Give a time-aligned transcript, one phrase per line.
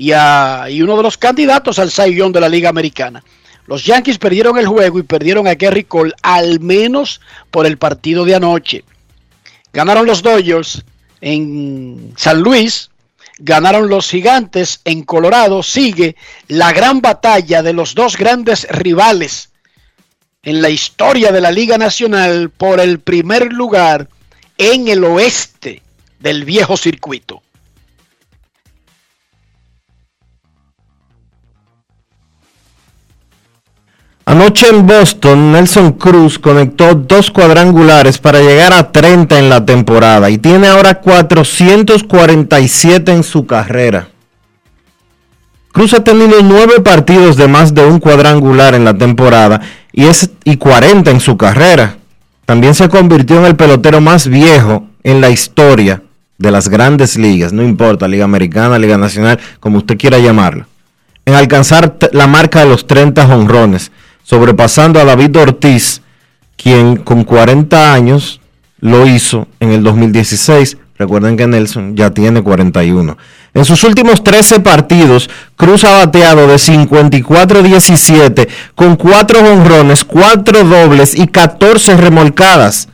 [0.00, 3.22] y, uno de los candidatos al Young de la Liga Americana.
[3.66, 8.24] Los Yankees perdieron el juego y perdieron a Gary Cole al menos por el partido
[8.24, 8.82] de anoche.
[9.72, 10.82] Ganaron los Dodgers
[11.20, 12.90] en San Luis,
[13.38, 15.62] ganaron los Gigantes en Colorado.
[15.62, 16.16] Sigue
[16.48, 19.50] la gran batalla de los dos grandes rivales
[20.42, 24.08] en la historia de la Liga Nacional por el primer lugar
[24.56, 25.82] en el oeste
[26.18, 27.42] del viejo circuito.
[34.30, 40.30] Anoche en Boston, Nelson Cruz conectó dos cuadrangulares para llegar a 30 en la temporada
[40.30, 44.06] y tiene ahora 447 en su carrera.
[45.72, 50.30] Cruz ha tenido nueve partidos de más de un cuadrangular en la temporada y, es,
[50.44, 51.96] y 40 en su carrera.
[52.46, 56.04] También se convirtió en el pelotero más viejo en la historia
[56.38, 60.68] de las grandes ligas, no importa, Liga Americana, Liga Nacional, como usted quiera llamarla,
[61.24, 63.90] en alcanzar la marca de los 30 honrones
[64.22, 66.02] sobrepasando a David Ortiz,
[66.56, 68.40] quien con 40 años
[68.80, 70.76] lo hizo en el 2016.
[70.98, 73.16] Recuerden que Nelson ya tiene 41.
[73.54, 81.14] En sus últimos 13 partidos, Cruz ha bateado de 54-17 con 4 honrones, 4 dobles
[81.18, 82.88] y 14 remolcadas.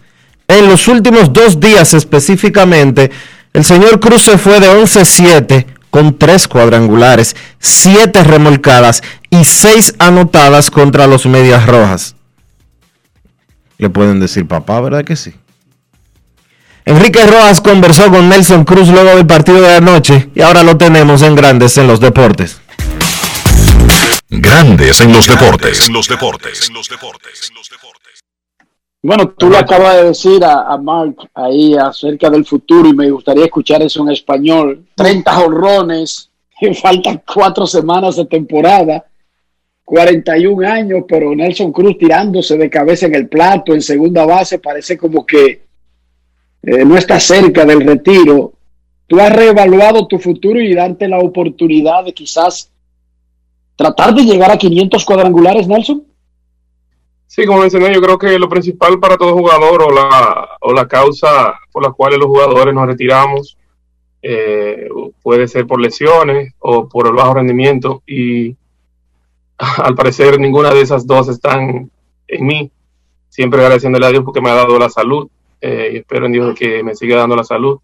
[0.46, 3.10] En los últimos dos días específicamente,
[3.52, 10.70] el señor Cruz se fue de 11-7 con 3 cuadrangulares, 7 remolcadas y 6 anotadas
[10.70, 12.16] contra los Medias Rojas.
[13.78, 15.34] Le pueden decir papá, ¿verdad que sí?
[16.84, 21.22] Enrique Rojas conversó con Nelson Cruz luego del partido de anoche y ahora lo tenemos
[21.22, 22.60] en Grandes en los Deportes.
[24.28, 25.88] Grandes en los Deportes.
[25.88, 26.68] En los Deportes.
[26.68, 27.52] En los Deportes.
[29.02, 33.44] Bueno, tú le acabas de decir a, Mark ahí acerca del futuro y me gustaría
[33.44, 34.84] escuchar eso en español.
[34.96, 36.30] 30 honrones,
[36.82, 39.04] faltan cuatro semanas de temporada
[39.86, 44.98] 41 años, pero Nelson Cruz tirándose de cabeza en el plato en segunda base, parece
[44.98, 45.62] como que
[46.62, 48.52] eh, no está cerca del retiro.
[49.06, 52.72] ¿Tú has reevaluado tu futuro y darte la oportunidad de quizás
[53.76, 56.02] tratar de llegar a 500 cuadrangulares, Nelson?
[57.28, 60.88] Sí, como mencioné, yo creo que lo principal para todo jugador o la, o la
[60.88, 63.56] causa por la cual los jugadores nos retiramos
[64.20, 64.88] eh,
[65.22, 68.56] puede ser por lesiones o por el bajo rendimiento y
[69.82, 71.90] al parecer ninguna de esas dos están
[72.28, 72.70] en mí.
[73.28, 75.28] Siempre agradeciéndole a Dios porque me ha dado la salud
[75.60, 77.78] eh, y espero en Dios que me siga dando la salud.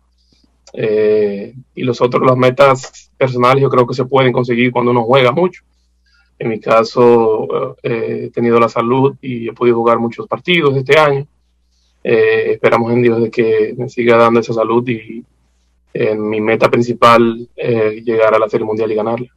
[0.75, 5.05] Eh, y los otros, las metas personales, yo creo que se pueden conseguir cuando uno
[5.05, 5.62] juega mucho.
[6.38, 10.99] En mi caso, eh, he tenido la salud y he podido jugar muchos partidos este
[10.99, 11.27] año.
[12.03, 15.25] esperamos en Dios de que me siga dando esa salud y
[15.94, 19.33] en mi meta principal llegar a la Serie Mundial y ganarla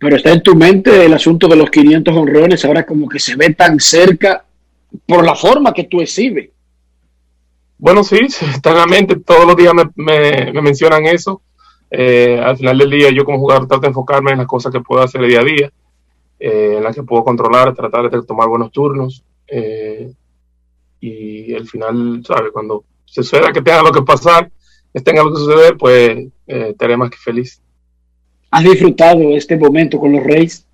[0.00, 3.36] pero está en tu mente el asunto de los 500 honrones, ahora como que se
[3.36, 4.46] ve tan cerca
[5.06, 6.48] por la forma que tú exhibes.
[7.76, 8.18] Bueno, sí,
[8.54, 11.42] está en la mente, todos los días me, mencionan eso.
[11.90, 14.80] Eh, al final del día yo como jugador trato de enfocarme en las cosas que
[14.80, 15.70] puedo hacer día a día,
[16.38, 19.22] eh, en las que puedo controlar, tratar de tomar buenos turnos.
[19.46, 20.10] Eh,
[21.00, 22.52] y al final, ¿sabes?
[22.52, 24.50] Cuando se suceda que tenga lo que pasar,
[24.94, 27.60] que tenga lo que suceder, pues estaré más que feliz.
[28.50, 30.66] ¿Has disfrutado este momento con los Reyes?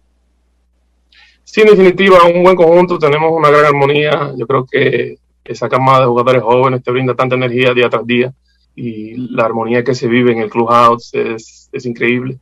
[1.45, 4.33] Sí, en definitiva, un buen conjunto, tenemos una gran armonía.
[4.37, 8.33] Yo creo que esa camada de jugadores jóvenes te brinda tanta energía día tras día
[8.75, 12.39] y la armonía que se vive en el clubhouse es, es increíble.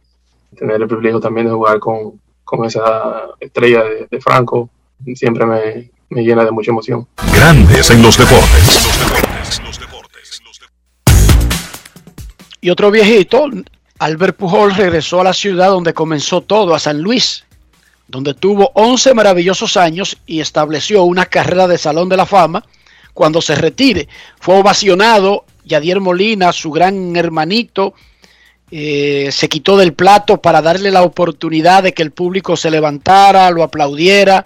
[0.57, 4.71] Tener el privilegio también de jugar con, con esa estrella de, Franco
[5.15, 7.07] siempre me, me, llena de mucha emoción.
[7.35, 9.61] Grandes en los deportes.
[12.61, 13.51] Y otro viejito,
[14.05, 17.45] Albert Pujol regresó a la ciudad donde comenzó todo, a San Luis,
[18.07, 22.67] donde tuvo 11 maravillosos años y estableció una carrera de Salón de la Fama.
[23.15, 24.07] Cuando se retire,
[24.39, 27.95] fue ovacionado Yadier Molina, su gran hermanito,
[28.71, 33.51] eh, se quitó del plato para darle la oportunidad de que el público se levantara,
[33.53, 34.45] lo aplaudiera.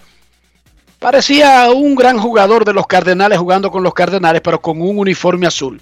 [1.01, 5.49] Parecía un gran jugador de los Cardenales jugando con los Cardenales, pero con un uniforme
[5.49, 5.81] azul.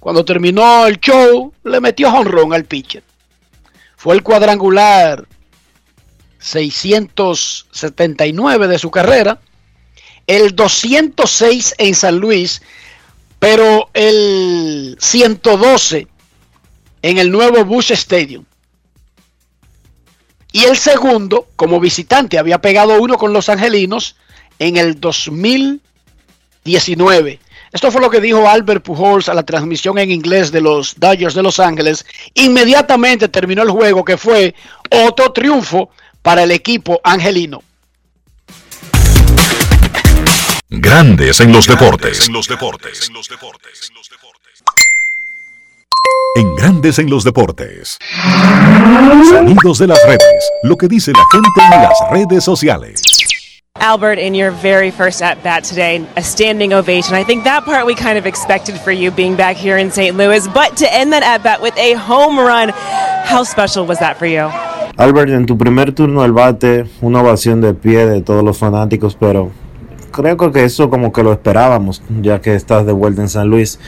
[0.00, 3.04] Cuando terminó el show, le metió honrón al pitcher.
[3.96, 5.28] Fue el cuadrangular
[6.38, 9.38] 679 de su carrera,
[10.26, 12.62] el 206 en San Luis,
[13.38, 16.08] pero el 112
[17.02, 18.46] en el nuevo Bush Stadium.
[20.52, 24.16] Y el segundo, como visitante, había pegado uno con los Angelinos
[24.58, 27.38] en el 2019
[27.72, 31.34] Esto fue lo que dijo Albert Pujols a la transmisión en inglés de los Dodgers
[31.34, 32.04] de Los Ángeles.
[32.34, 34.54] Inmediatamente terminó el juego, que fue
[34.90, 35.90] otro triunfo
[36.20, 37.62] para el equipo angelino.
[40.68, 42.26] Grandes en los deportes.
[42.26, 43.10] En los deportes.
[46.36, 47.98] En Grandes en los deportes.
[49.28, 50.50] Sonidos de las redes.
[50.62, 53.09] Lo que dice la gente en las redes sociales.
[53.80, 57.14] Albert, in your very first at bat today, a standing ovation.
[57.14, 60.16] I think that part we kind of expected for you being back here in St.
[60.16, 62.70] Louis, but to end that at bat with a home run,
[63.24, 64.50] how special was that for you?
[64.98, 69.16] Albert, en tu primer turno al bate, una ovación de pie de todos los fanáticos,
[69.18, 69.50] pero
[70.12, 73.78] creo que eso como que lo esperábamos, ya que estás de vuelta en San Luis.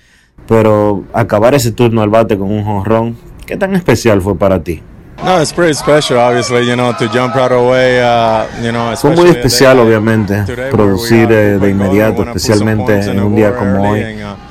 [0.47, 4.83] Pero acabar ese turno al bate con un jonrón, ¿qué tan especial fue para ti?
[5.25, 9.15] No, it's pretty special, obviously, you know, to jump right away, uh, you know, Fue
[9.15, 14.03] muy especial, obviamente, producir eh, de inmediato, especialmente en un día como hoy.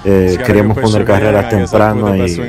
[0.03, 2.39] Eh, queríamos poner carreras temprano y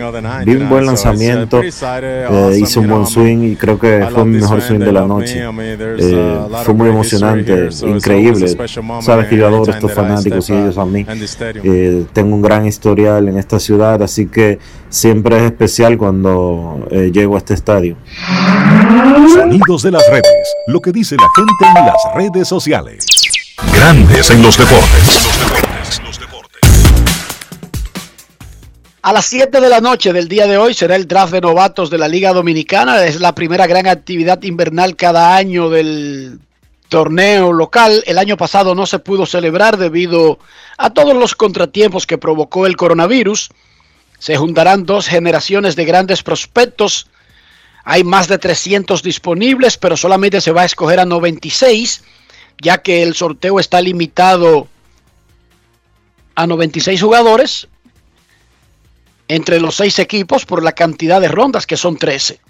[0.44, 4.62] vi un buen lanzamiento, eh, hice un buen swing y creo que fue mi mejor
[4.62, 5.44] swing de la noche.
[5.98, 8.56] Eh, fue muy emocionante, increíble.
[9.00, 11.06] Sabes que yo adoro a estos fanáticos y ellos a mí.
[11.62, 14.58] Eh, tengo un gran historial en esta ciudad, así que
[14.88, 17.96] siempre es especial cuando eh, llego a este estadio.
[19.34, 20.54] Sonidos de las redes.
[20.66, 23.06] Lo que dice la gente en las redes sociales.
[23.74, 25.28] Grandes en los deportes.
[29.04, 31.90] A las 7 de la noche del día de hoy será el draft de novatos
[31.90, 33.04] de la Liga Dominicana.
[33.04, 36.38] Es la primera gran actividad invernal cada año del
[36.88, 38.04] torneo local.
[38.06, 40.38] El año pasado no se pudo celebrar debido
[40.78, 43.50] a todos los contratiempos que provocó el coronavirus.
[44.20, 47.08] Se juntarán dos generaciones de grandes prospectos.
[47.82, 52.04] Hay más de 300 disponibles, pero solamente se va a escoger a 96,
[52.60, 54.68] ya que el sorteo está limitado
[56.36, 57.66] a 96 jugadores
[59.28, 62.40] entre los seis equipos por la cantidad de rondas que son 13.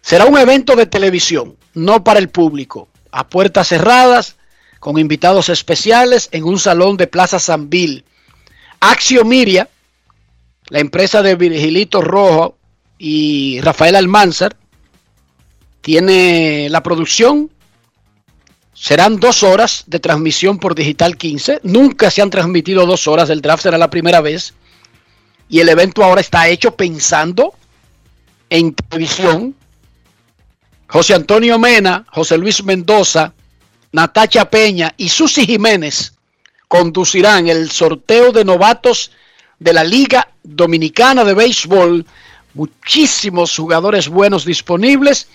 [0.00, 4.36] Será un evento de televisión, no para el público, a puertas cerradas,
[4.80, 8.04] con invitados especiales en un salón de Plaza San Bill.
[8.80, 9.68] Axio Miria,
[10.68, 12.56] la empresa de Virgilito Rojo
[12.96, 14.56] y Rafael Almanzar,
[15.80, 17.50] tiene la producción.
[18.72, 21.60] Serán dos horas de transmisión por Digital 15.
[21.64, 23.28] Nunca se han transmitido dos horas.
[23.30, 24.54] El draft será la primera vez
[25.48, 27.54] y el evento ahora está hecho pensando
[28.50, 29.54] en televisión.
[30.88, 33.32] José Antonio Mena, José Luis Mendoza,
[33.92, 36.14] Natacha Peña y Susi Jiménez
[36.66, 39.10] conducirán el sorteo de novatos
[39.58, 42.06] de la Liga Dominicana de Béisbol.
[42.54, 45.28] Muchísimos jugadores buenos disponibles.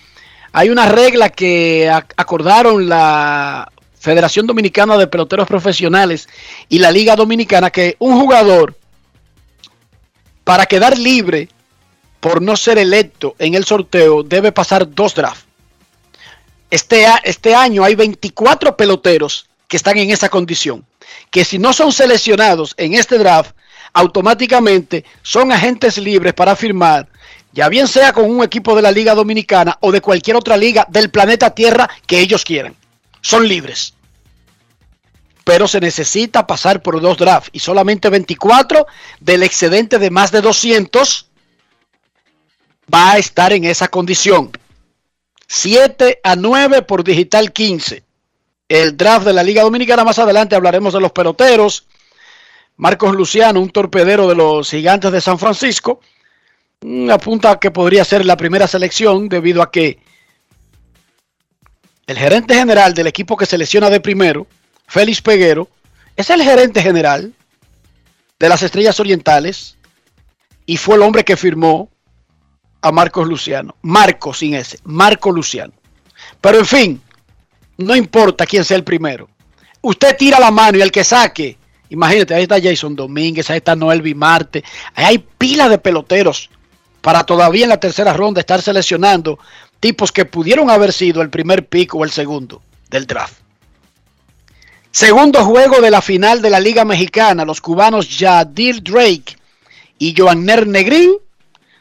[0.51, 6.27] Hay una regla que acordaron la Federación Dominicana de Peloteros Profesionales
[6.69, 8.75] y la Liga Dominicana que un jugador
[10.43, 11.49] para quedar libre
[12.19, 15.45] por no ser electo en el sorteo, debe pasar dos drafts.
[16.69, 20.85] Este, este, año hay 24 peloteros que están en esa condición,
[21.29, 23.51] que si no son seleccionados en este draft,
[23.93, 27.07] automáticamente son agentes libres para firmar,
[27.51, 30.87] ya bien sea con un equipo de la Liga Dominicana o de cualquier otra liga
[30.89, 32.75] del planeta Tierra que ellos quieran.
[33.21, 33.93] Son libres
[35.43, 38.85] pero se necesita pasar por dos drafts y solamente 24
[39.19, 41.29] del excedente de más de 200
[42.93, 44.51] va a estar en esa condición.
[45.47, 48.03] 7 a 9 por Digital 15.
[48.69, 51.85] El draft de la Liga Dominicana, más adelante hablaremos de los peloteros.
[52.77, 55.99] Marcos Luciano, un torpedero de los gigantes de San Francisco,
[57.11, 59.99] apunta que podría ser la primera selección debido a que
[62.07, 64.47] el gerente general del equipo que selecciona de primero,
[64.87, 65.69] Félix Peguero,
[66.15, 67.33] es el gerente general
[68.39, 69.77] de las Estrellas Orientales
[70.65, 71.89] y fue el hombre que firmó
[72.81, 73.75] a Marcos Luciano.
[73.81, 75.73] Marco sin ese, Marco Luciano.
[76.41, 77.01] Pero en fin,
[77.77, 79.29] no importa quién sea el primero.
[79.81, 81.57] Usted tira la mano y el que saque,
[81.89, 84.63] imagínate, ahí está Jason Domínguez, ahí está Noel Bimarte,
[84.93, 86.49] ahí hay pila de peloteros
[87.01, 89.39] para todavía en la tercera ronda estar seleccionando
[89.79, 93.42] tipos que pudieron haber sido el primer pick o el segundo del draft.
[94.93, 99.35] Segundo juego de la final de la Liga Mexicana, los cubanos Yadir Drake
[99.97, 101.13] y Joanner Negrín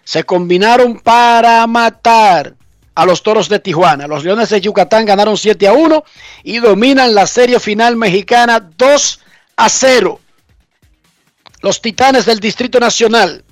[0.03, 2.55] se combinaron para matar
[2.95, 4.07] a los Toros de Tijuana.
[4.07, 6.05] Los Leones de Yucatán ganaron 7 a 1
[6.45, 9.21] y dominan la serie final mexicana 2
[9.57, 10.19] a 0.
[11.61, 13.45] Los Titanes del Distrito Nacional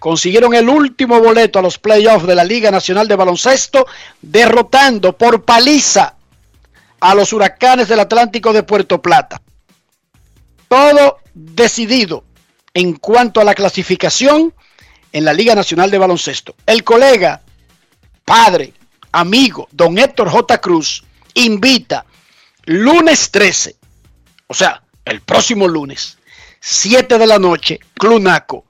[0.00, 3.86] consiguieron el último boleto a los playoffs de la Liga Nacional de Baloncesto,
[4.20, 6.15] derrotando por paliza
[7.06, 9.40] a los huracanes del Atlántico de Puerto Plata.
[10.66, 12.24] todo decidido
[12.74, 14.52] en cuanto a la clasificación
[15.12, 16.56] en la Liga Nacional de Baloncesto.
[16.66, 17.42] El colega,
[18.24, 18.72] padre,
[19.12, 20.58] amigo, don Héctor J.
[20.58, 22.04] Cruz, invita
[22.64, 23.76] lunes 13,
[24.48, 26.18] o sea, el próximo lunes,
[26.58, 28.64] 7 de la noche, Clunaco,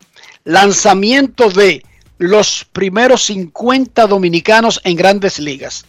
[0.44, 1.82] lanzamiento de
[2.18, 5.86] los primeros 50 dominicanos en grandes ligas.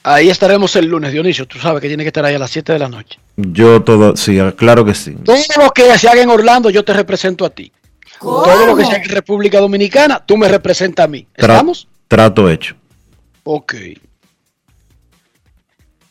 [0.04, 1.48] Ahí estaremos el lunes, Dionisio.
[1.48, 3.20] Tú sabes que tiene que estar ahí a las 7 de la noche.
[3.38, 5.16] Yo todo, sí, claro que sí.
[5.24, 7.72] Todo lo que se haga en Orlando, yo te represento a ti.
[8.22, 11.28] Todo lo que se haga en República Dominicana, tú me representas a mí.
[11.36, 11.88] ¿Estamos?
[12.08, 12.76] trato hecho.
[13.44, 13.76] Ok.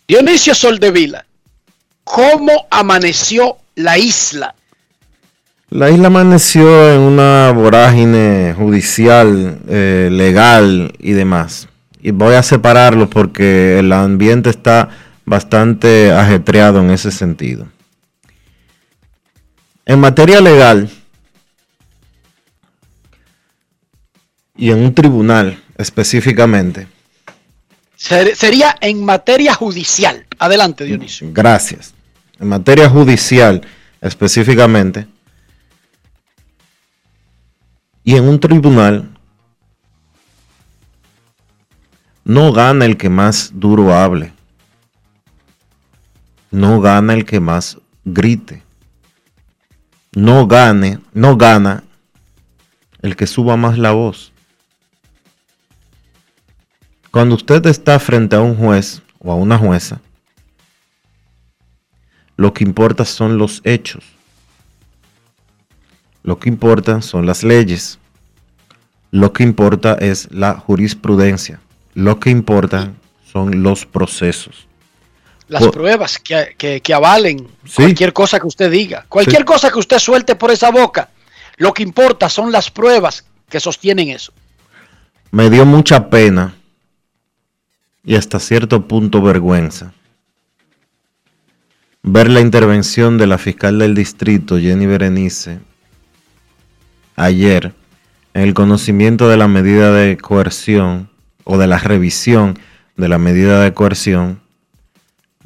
[0.06, 1.24] Dionisio Soldevila,
[2.04, 4.54] ¿cómo amaneció la isla?
[5.70, 11.68] La isla amaneció en una vorágine judicial, eh, legal y demás
[12.04, 14.90] y voy a separarlo porque el ambiente está
[15.24, 17.66] bastante ajetreado en ese sentido.
[19.86, 20.90] En materia legal
[24.54, 26.88] y en un tribunal específicamente.
[28.04, 30.26] Sería en materia judicial.
[30.38, 31.28] Adelante, Dionisio.
[31.32, 31.94] Gracias.
[32.38, 33.66] En materia judicial
[34.00, 35.06] específicamente.
[38.04, 39.14] Y en un tribunal
[42.24, 44.32] No gana el que más duro hable.
[46.50, 48.62] No gana el que más grite.
[50.12, 51.84] No gane, no gana
[53.02, 54.33] el que suba más la voz.
[57.14, 60.00] Cuando usted está frente a un juez o a una jueza,
[62.36, 64.02] lo que importa son los hechos.
[66.24, 68.00] Lo que importa son las leyes.
[69.12, 71.60] Lo que importa es la jurisprudencia.
[71.94, 72.90] Lo que importa
[73.32, 74.66] son los procesos.
[75.46, 79.06] Las pruebas que, avalen cualquier cosa que usted diga.
[79.08, 81.10] Cualquier cosa que usted suelte por esa boca.
[81.58, 84.32] Lo que importa son las pruebas que sostienen eso.
[85.30, 86.56] Me dio mucha pena
[88.04, 89.92] y hasta cierto punto vergüenza
[92.04, 95.58] ver la intervención de la fiscal del distrito, Jenny Berenice,
[97.16, 97.72] ayer
[98.34, 101.08] en el conocimiento de la medida de coerción
[101.44, 102.58] o de la revisión
[102.96, 104.40] de la medida de coerción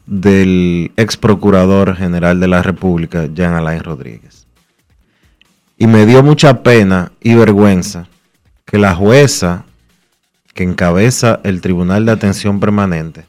[0.07, 4.47] del ex procurador general de la República, Jean Alain Rodríguez.
[5.77, 8.09] Y me dio mucha pena y vergüenza
[8.65, 9.65] que la jueza
[10.59, 13.25] que encabeza el Tribunal de Atención Permanente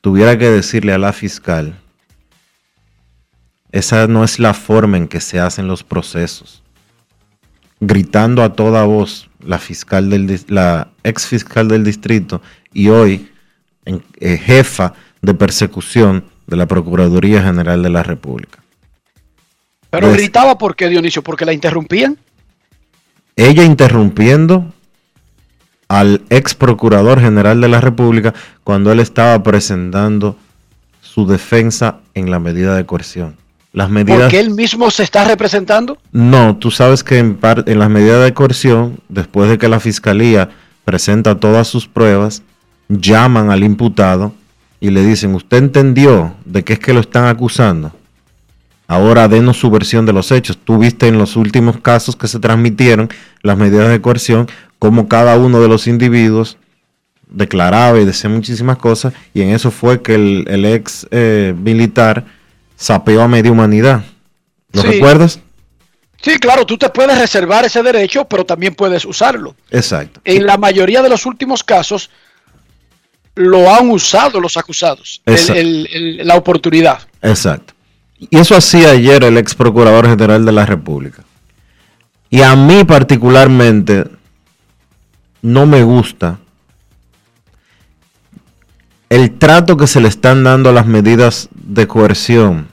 [0.00, 1.74] tuviera que decirle a la fiscal,
[3.72, 6.62] esa no es la forma en que se hacen los procesos,
[7.80, 12.42] gritando a toda voz la fiscal del la ex fiscal del distrito
[12.72, 13.28] y hoy
[13.84, 18.62] eh, jefa de persecución de la Procuraduría General de la República.
[19.90, 22.16] Pero gritaba por qué, Dionisio, porque la interrumpían.
[23.34, 24.72] Ella interrumpiendo
[25.88, 30.36] al ex procurador general de la República cuando él estaba presentando
[31.00, 33.36] su defensa en la medida de coerción.
[33.72, 34.20] Las medidas...
[34.20, 35.98] ¿Porque él mismo se está representando?
[36.12, 40.50] No, tú sabes que en, en las medidas de coerción, después de que la fiscalía
[40.84, 42.42] presenta todas sus pruebas,
[42.88, 44.32] llaman al imputado
[44.80, 47.92] y le dicen, ¿usted entendió de qué es que lo están acusando?
[48.86, 50.56] Ahora denos su versión de los hechos.
[50.56, 53.10] Tú viste en los últimos casos que se transmitieron
[53.42, 56.56] las medidas de coerción, como cada uno de los individuos
[57.30, 62.24] declaraba y decía muchísimas cosas, y en eso fue que el, ex eh, militar
[62.76, 64.04] sapeó a media humanidad.
[64.72, 65.40] ¿Lo recuerdas?
[66.22, 69.54] Sí, claro, tú te puedes reservar ese derecho, pero también puedes usarlo.
[69.70, 70.20] Exacto.
[70.24, 72.10] En la mayoría de los últimos casos
[73.34, 75.60] lo han usado los acusados, el- Exacto.
[75.60, 77.00] el- el- la oportunidad.
[77.22, 77.74] Exacto.
[78.18, 81.22] Y eso hacía ayer el ex procurador general de la República.
[82.30, 84.04] Y a mí particularmente
[85.42, 86.38] no me gusta
[89.08, 92.68] el trato que se le están dando a las medidas de coerción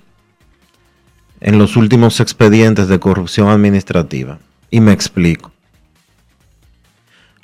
[1.39, 4.39] en los últimos expedientes de corrupción administrativa.
[4.69, 5.51] Y me explico.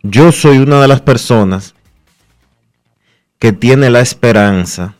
[0.03, 1.75] Yo soy una de las personas
[3.39, 4.95] que tiene la esperanza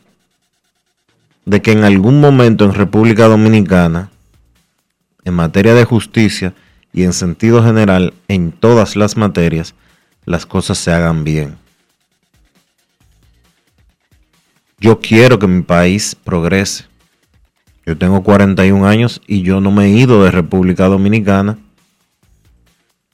[1.44, 4.10] de que en algún momento en República Dominicana,
[5.24, 6.54] en materia de justicia
[6.92, 9.74] y en sentido general, en todas las materias,
[10.24, 11.56] las cosas se hagan bien.
[14.78, 16.86] Yo quiero que mi país progrese.
[17.86, 21.58] Yo tengo 41 años y yo no me he ido de República Dominicana.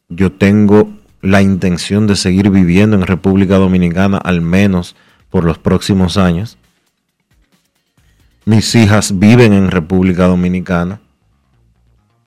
[0.09, 4.97] Yo tengo la intención de seguir viviendo en República Dominicana al menos
[5.31, 6.57] por los próximos años.
[8.45, 11.01] Mis hijas viven en República Dominicana.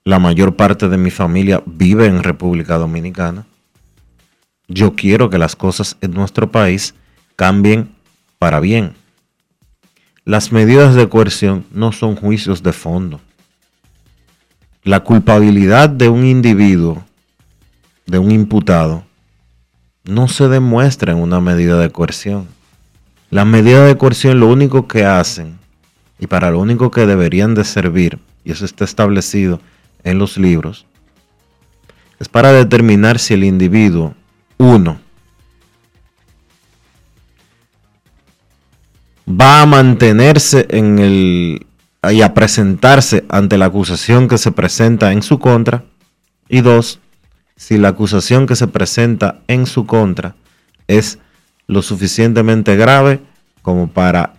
[0.03, 3.45] La mayor parte de mi familia vive en República Dominicana.
[4.67, 6.95] Yo quiero que las cosas en nuestro país
[7.35, 7.93] cambien
[8.39, 8.93] para bien.
[10.25, 13.19] Las medidas de coerción no son juicios de fondo.
[14.83, 17.03] La culpabilidad de un individuo,
[18.05, 19.03] de un imputado,
[20.03, 22.47] no se demuestra en una medida de coerción.
[23.29, 25.59] Las medidas de coerción lo único que hacen
[26.19, 29.59] y para lo único que deberían de servir, y eso está establecido
[30.03, 30.85] en los libros,
[32.19, 34.13] es para determinar si el individuo,
[34.61, 34.99] uno,
[39.27, 41.67] va a mantenerse en el
[42.11, 45.83] y a presentarse ante la acusación que se presenta en su contra,
[46.49, 46.99] y dos,
[47.55, 50.35] si la acusación que se presenta en su contra
[50.87, 51.19] es
[51.67, 53.19] lo suficientemente grave
[53.61, 54.33] como para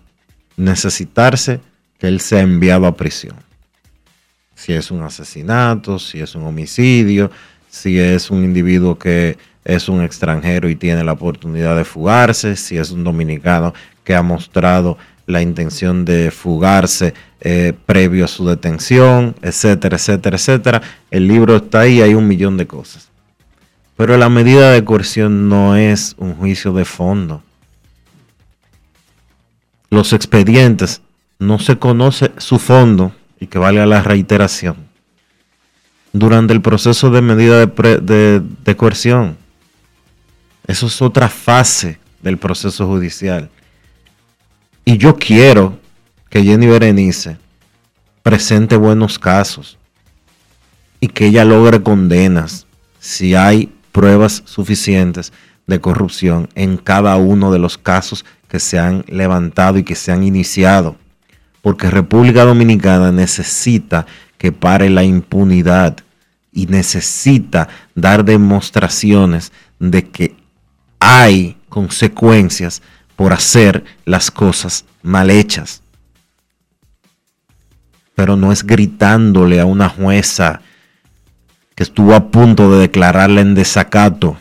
[0.57, 1.61] necesitarse
[1.99, 3.37] que él sea enviado a prisión.
[4.55, 7.31] Si es un asesinato, si es un homicidio,
[7.71, 12.77] si es un individuo que es un extranjero y tiene la oportunidad de fugarse, si
[12.77, 19.37] es un dominicano que ha mostrado la intención de fugarse eh, previo a su detención,
[19.41, 20.83] etcétera, etcétera, etcétera.
[21.11, 23.09] El libro está ahí, hay un millón de cosas.
[23.97, 27.43] Pero la medida de coerción no es un juicio de fondo.
[29.91, 31.03] Los expedientes
[31.39, 34.77] no se conoce su fondo y que vale a la reiteración
[36.13, 39.37] durante el proceso de medida de, pre- de coerción.
[40.73, 43.51] Eso es otra fase del proceso judicial.
[44.87, 45.79] Y yo quiero
[46.31, 47.37] que Jenny Berenice
[48.23, 49.77] presente buenos casos
[50.99, 52.67] y que ella logre condenas
[53.01, 55.35] si hay pruebas suficientes
[55.67, 60.11] de corrupción en cada uno de los casos que se han levantado y que se
[60.11, 60.97] han iniciado.
[61.61, 64.07] Porque República Dominicana necesita
[64.39, 65.99] que pare la impunidad
[66.51, 70.32] y necesita dar demostraciones de que
[71.03, 72.81] hay consecuencias
[73.17, 75.83] por hacer las cosas mal hechas.
[78.15, 80.61] Pero no es gritándole a una jueza
[81.75, 84.37] que estuvo a punto de declararla en desacato.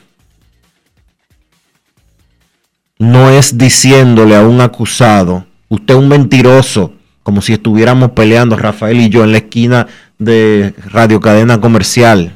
[3.00, 6.94] No es diciéndole a un acusado, usted un mentiroso,
[7.24, 9.88] como si estuviéramos peleando Rafael y yo en la esquina
[10.20, 12.36] de Radio Cadena Comercial.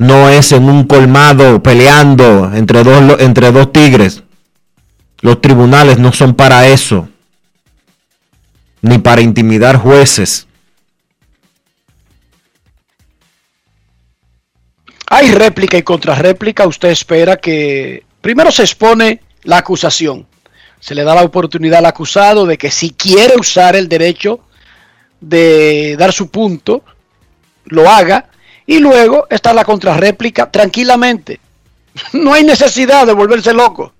[0.00, 4.22] No es en un colmado peleando entre dos, entre dos tigres.
[5.20, 7.06] Los tribunales no son para eso.
[8.80, 10.46] Ni para intimidar jueces.
[15.06, 16.66] Hay réplica y contrarréplica.
[16.66, 20.26] Usted espera que primero se expone la acusación.
[20.78, 24.40] Se le da la oportunidad al acusado de que si quiere usar el derecho
[25.20, 26.82] de dar su punto,
[27.66, 28.29] lo haga.
[28.70, 31.40] Y luego está la contrarréplica tranquilamente.
[32.12, 33.92] No hay necesidad de volverse loco.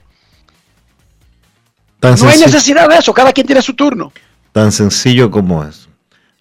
[1.98, 3.12] Tan, No hay necesidad de eso.
[3.12, 4.12] Cada quien tiene su turno.
[4.52, 5.88] tan sencillo como eso.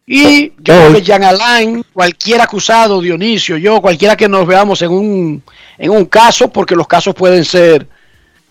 [0.06, 4.92] Y yo creo que Jean Alain, cualquier acusado, Dionisio, yo, cualquiera que nos veamos en
[4.92, 5.44] un,
[5.80, 7.88] en un caso, porque los casos pueden ser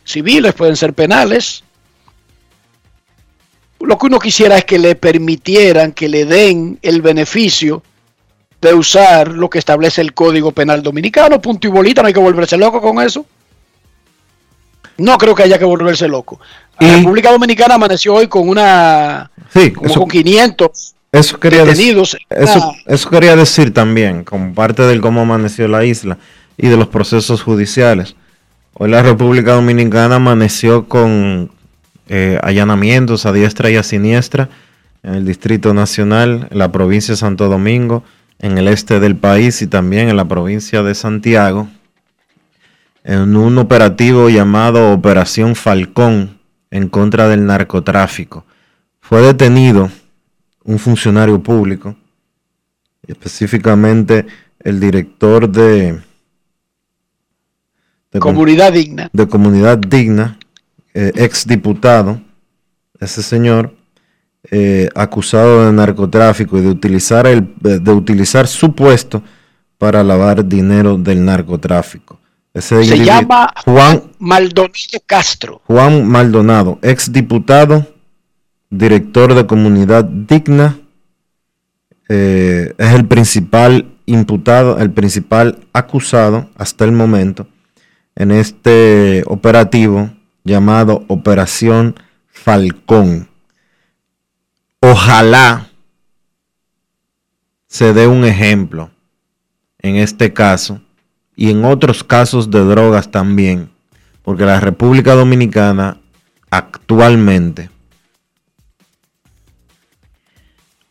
[0.05, 1.63] civiles, pueden ser penales.
[3.79, 7.85] Lo que uno quisiera es que le permitieran, que le den el beneficio
[8.61, 12.21] de usar lo que establece el Código Penal Dominicano, punto y bolita, no hay que
[12.21, 13.25] volverse loco con eso.
[14.97, 16.41] No creo que haya que volverse loco.
[16.81, 21.65] La Y- República Dominicana amaneció hoy con una Sí, como eso- con 500 eso quería,
[21.65, 22.17] detenidos.
[22.87, 26.19] eso quería decir también, como parte del cómo amaneció la isla
[26.57, 28.17] y de los procesos judiciales.
[28.75, 31.51] Hoy la República Dominicana amaneció con
[32.11, 34.49] eh, allanamientos a diestra y a siniestra
[35.03, 38.03] en el Distrito Nacional, en la provincia de Santo Domingo,
[38.39, 41.69] en el este del país y también en la provincia de Santiago,
[43.05, 46.39] en un operativo llamado Operación Falcón
[46.71, 48.45] en contra del narcotráfico.
[49.01, 49.91] Fue detenido
[50.65, 51.97] un funcionario público,
[53.07, 54.27] específicamente
[54.61, 56.01] el director de
[58.11, 59.11] de comunidad digna.
[59.13, 60.39] De comunidad digna,
[60.95, 62.21] eh, ex diputado,
[63.01, 63.75] ese señor,
[64.51, 69.23] eh, acusado de narcotráfico y de utilizar, el, de utilizar su puesto
[69.79, 72.19] para lavar dinero del narcotráfico.
[72.55, 74.73] Se llama Juan Maldonado
[75.07, 75.63] Castro.
[75.67, 77.87] Juan Maldonado, ex diputado,
[78.71, 80.79] director de comunidad digna,
[82.09, 87.47] eh, es el principal imputado, el principal acusado hasta el momento
[88.17, 90.11] en este operativo
[90.43, 91.95] llamado Operación
[92.27, 93.29] Falcón.
[94.81, 95.69] Ojalá
[97.67, 98.91] se dé un ejemplo
[99.81, 100.81] en este caso
[101.35, 103.71] y en otros casos de drogas también,
[104.23, 105.99] porque la República Dominicana
[106.51, 107.71] actualmente,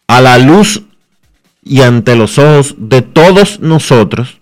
[0.08, 0.84] a la luz
[1.63, 4.39] y ante los ojos de todos nosotros,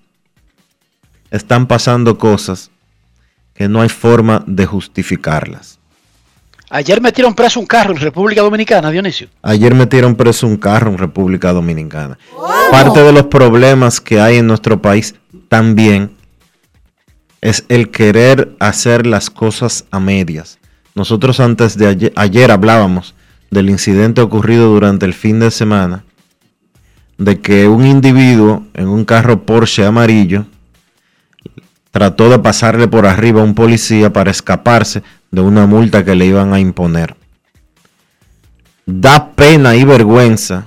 [1.32, 2.72] están pasando cosas
[3.54, 5.80] que no hay forma de justificarlas.
[6.70, 9.28] Ayer metieron preso un carro en República Dominicana, Dionisio.
[9.44, 12.18] Ayer metieron preso un carro en República Dominicana.
[12.72, 15.16] Parte de los problemas que hay en nuestro país
[15.48, 16.12] también
[17.42, 20.58] es el querer hacer las cosas a medias.
[20.96, 23.14] Nosotros antes de ayer, ayer hablábamos
[23.52, 26.04] del incidente ocurrido durante el fin de semana,
[27.18, 30.46] de que un individuo en un carro Porsche amarillo
[31.92, 36.26] trató de pasarle por arriba a un policía para escaparse de una multa que le
[36.26, 37.16] iban a imponer.
[38.86, 40.66] Da pena y vergüenza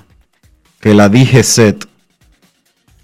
[0.80, 1.86] que la DGCET,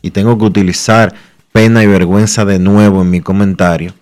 [0.02, 1.14] y tengo que utilizar
[1.52, 3.94] pena y vergüenza de nuevo en mi comentario,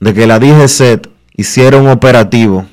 [0.00, 2.66] de que la DGCET hiciera un operativo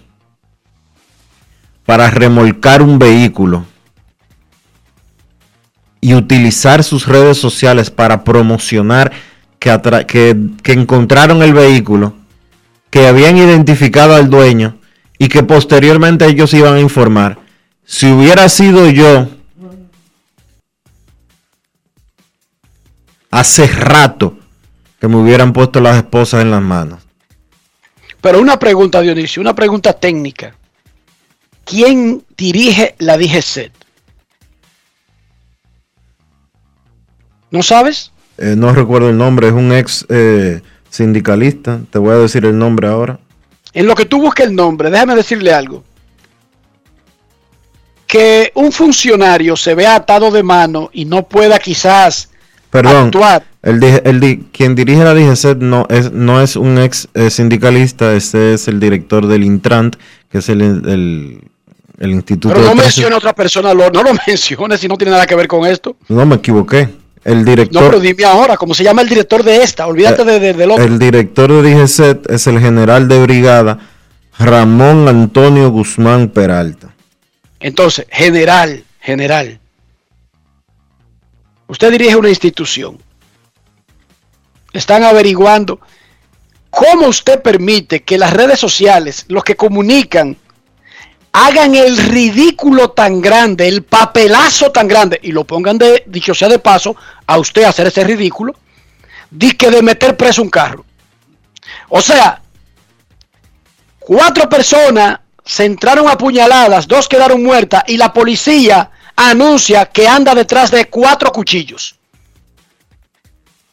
[1.85, 3.65] para remolcar un vehículo
[5.99, 9.11] y utilizar sus redes sociales para promocionar
[9.59, 12.13] que, encontraron el vehículo,
[12.93, 14.77] que habían identificado al dueño
[15.17, 17.39] y que posteriormente ellos iban a informar.
[17.83, 19.29] Si hubiera sido yo
[23.31, 24.37] hace rato
[25.01, 27.01] que me hubieran puesto las esposas en las manos.
[28.21, 30.55] Pero una pregunta, Dionisio, una pregunta técnica.
[31.65, 33.71] ¿Quién dirige la DGC?
[37.49, 38.11] ¿No sabes?
[38.37, 40.61] Eh, no recuerdo el nombre, es un ex eh,
[40.93, 43.19] sindicalista, te voy a decir el nombre ahora.
[43.73, 45.83] En lo que tú busques el nombre, déjame decirle algo.
[48.05, 52.29] Que un funcionario se vea atado de mano y no pueda quizás
[52.69, 53.43] Perdón, actuar.
[53.63, 58.53] El, el, quien dirige la DGC no es, no es un ex eh, sindicalista, ese
[58.53, 59.95] es el director del Intrant,
[60.29, 62.53] que es el, el, instituto.
[62.53, 65.47] Pero no mencione a otra persona, no lo mencione si no tiene nada que ver
[65.47, 65.95] con esto.
[66.07, 67.02] No me equivoqué.
[67.23, 67.81] El director.
[67.81, 69.87] No, pero dime ahora, ¿cómo se llama el director de esta?
[69.87, 70.83] Olvídate de, de, del otro.
[70.83, 73.79] El director de DGCET es el general de brigada
[74.37, 76.93] Ramón Antonio Guzmán Peralta.
[77.59, 79.59] Entonces, general, general.
[81.67, 82.97] Usted dirige una institución.
[84.73, 85.79] Están averiguando
[86.69, 90.35] cómo usted permite que las redes sociales, los que comunican
[91.33, 96.47] hagan el ridículo tan grande, el papelazo tan grande, y lo pongan de, dicho sea
[96.47, 98.55] de paso, a usted hacer ese ridículo,
[99.57, 100.85] que de meter preso un carro.
[101.89, 102.39] O sea,
[103.99, 110.69] cuatro personas se entraron apuñaladas, dos quedaron muertas, y la policía anuncia que anda detrás
[110.69, 111.95] de cuatro cuchillos.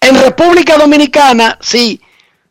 [0.00, 2.00] En República Dominicana, si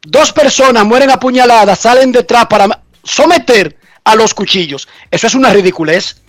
[0.04, 4.88] dos personas mueren apuñaladas, salen detrás para someter a los cuchillos.
[5.12, 6.22] Eso es una ridiculez.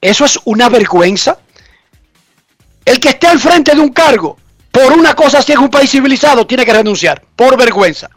[0.00, 1.38] Eso es una vergüenza.
[2.84, 4.36] El que esté al frente de un cargo
[4.70, 8.10] por una cosa así en un país civilizado tiene que renunciar por vergüenza.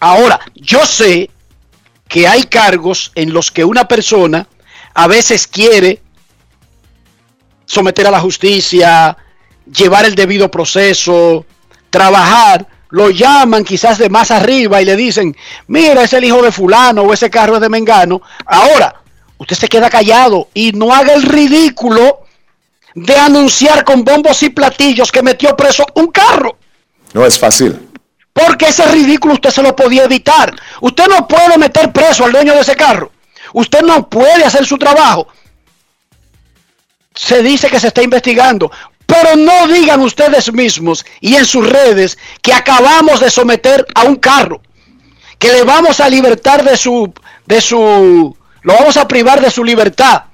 [0.00, 1.30] Ahora, yo sé
[2.08, 4.48] que hay cargos en los que una persona
[4.94, 6.02] a veces quiere
[7.66, 9.16] someter a la justicia,
[9.70, 11.44] llevar el debido proceso,
[11.90, 16.52] trabajar lo llaman quizás de más arriba y le dicen, mira, es el hijo de
[16.52, 18.22] fulano o ese carro es de Mengano.
[18.46, 18.94] Ahora,
[19.36, 22.20] usted se queda callado y no haga el ridículo
[22.94, 26.56] de anunciar con bombos y platillos que metió preso un carro.
[27.12, 27.88] No es fácil.
[28.32, 30.54] Porque ese ridículo usted se lo podía evitar.
[30.80, 33.10] Usted no puede meter preso al dueño de ese carro.
[33.52, 35.28] Usted no puede hacer su trabajo.
[37.14, 38.70] Se dice que se está investigando.
[39.08, 44.16] Pero no digan ustedes mismos y en sus redes que acabamos de someter a un
[44.16, 44.60] carro.
[45.38, 47.10] Que le vamos a libertar de su,
[47.46, 50.24] de su, lo vamos a privar de su libertad.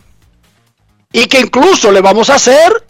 [1.13, 2.85] Y que incluso le vamos a hacer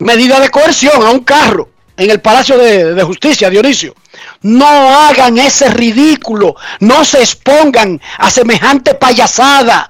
[0.00, 3.94] medida de coerción a un carro en el Palacio de, Justicia, Dionisio.
[4.42, 9.86] No hagan ese ridículo, no se expongan a semejante payasada.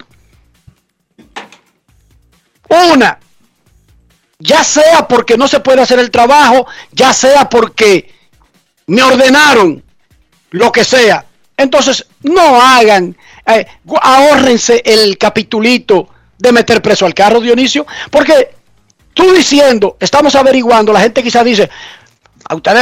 [2.92, 3.18] Una,
[4.38, 8.12] ya sea porque no se puede hacer el trabajo, ya sea porque
[8.86, 9.82] me ordenaron,
[10.50, 11.24] lo que sea.
[11.56, 13.66] Entonces, no hagan, eh,
[14.00, 18.54] ahórrense el capitulito de meter preso al carro, Dionisio, porque
[19.12, 21.68] tú diciendo, estamos averiguando, la gente quizá dice,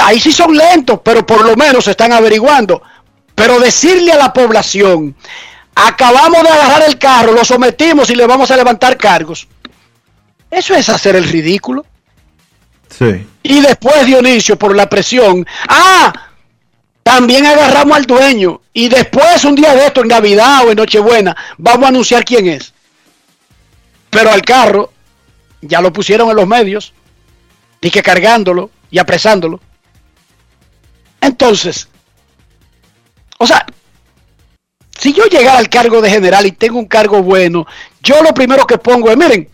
[0.03, 2.83] ahí sí son lentos, pero por lo menos están averiguando.
[3.35, 5.15] Pero decirle a la población,
[5.75, 9.47] acabamos de agarrar el carro, lo sometimos y le vamos a levantar cargos.
[10.51, 11.85] Eso es hacer el ridículo.
[12.89, 13.27] Sí.
[13.43, 16.13] Y después, Dionisio, por la presión, ah,
[17.03, 18.61] también agarramos al dueño.
[18.73, 22.47] Y después, un día de esto, en Navidad o en Nochebuena, vamos a anunciar quién
[22.49, 22.73] es.
[24.11, 24.93] Pero al carro,
[25.61, 26.93] ya lo pusieron en los medios,
[27.81, 29.61] y que cargándolo, y apresándolo.
[31.21, 31.89] Entonces,
[33.39, 33.67] o sea,
[34.99, 37.67] si yo llegara al cargo de general y tengo un cargo bueno,
[38.03, 39.49] yo lo primero que pongo es, miren,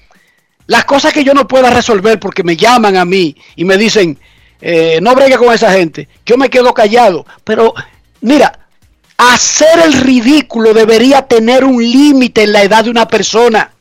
[0.66, 4.18] las cosas que yo no pueda resolver porque me llaman a mí y me dicen,
[4.60, 7.26] eh, no bregue con esa gente, yo me quedo callado.
[7.44, 7.74] Pero,
[8.20, 8.68] mira,
[9.16, 13.72] hacer el ridículo debería tener un límite en la edad de una persona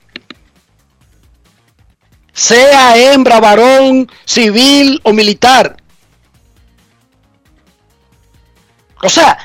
[2.34, 5.78] sea hembra, varón, civil o militar.
[9.04, 9.38] O sea,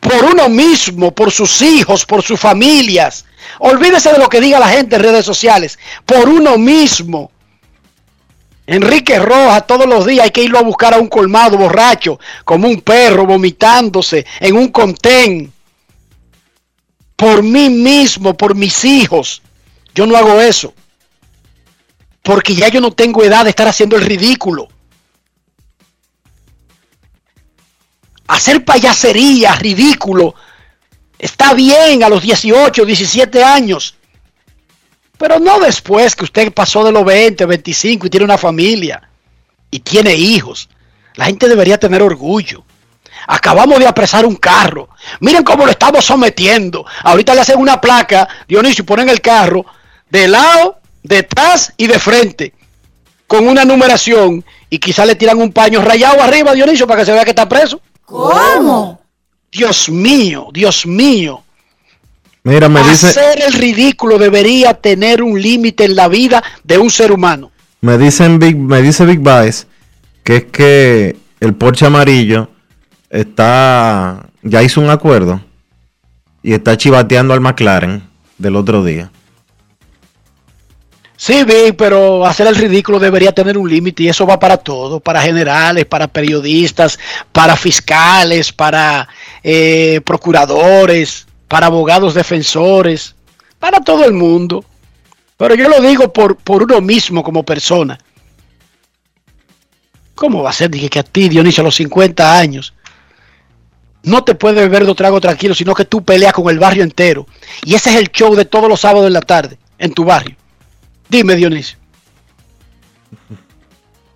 [0.00, 3.24] por uno mismo, por sus hijos, por sus familias.
[3.58, 5.78] Olvídese de lo que diga la gente en redes sociales.
[6.04, 7.30] Por uno mismo.
[8.66, 12.68] Enrique Roja todos los días hay que irlo a buscar a un colmado borracho, como
[12.68, 15.52] un perro vomitándose en un contén.
[17.16, 19.42] Por mí mismo, por mis hijos.
[19.94, 20.72] Yo no hago eso
[22.22, 24.68] porque ya yo no tengo edad de estar haciendo el ridículo.
[28.28, 30.34] Hacer payasería, ridículo,
[31.22, 33.94] está bien a los 18, 17 años,
[35.16, 39.08] pero no después que usted pasó de los 20, 25 y tiene una familia
[39.70, 40.68] y tiene hijos.
[41.14, 42.64] La gente debería tener orgullo.
[43.28, 44.88] Acabamos de apresar un carro.
[45.20, 46.84] Miren cómo lo estamos sometiendo.
[47.04, 49.64] Ahorita le hacen una placa, Dionisio, ponen el carro
[50.10, 52.52] de lado detrás y de frente,
[53.28, 57.12] con una numeración y quizá le tiran un paño rayado arriba, Dionisio, para que se
[57.12, 57.80] vea que está preso.
[58.04, 59.01] ¿Cómo?
[59.52, 61.42] Dios mío, Dios mío.
[62.42, 63.08] Mira, me dice.
[63.08, 67.52] Hacer el ridículo debería tener un límite en la vida de un ser humano.
[67.82, 69.66] Me dicen Big, me dice Big Vice
[70.22, 72.48] que es que el Porsche amarillo
[73.10, 75.40] está ya hizo un acuerdo
[76.42, 78.02] y está chivateando al McLaren
[78.38, 79.10] del otro día.
[81.24, 84.98] Sí, vi, pero hacer el ridículo debería tener un límite y eso va para todo,
[84.98, 86.98] para generales, para periodistas,
[87.30, 89.08] para fiscales, para
[89.44, 93.14] eh, procuradores, para abogados defensores,
[93.60, 94.64] para todo el mundo.
[95.36, 97.96] Pero yo lo digo por, por uno mismo como persona.
[100.16, 100.70] ¿Cómo va a ser?
[100.70, 102.74] Dije que a ti, Dionisio, a los 50 años,
[104.02, 107.28] no te puedes beber de trago tranquilo, sino que tú peleas con el barrio entero.
[107.64, 110.41] Y ese es el show de todos los sábados en la tarde en tu barrio.
[111.12, 111.78] Dime, Dionisio.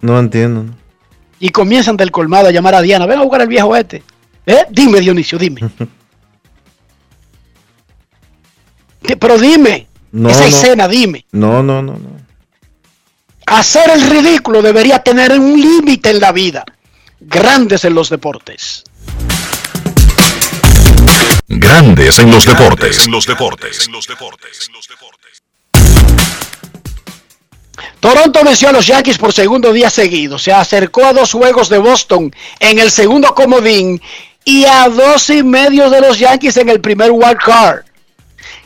[0.00, 0.64] No entiendo.
[1.38, 3.04] Y comienzan del colmado a llamar a Diana.
[3.04, 4.02] Ven a buscar al viejo este.
[4.46, 4.64] ¿Eh?
[4.70, 5.60] Dime, Dionisio, dime.
[9.20, 9.86] Pero dime.
[10.26, 11.26] esa escena, dime.
[11.32, 12.16] No, no, no, no.
[13.46, 16.64] Hacer el ridículo debería tener un límite en la vida.
[17.20, 18.84] Grandes en los deportes.
[21.46, 23.04] Grandes en los deportes.
[23.04, 23.86] En los deportes.
[23.86, 24.70] En los deportes.
[28.00, 30.38] Toronto venció a los Yankees por segundo día seguido.
[30.38, 34.00] Se acercó a dos juegos de Boston en el segundo comodín
[34.44, 37.84] y a dos y medio de los Yankees en el primer wild card.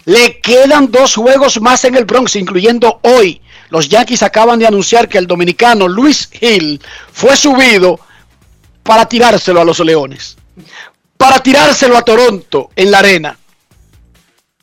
[0.04, 3.40] Le quedan dos juegos más en el Bronx, incluyendo hoy.
[3.70, 6.80] Los Yankees acaban de anunciar que el dominicano Luis Hill
[7.12, 8.00] fue subido
[8.82, 10.36] para tirárselo a los Leones,
[11.16, 13.38] para tirárselo a Toronto en la arena.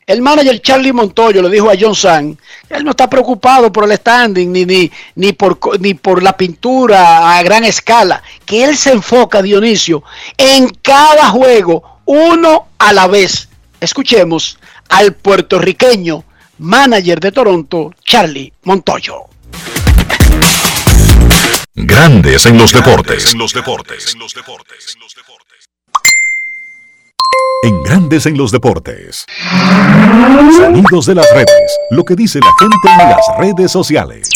[0.08, 2.38] El manager Charlie Montoyo le dijo a John San,
[2.70, 7.38] él no está preocupado por el standing ni, ni, ni, por, ni por la pintura
[7.38, 10.04] a gran escala, que él se enfoca, Dionisio,
[10.38, 13.50] en cada juego, uno a la vez.
[13.82, 16.24] Escuchemos al puertorriqueño
[16.60, 19.26] manager de Toronto, Charlie Montoyo.
[21.76, 23.34] Grandes en los deportes.
[23.34, 24.14] En los deportes.
[24.14, 24.98] En los deportes.
[27.64, 29.26] En Grandes en los deportes.
[30.58, 31.78] Sonidos de las redes.
[31.90, 34.30] Lo que dice la gente en las redes sociales.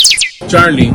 [0.48, 0.91] Charlie,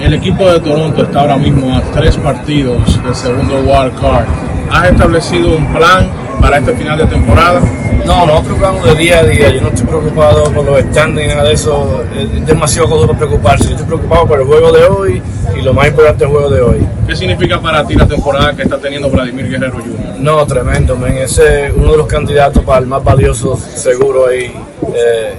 [0.00, 4.26] el equipo de Toronto está ahora mismo a tres partidos del segundo wild card.
[4.70, 7.60] ¿Has establecido un plan para este final de temporada?
[8.04, 9.50] No, nosotros preocupamos de día a día.
[9.50, 12.04] Yo no estoy preocupado por los standings, nada de eso.
[12.16, 13.64] Es demasiado duro preocuparse.
[13.64, 15.22] Yo estoy preocupado por el juego de hoy
[15.58, 16.86] y lo más importante el juego de hoy.
[17.06, 20.20] ¿Qué significa para ti la temporada que está teniendo Vladimir Guerrero Jr.?
[20.20, 21.18] No, tremendo, men.
[21.18, 24.52] Ese es uno de los candidatos para el más valioso seguro ahí.
[24.94, 25.34] Eh,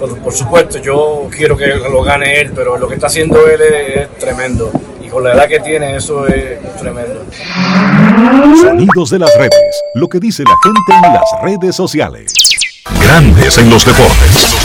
[0.00, 3.60] por, por, supuesto, yo quiero que lo gane él, pero lo que está haciendo él
[3.60, 4.70] es, es tremendo.
[5.06, 7.24] Y con la edad que tiene, eso es tremendo.
[8.60, 9.52] Sonidos de las redes.
[9.94, 12.34] Lo que dice la gente en las redes sociales.
[13.00, 14.56] Grandes en los deportes.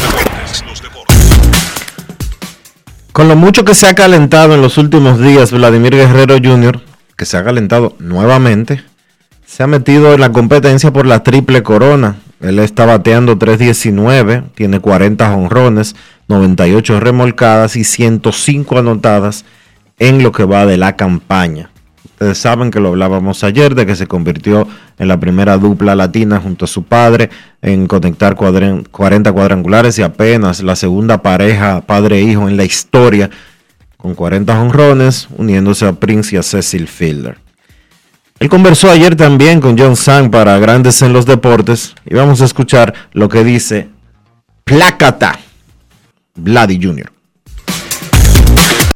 [3.11, 6.81] Con lo mucho que se ha calentado en los últimos días Vladimir Guerrero Jr.,
[7.15, 8.83] que se ha calentado nuevamente,
[9.45, 12.15] se ha metido en la competencia por la triple corona.
[12.39, 15.95] Él está bateando 3.19, tiene 40 honrones,
[16.29, 19.45] 98 remolcadas y 105 anotadas
[20.01, 21.69] en lo que va de la campaña.
[22.03, 26.39] Ustedes saben que lo hablábamos ayer de que se convirtió en la primera dupla latina
[26.39, 27.29] junto a su padre
[27.61, 33.29] en conectar 40 cuadrangulares y apenas la segunda pareja padre-hijo en la historia
[33.95, 37.37] con 40 honrones, uniéndose a Prince y a Cecil Fielder.
[38.39, 42.45] Él conversó ayer también con John Sang para Grandes en los Deportes y vamos a
[42.45, 43.89] escuchar lo que dice
[44.63, 45.37] Plácata
[46.33, 47.20] Vladi Jr.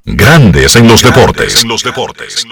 [0.07, 1.63] Grandes en los deportes.
[1.63, 2.45] En los deportes.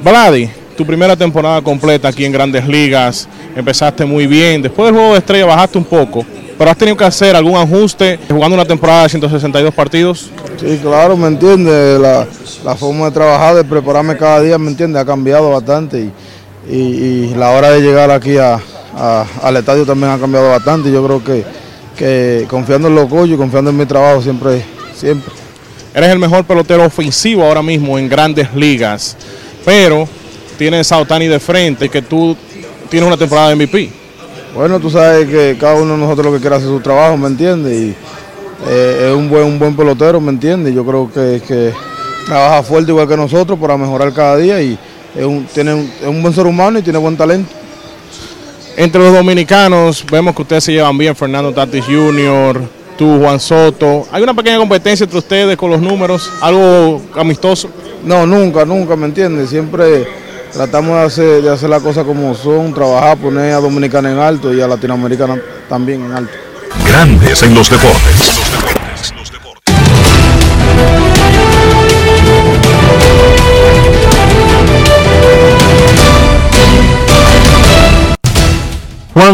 [0.00, 4.62] Vladi, tu primera temporada completa aquí en Grandes Ligas, empezaste muy bien.
[4.62, 6.24] Después del juego de estrella bajaste un poco,
[6.56, 10.30] pero has tenido que hacer algún ajuste jugando una temporada de 162 partidos.
[10.60, 11.98] Sí, claro, me entiende.
[11.98, 12.28] La,
[12.64, 16.12] la, forma de trabajar, de prepararme cada día, me entiende, ha cambiado bastante y,
[16.70, 18.60] y, y la hora de llegar aquí a,
[18.94, 20.92] a, al estadio también ha cambiado bastante.
[20.92, 21.44] Yo creo que,
[21.96, 25.37] que confiando en los y confiando en mi trabajo siempre, siempre.
[25.98, 29.16] Eres el mejor pelotero ofensivo ahora mismo en grandes ligas,
[29.64, 30.06] pero
[30.56, 32.36] tienes a Otani de frente y que tú
[32.88, 33.90] tienes una temporada de MVP.
[34.54, 37.26] Bueno, tú sabes que cada uno de nosotros lo que quiere hacer su trabajo, ¿me
[37.26, 37.76] entiendes?
[37.76, 37.94] Y
[38.68, 40.72] eh, es un buen, un buen pelotero, ¿me entiendes?
[40.72, 41.72] Yo creo que, que,
[42.26, 44.78] trabaja fuerte igual que nosotros para mejorar cada día y
[45.16, 47.52] es un, tiene un, es un buen ser humano y tiene buen talento.
[48.76, 54.06] Entre los dominicanos vemos que ustedes se llevan bien, Fernando Tatis Jr., tú, Juan Soto.
[54.10, 56.30] ¿Hay una pequeña competencia entre ustedes con los números?
[56.42, 57.70] ¿Algo amistoso?
[58.04, 59.48] No, nunca, nunca, ¿me entiendes?
[59.48, 60.06] Siempre
[60.52, 64.52] tratamos de hacer, de hacer las cosas como son, trabajar, poner a Dominicana en alto
[64.52, 66.32] y a Latinoamericana también en alto.
[66.86, 68.47] Grandes en los deportes.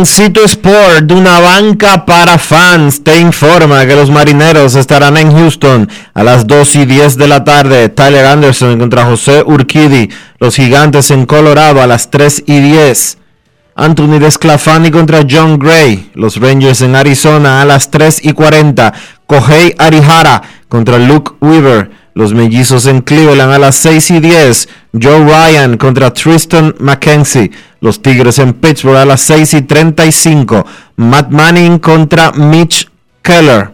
[0.05, 5.89] Juancito Sport, de una banca para fans, te informa que los marineros estarán en Houston
[6.13, 7.89] a las 2 y 10 de la tarde.
[7.89, 10.11] Tyler Anderson contra José Urquidi.
[10.39, 13.17] Los gigantes en Colorado a las 3 y 10.
[13.77, 16.11] Anthony Desclafani contra John Gray.
[16.13, 18.93] Los Rangers en Arizona a las 3 y 40.
[19.27, 21.91] Kohei Arihara contra Luke Weaver.
[22.15, 24.69] Los mellizos en Cleveland a las 6 y 10.
[25.03, 27.51] Joe Ryan contra Tristan McKenzie.
[27.81, 30.65] Los Tigres en Pittsburgh a las 6 y 35.
[30.97, 32.89] Matt Manning contra Mitch
[33.21, 33.73] Keller.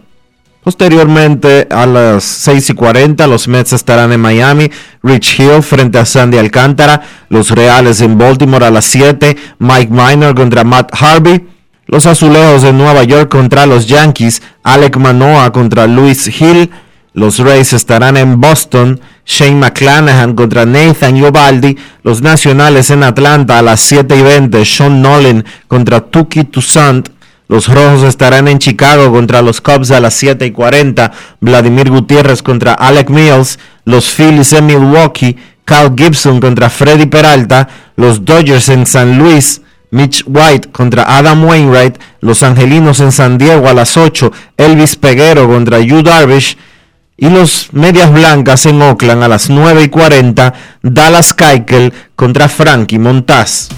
[0.62, 4.70] Posteriormente a las 6 y 40 los Mets estarán en Miami.
[5.03, 7.03] Rich Hill frente a Sandy Alcántara.
[7.29, 9.37] Los Reales en Baltimore a las 7.
[9.59, 11.46] Mike Minor contra Matt Harvey.
[11.87, 14.40] Los Azulejos de Nueva York contra los Yankees.
[14.62, 16.70] Alec Manoa contra Luis Hill.
[17.12, 19.00] Los Rays estarán en Boston.
[19.27, 21.77] Shane McClanahan contra Nathan Yobaldi.
[22.04, 24.65] Los Nacionales en Atlanta a las 7 y 20.
[24.65, 27.08] Sean Nolan contra Tuki Toussaint.
[27.48, 31.11] Los Rojos estarán en Chicago contra los Cubs a las 7 y 40.
[31.40, 33.58] Vladimir Gutiérrez contra Alec Mills.
[33.85, 35.37] Los Phillies en Milwaukee.
[35.65, 37.69] Cal Gibson contra Freddy Peralta.
[37.96, 39.63] Los Dodgers en San Luis.
[39.90, 41.98] Mitch White contra Adam Wainwright.
[42.21, 44.31] Los Angelinos en San Diego a las 8.
[44.56, 46.56] Elvis Peguero contra Yu Darvish
[47.21, 52.98] y los Medias Blancas en Oakland a las 9 y 40, Dallas Keuchel contra Frankie
[52.98, 53.68] Montaz.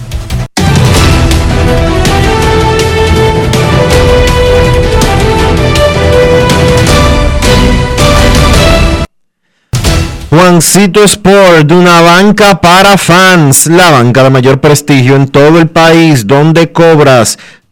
[10.29, 15.67] Juancito Sport, de una banca para fans, la banca de mayor prestigio en todo el
[15.67, 17.37] país, donde cobras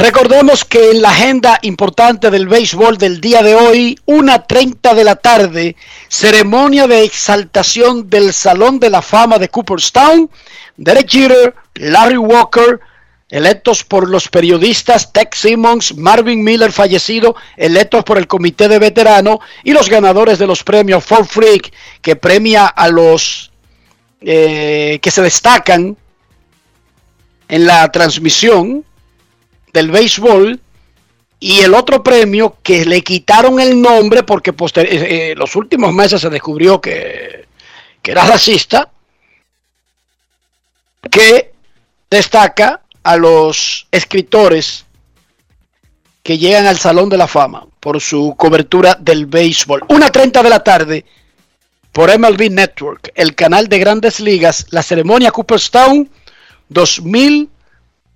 [0.00, 5.16] Recordemos que en la agenda importante del béisbol del día de hoy, 1.30 de la
[5.16, 5.76] tarde,
[6.08, 10.30] ceremonia de exaltación del Salón de la Fama de Cooperstown,
[10.78, 12.80] Derek Jeter, Larry Walker,
[13.28, 19.40] electos por los periodistas Tex Simmons, Marvin Miller fallecido, electos por el comité de veteranos
[19.64, 23.52] y los ganadores de los premios For Freak, que premia a los
[24.22, 25.94] eh, que se destacan
[27.48, 28.86] en la transmisión
[29.72, 30.60] del béisbol
[31.38, 36.20] y el otro premio que le quitaron el nombre porque eh, eh, los últimos meses
[36.20, 37.46] se descubrió que,
[38.02, 38.90] que era racista,
[41.10, 41.52] que
[42.10, 44.84] destaca a los escritores
[46.22, 49.84] que llegan al Salón de la Fama por su cobertura del béisbol.
[49.88, 51.04] Una 30 de la tarde
[51.92, 56.08] por MLB Network, el canal de grandes ligas, la ceremonia Cooperstown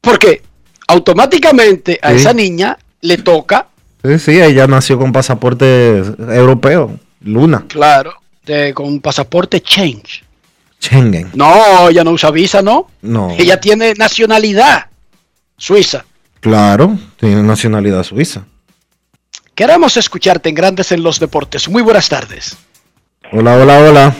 [0.00, 0.42] Porque
[0.88, 3.66] automáticamente a esa niña le toca
[4.02, 7.64] Sí, sí, ella nació con pasaporte europeo, Luna.
[7.68, 8.14] Claro,
[8.74, 10.24] con pasaporte Change.
[10.82, 11.30] Schengen.
[11.34, 12.88] No, ella no usa visa, ¿no?
[13.02, 13.30] No.
[13.38, 14.86] Ella tiene nacionalidad
[15.56, 16.04] suiza.
[16.40, 18.44] Claro, tiene nacionalidad suiza.
[19.54, 21.68] Queremos escucharte en Grandes en los Deportes.
[21.68, 22.56] Muy buenas tardes.
[23.30, 24.14] Hola, hola, hola.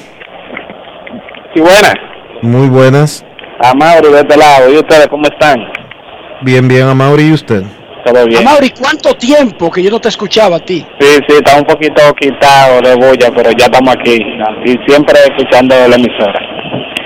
[1.55, 1.95] Sí, buenas.
[2.43, 3.25] Muy buenas.
[3.63, 4.71] Amaury de este lado.
[4.71, 5.59] ¿Y ustedes cómo están?
[6.43, 7.29] Bien, bien, Amaury.
[7.29, 7.65] ¿Y usted?
[8.05, 8.47] Todo bien.
[8.47, 10.85] Amaury, ¿cuánto tiempo que yo no te escuchaba a ti?
[10.99, 14.19] Sí, sí, está un poquito quitado de bulla, pero ya estamos aquí
[14.65, 16.41] y siempre escuchando la emisora.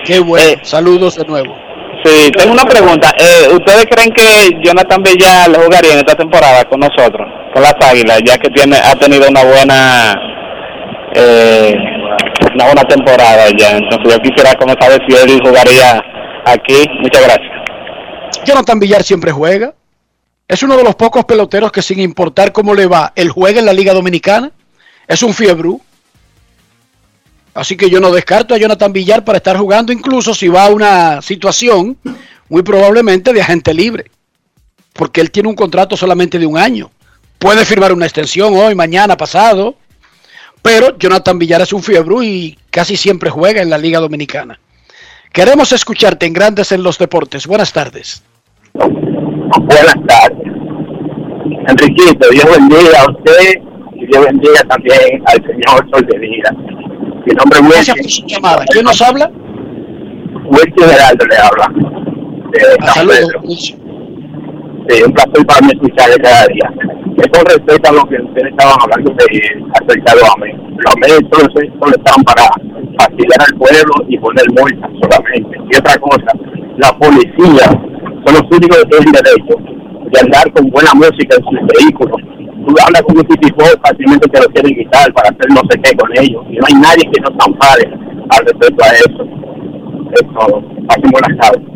[0.04, 1.56] Qué bueno, eh, saludos de nuevo.
[2.04, 3.10] Sí, tengo una pregunta.
[3.16, 8.20] Eh, ¿Ustedes creen que Jonathan Villar jugaría en esta temporada con nosotros, con las Águilas,
[8.24, 10.14] ya que tiene ha tenido una buena
[11.14, 11.74] eh,
[12.54, 13.78] una buena temporada ya?
[13.78, 15.98] Entonces yo quisiera como saber si él jugaría
[16.44, 16.84] aquí.
[17.00, 17.54] Muchas gracias.
[18.44, 19.72] Jonathan Villar siempre juega.
[20.46, 23.66] Es uno de los pocos peloteros que sin importar cómo le va, él juega en
[23.66, 24.52] la Liga Dominicana.
[25.08, 25.76] Es un fiebre.
[27.54, 30.70] Así que yo no descarto a Jonathan Villar para estar jugando, incluso si va a
[30.70, 31.96] una situación
[32.48, 34.10] muy probablemente de agente libre.
[34.92, 36.90] Porque él tiene un contrato solamente de un año.
[37.38, 39.76] Puede firmar una extensión hoy, mañana, pasado.
[40.62, 44.58] Pero Jonathan Villar es un fiebre y casi siempre juega en la Liga Dominicana.
[45.32, 47.46] Queremos escucharte en Grandes en los Deportes.
[47.46, 48.22] Buenas tardes.
[49.64, 50.54] Buenas tardes.
[51.68, 53.62] Enriquito, Dios bendiga a usted
[53.94, 56.50] y Dios bendiga también al señor Sol de Vida.
[57.24, 58.64] Mi nombre es Gracias por su llamada.
[58.70, 59.30] ¿Quién nos habla?
[60.44, 61.72] Wilkie Geraldo le habla.
[62.82, 63.76] Ah, Saludos.
[64.88, 66.70] Sí, un placer para mí escucharle cada día.
[67.16, 69.24] Es con respecto a lo que ustedes estaban hablando de
[69.80, 70.52] acerca de los AME.
[70.76, 71.48] Los AME solo,
[71.80, 72.44] solo están para
[72.98, 75.56] fastidiar al pueblo y poner multas solamente.
[75.70, 76.32] Y otra cosa,
[76.76, 77.94] la policía
[78.24, 79.56] son los únicos que tienen derecho
[80.12, 82.16] de andar con buena música en sus vehículos.
[82.66, 85.96] Tú hablas con un tipo fácilmente te lo quieren quitar para hacer no sé qué
[85.96, 86.42] con ellos.
[86.50, 87.90] Y no hay nadie que nos ampare
[88.30, 89.24] al respecto a eso.
[90.12, 90.62] Es todo.
[90.86, 91.74] Pasen buenas tardes.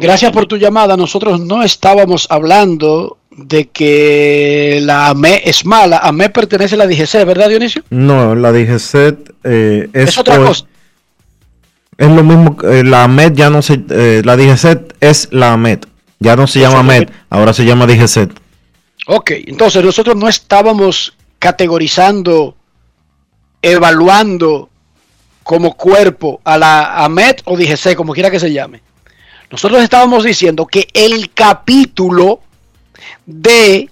[0.00, 0.96] Gracias por tu llamada.
[0.96, 5.98] Nosotros no estábamos hablando de que la AME es mala.
[5.98, 7.82] AME pertenece a la DGC, ¿verdad, Dionisio?
[7.90, 10.66] No, la DGCET eh, es, Es otra cosa.
[11.96, 15.52] Es lo mismo, que, eh, la AMET ya no se, eh, la DGCET es la
[15.52, 15.86] AMET,
[16.18, 18.30] ya no se llama AMET, ahora se llama DGCET.
[19.06, 22.56] Ok, entonces nosotros no estábamos categorizando,
[23.62, 24.70] evaluando
[25.42, 28.80] como cuerpo a la AMET o DGC, como quiera que se llame.
[29.50, 32.40] Nosotros estábamos diciendo que el capítulo
[33.26, 33.90] de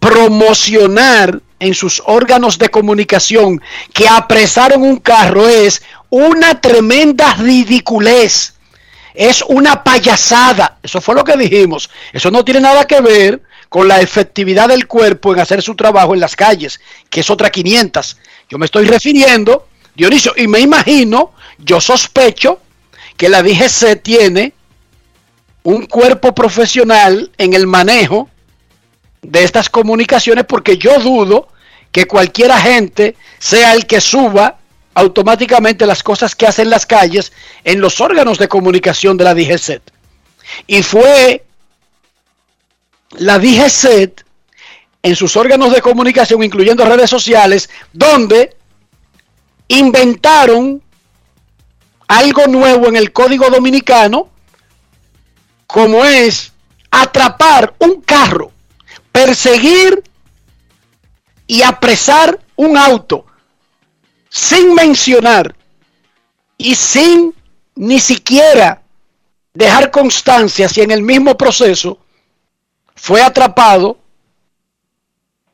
[0.00, 3.60] promocionar en sus órganos de comunicación
[3.92, 8.54] que apresaron un carro es una tremenda ridiculez.
[9.14, 10.78] Es una payasada.
[10.82, 11.88] Eso fue lo que dijimos.
[12.12, 16.14] Eso no tiene nada que ver con la efectividad del cuerpo en hacer su trabajo
[16.14, 18.16] en las calles, que es otra 500.
[18.48, 22.60] Yo me estoy refiriendo, Dionisio, y me imagino, yo sospecho
[23.16, 24.52] que la DGC tiene
[25.62, 28.28] un cuerpo profesional en el manejo
[29.30, 31.48] de estas comunicaciones porque yo dudo
[31.92, 34.58] que cualquier agente sea el que suba
[34.94, 37.32] automáticamente las cosas que hacen las calles
[37.64, 39.82] en los órganos de comunicación de la DGCET.
[40.66, 41.44] Y fue
[43.18, 44.24] la DGCET
[45.02, 48.56] en sus órganos de comunicación, incluyendo redes sociales, donde
[49.68, 50.82] inventaron
[52.08, 54.28] algo nuevo en el código dominicano,
[55.66, 56.52] como es
[56.90, 58.52] atrapar un carro,
[59.16, 60.02] perseguir
[61.46, 63.24] y apresar un auto
[64.28, 65.56] sin mencionar
[66.58, 67.34] y sin
[67.76, 68.82] ni siquiera
[69.54, 71.98] dejar constancia si en el mismo proceso
[72.94, 73.96] fue atrapado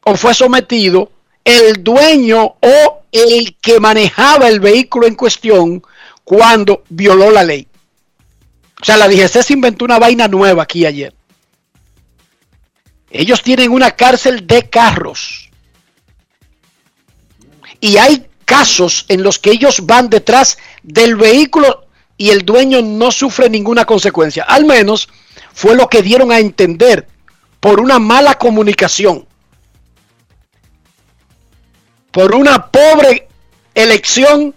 [0.02, 1.12] o fue sometido
[1.44, 5.84] el dueño o el que manejaba el vehículo en cuestión
[6.24, 7.68] cuando violó la ley.
[8.80, 11.14] O sea, la DGC se inventó una vaina nueva aquí ayer.
[13.12, 15.50] Ellos tienen una cárcel de carros.
[17.78, 21.86] Y hay casos en los que ellos van detrás del vehículo
[22.16, 24.44] y el dueño no sufre ninguna consecuencia.
[24.44, 25.08] Al menos
[25.52, 27.06] fue lo que dieron a entender
[27.60, 29.26] por una mala comunicación.
[32.10, 33.28] Por una pobre
[33.74, 34.54] elección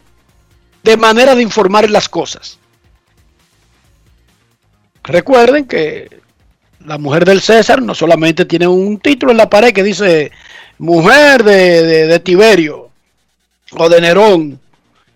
[0.84, 2.58] de manera de informar las cosas.
[5.04, 6.22] Recuerden que
[6.86, 10.32] la mujer del César no solamente tiene un título en la pared que dice
[10.78, 12.90] mujer de, de- de Tiberio,
[13.72, 14.60] o de Nerón,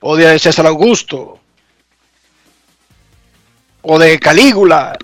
[0.01, 1.39] o de César Augusto,
[3.81, 4.97] o de Calígula,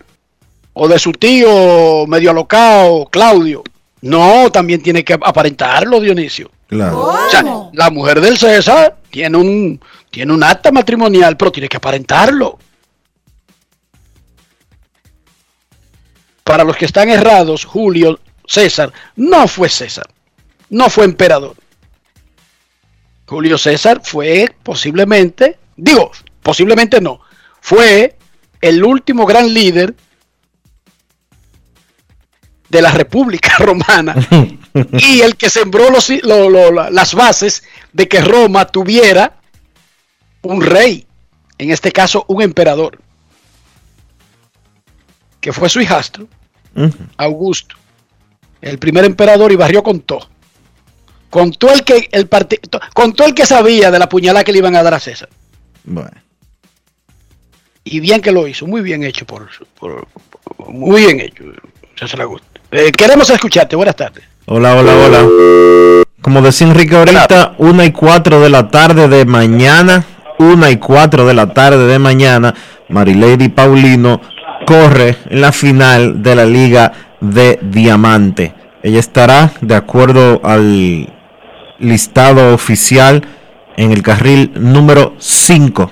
[0.74, 3.64] o de su tío medio alocado, Claudio.
[4.02, 6.52] No, también tiene que aparentarlo, Dionisio.
[6.68, 7.00] Claro.
[7.08, 7.44] O sea,
[7.74, 9.80] la mujer del César tiene un,
[10.12, 12.60] tiene un acta matrimonial, pero tiene que aparentarlo.
[16.46, 20.08] Para los que están errados, Julio César no fue César,
[20.70, 21.56] no fue emperador.
[23.26, 26.12] Julio César fue posiblemente, digo,
[26.44, 27.20] posiblemente no,
[27.60, 28.16] fue
[28.62, 29.96] el último gran líder
[32.70, 34.16] de la República Romana
[35.00, 39.40] y el que sembró las bases de que Roma tuviera
[40.44, 41.08] un rey,
[41.58, 43.00] en este caso un emperador,
[45.42, 46.28] que fue su hijastro,
[47.18, 47.76] Augusto,
[48.62, 50.28] el primer emperador y barrió con todo.
[51.30, 52.30] Con todo el que el
[52.94, 55.30] con todo el que sabía de la puñalada que le iban a dar a César.
[55.84, 56.12] Bueno.
[57.84, 59.48] Y bien que lo hizo, muy bien hecho por,
[59.80, 61.44] por- por- muy bien hecho,
[61.96, 62.48] César Augusto.
[62.72, 64.24] Eh, queremos escucharte, buenas tardes.
[64.48, 66.04] Hola, hola, hola.
[66.22, 70.04] Como decía Enrique ahorita, una y cuatro de la tarde de mañana,
[70.40, 72.56] una y cuatro de la tarde de mañana,
[72.90, 74.22] Marilady Paulino
[74.66, 76.92] corre en la final de la Liga
[77.22, 78.54] de Diamante.
[78.84, 81.08] Ella estará, de acuerdo al
[81.80, 83.22] listado oficial,
[83.78, 85.92] en el carril número 5.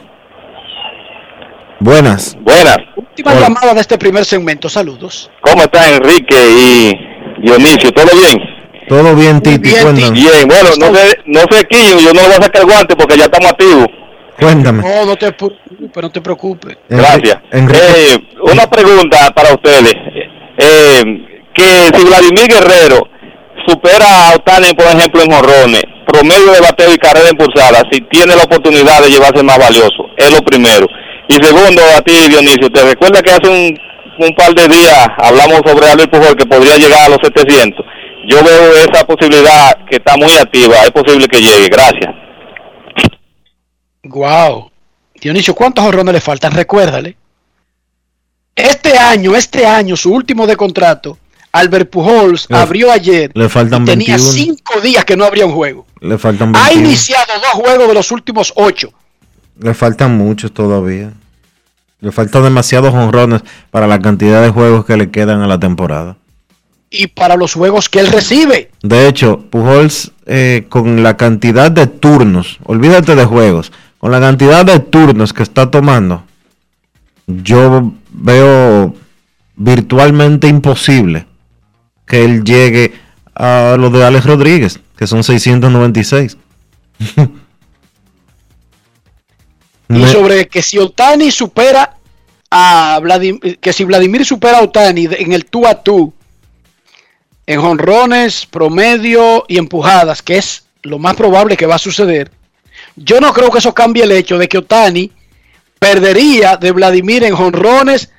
[1.80, 2.38] Buenas.
[2.42, 2.78] Buenas.
[2.96, 3.42] Última Hola.
[3.42, 5.30] llamada de este primer segmento, saludos.
[5.42, 7.92] ¿Cómo está Enrique y Dionisio?
[7.92, 8.40] ¿Todo bien?
[8.88, 10.12] Todo bien, Titi, bien, cuéntame.
[10.12, 12.96] Bien, bueno, no sé, no sé Quillo, yo no le voy a sacar el guante
[12.96, 13.88] porque ya estamos activos.
[14.40, 14.84] Cuéntame.
[14.84, 15.32] No, no te
[15.94, 16.78] preocupes, no te preocupes.
[16.90, 17.38] Gracias.
[17.52, 19.94] Eh, una pregunta para ustedes.
[20.58, 21.04] Eh,
[21.54, 21.64] que
[21.94, 23.08] si Vladimir Guerrero
[23.68, 28.36] supera a Otani, por ejemplo, en jorrones, promedio de bateo y carrera impulsada, si tiene
[28.36, 30.88] la oportunidad de llevarse más valioso, es lo primero.
[31.28, 33.80] Y segundo, a ti, Dionisio, ¿te recuerda que hace un,
[34.20, 37.86] un par de días hablamos sobre Albert Pujol que podría llegar a los 700?
[38.28, 41.68] Yo veo esa posibilidad que está muy activa, es posible que llegue.
[41.70, 42.14] Gracias.
[44.04, 44.73] Wow.
[45.24, 46.52] Dionisio, ¿cuántos jorrones le faltan?
[46.52, 47.18] Recuérdale.
[48.56, 51.18] Este año, este año, su último de contrato,
[51.54, 53.32] Albert Pujols Le- abrió ayer.
[53.34, 54.32] Le faltan Tenía 21.
[54.34, 55.86] cinco días que no habría un juego.
[56.02, 56.88] Le faltan Ha 21.
[56.88, 58.92] iniciado dos juegos de los últimos ocho.
[59.60, 61.14] Le faltan muchos todavía.
[62.02, 66.18] Le faltan demasiados honrones para la cantidad de juegos que le quedan a la temporada.
[66.90, 68.70] Y para los juegos que él recibe.
[68.84, 73.72] De hecho, Pujols, eh, con la cantidad de turnos, olvídate de juegos,
[74.04, 76.26] con la cantidad de turnos que está tomando,
[77.26, 78.94] yo veo
[79.56, 81.26] virtualmente imposible
[82.06, 82.92] que él llegue
[83.34, 86.38] a lo de Alex Rodríguez, que son 696.
[89.88, 91.96] Y sobre que si Otani supera
[92.52, 96.14] a Vladimir, que si Vladimir supera a Otani en el tú a tú,
[97.48, 102.43] en jonrones, promedio y empujadas, que es lo más probable que va a suceder,
[102.96, 105.12] yo no creo que eso cambie el hecho de que Otani
[105.80, 108.10] perdería de Vladimir en jonrones,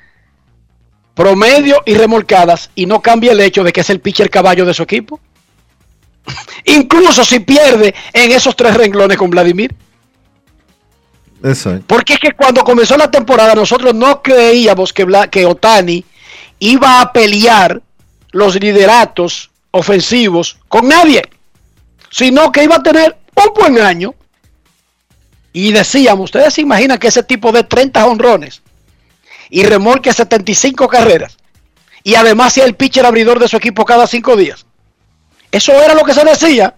[1.13, 4.73] promedio y remolcadas, y no cambie el hecho de que es el pitcher caballo de
[4.73, 5.19] su equipo.
[6.65, 9.73] Incluso si pierde en esos tres renglones con Vladimir.
[11.43, 11.85] Exacto.
[11.87, 16.03] Porque es que cuando comenzó la temporada nosotros no creíamos que, Bla- que Otani
[16.59, 17.81] iba a pelear
[18.31, 21.21] los lideratos ofensivos con nadie,
[22.09, 24.13] sino que iba a tener un buen año.
[25.55, 28.61] Y decíamos, ustedes se imaginan que ese tipo de 30 honrones
[29.49, 31.37] y remolque 75 carreras
[32.03, 34.65] y además sea el pitcher abridor de su equipo cada cinco días.
[35.49, 36.75] Eso era lo que se decía.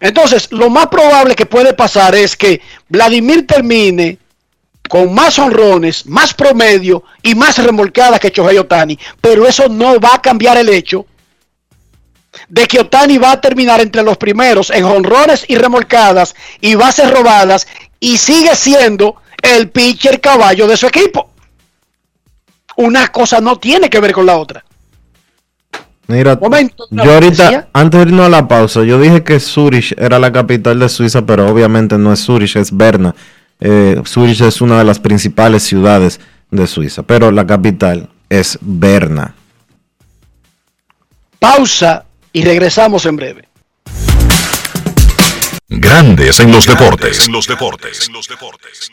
[0.00, 4.16] Entonces, lo más probable que puede pasar es que Vladimir termine
[4.88, 10.14] con más honrones, más promedio y más remolcadas que Shohei Otani, pero eso no va
[10.14, 11.04] a cambiar el hecho
[12.48, 17.10] de que Otani va a terminar entre los primeros en honrones y remolcadas y bases
[17.10, 17.66] robadas
[18.00, 21.30] y sigue siendo el pitcher caballo de su equipo.
[22.76, 24.64] Una cosa no tiene que ver con la otra.
[26.08, 30.20] Mira, Momento, yo ahorita, antes de irnos a la pausa, yo dije que Zurich era
[30.20, 33.14] la capital de Suiza, pero obviamente no es Zurich, es Berna.
[33.58, 36.20] Eh, Zurich es una de las principales ciudades
[36.50, 39.34] de Suiza, pero la capital es Berna.
[41.40, 42.05] Pausa
[42.36, 43.48] y regresamos en breve.
[45.68, 47.26] Grandes en los deportes.
[47.26, 48.08] En los deportes.
[48.08, 48.92] En los deportes.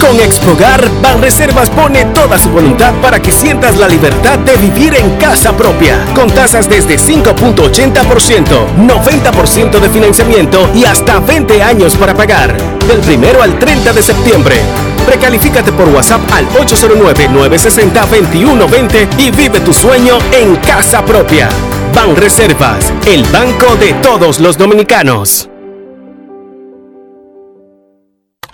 [0.00, 5.16] Con Expogar, Banreservas pone toda su voluntad para que sientas la libertad de vivir en
[5.16, 12.56] casa propia, con tasas desde 5.80%, 90% de financiamiento y hasta 20 años para pagar,
[12.86, 14.60] del primero al 30 de septiembre.
[15.06, 21.48] Precalifícate por WhatsApp al 809-960-2120 y vive tu sueño en casa propia.
[21.94, 25.48] Banreservas, el banco de todos los dominicanos.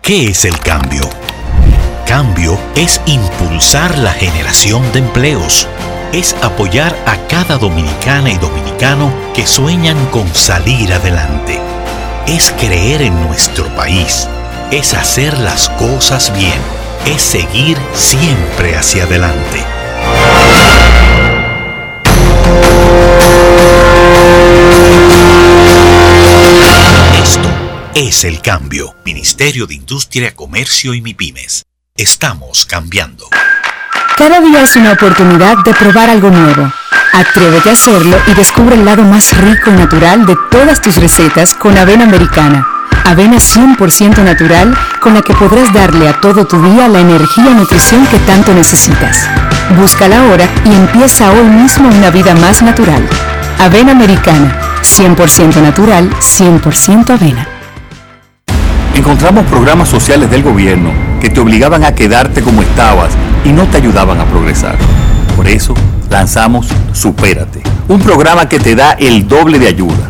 [0.03, 1.09] ¿Qué es el cambio?
[2.07, 5.67] Cambio es impulsar la generación de empleos.
[6.13, 11.61] Es apoyar a cada dominicana y dominicano que sueñan con salir adelante.
[12.27, 14.29] Es creer en nuestro país.
[14.71, 16.61] Es hacer las cosas bien.
[17.05, 19.65] Es seguir siempre hacia adelante.
[27.21, 27.49] Esto
[27.97, 28.95] es el cambio.
[29.05, 31.65] Ministerio de Industria, Comercio y MIPIMES.
[31.97, 33.27] Estamos cambiando.
[34.17, 36.73] Cada día es una oportunidad de probar algo nuevo.
[37.13, 41.55] Atrévete a hacerlo y descubre el lado más rico y natural de todas tus recetas
[41.55, 42.80] con avena americana.
[43.05, 47.55] Avena 100% natural con la que podrás darle a todo tu día la energía y
[47.55, 49.29] nutrición que tanto necesitas.
[49.77, 53.03] Búscala ahora y empieza hoy mismo una vida más natural.
[53.59, 57.49] Avena americana, 100% natural, 100% avena.
[58.95, 60.91] Encontramos programas sociales del gobierno
[61.21, 63.11] que te obligaban a quedarte como estabas
[63.45, 64.77] y no te ayudaban a progresar.
[65.37, 65.75] Por eso
[66.11, 70.10] lanzamos Supérate, un programa que te da el doble de ayuda.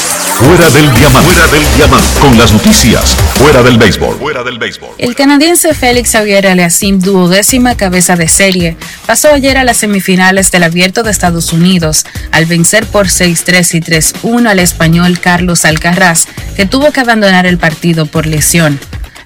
[0.41, 1.31] Fuera del diamante.
[1.31, 2.19] Fuera del diamante.
[2.19, 3.15] Con las noticias.
[3.35, 4.17] Fuera del béisbol.
[4.17, 4.89] Fuera del béisbol.
[4.97, 8.75] El canadiense Félix Xavier Aliasim, duodécima cabeza de serie,
[9.05, 13.81] pasó ayer a las semifinales del Abierto de Estados Unidos al vencer por 6-3 y
[13.81, 16.25] 3-1 al español Carlos Alcaraz,
[16.55, 18.79] que tuvo que abandonar el partido por lesión.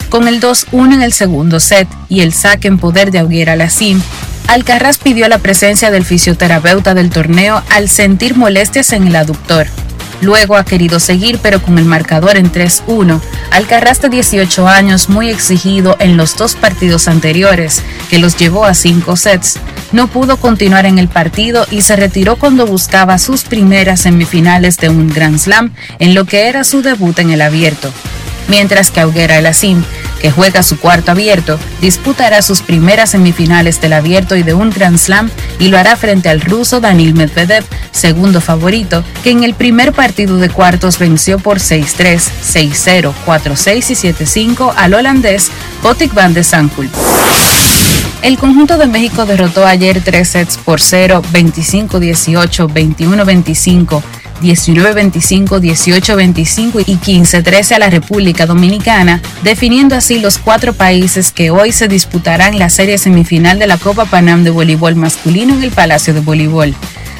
[0.09, 4.01] Con el 2-1 en el segundo set y el saque en poder de Auguera Aliasim,
[4.47, 9.67] Alcaraz pidió la presencia del fisioterapeuta del torneo al sentir molestias en el aductor.
[10.25, 13.21] Luego ha querido seguir, pero con el marcador en 3-1.
[13.51, 18.73] Alcaraz de 18 años, muy exigido en los dos partidos anteriores, que los llevó a
[18.73, 19.59] 5 sets,
[19.91, 24.89] no pudo continuar en el partido y se retiró cuando buscaba sus primeras semifinales de
[24.89, 27.91] un Grand Slam en lo que era su debut en el abierto
[28.47, 29.83] mientras que Auguera El Asim,
[30.21, 34.97] que juega su cuarto abierto, disputará sus primeras semifinales del abierto y de un Grand
[34.97, 35.29] Slam
[35.59, 40.37] y lo hará frente al ruso Danil Medvedev, segundo favorito, que en el primer partido
[40.37, 46.91] de cuartos venció por 6-3, 6-0, 4-6 y 7-5 al holandés Botic van de Sankulp.
[48.21, 52.67] El conjunto de México derrotó ayer 3 sets por 0, 25-18,
[52.97, 54.01] 21-25.
[54.41, 61.71] 19-25, 18-25 y 15-13 a la República Dominicana, definiendo así los cuatro países que hoy
[61.71, 66.13] se disputarán la serie semifinal de la Copa Panam de voleibol masculino en el Palacio
[66.13, 66.75] de Voleibol.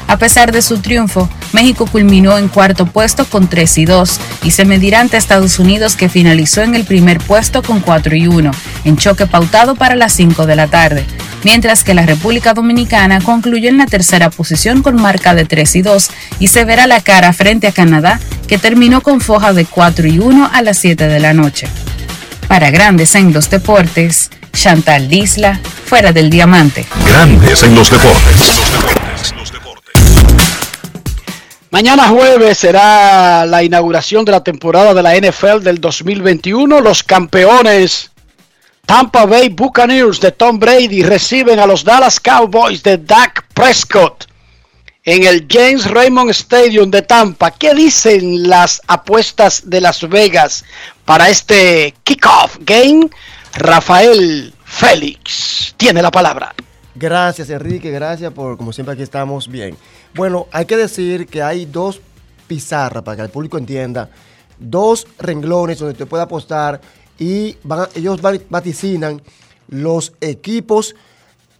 [0.08, 4.50] A pesar de su triunfo, México culminó en cuarto puesto con 3 y 2 y
[4.52, 8.50] se medirá ante Estados Unidos que finalizó en el primer puesto con 4 y 1,
[8.84, 11.04] en choque pautado para las 5 de la tarde,
[11.42, 15.82] mientras que la República Dominicana concluyó en la tercera posición con marca de 3 y
[15.82, 20.06] 2 y se verá la cara frente a Canadá que terminó con foja de 4
[20.06, 21.66] y 1 a las 7 de la noche.
[22.46, 26.86] Para grandes en los deportes, Chantal Disla, fuera del diamante.
[27.04, 28.60] Grandes en los deportes.
[31.76, 36.80] Mañana jueves será la inauguración de la temporada de la NFL del 2021.
[36.80, 38.10] Los campeones
[38.86, 44.24] Tampa Bay Buccaneers de Tom Brady reciben a los Dallas Cowboys de Dak Prescott
[45.04, 47.50] en el James Raymond Stadium de Tampa.
[47.50, 50.64] ¿Qué dicen las apuestas de Las Vegas
[51.04, 53.10] para este kickoff game?
[53.52, 56.54] Rafael Félix tiene la palabra.
[56.98, 59.76] Gracias Enrique, gracias por como siempre aquí estamos bien.
[60.14, 62.00] Bueno, hay que decir que hay dos
[62.46, 64.08] pizarras para que el público entienda,
[64.58, 66.80] dos renglones donde usted puede apostar
[67.18, 67.58] y
[67.94, 69.20] ellos vaticinan
[69.68, 70.94] los equipos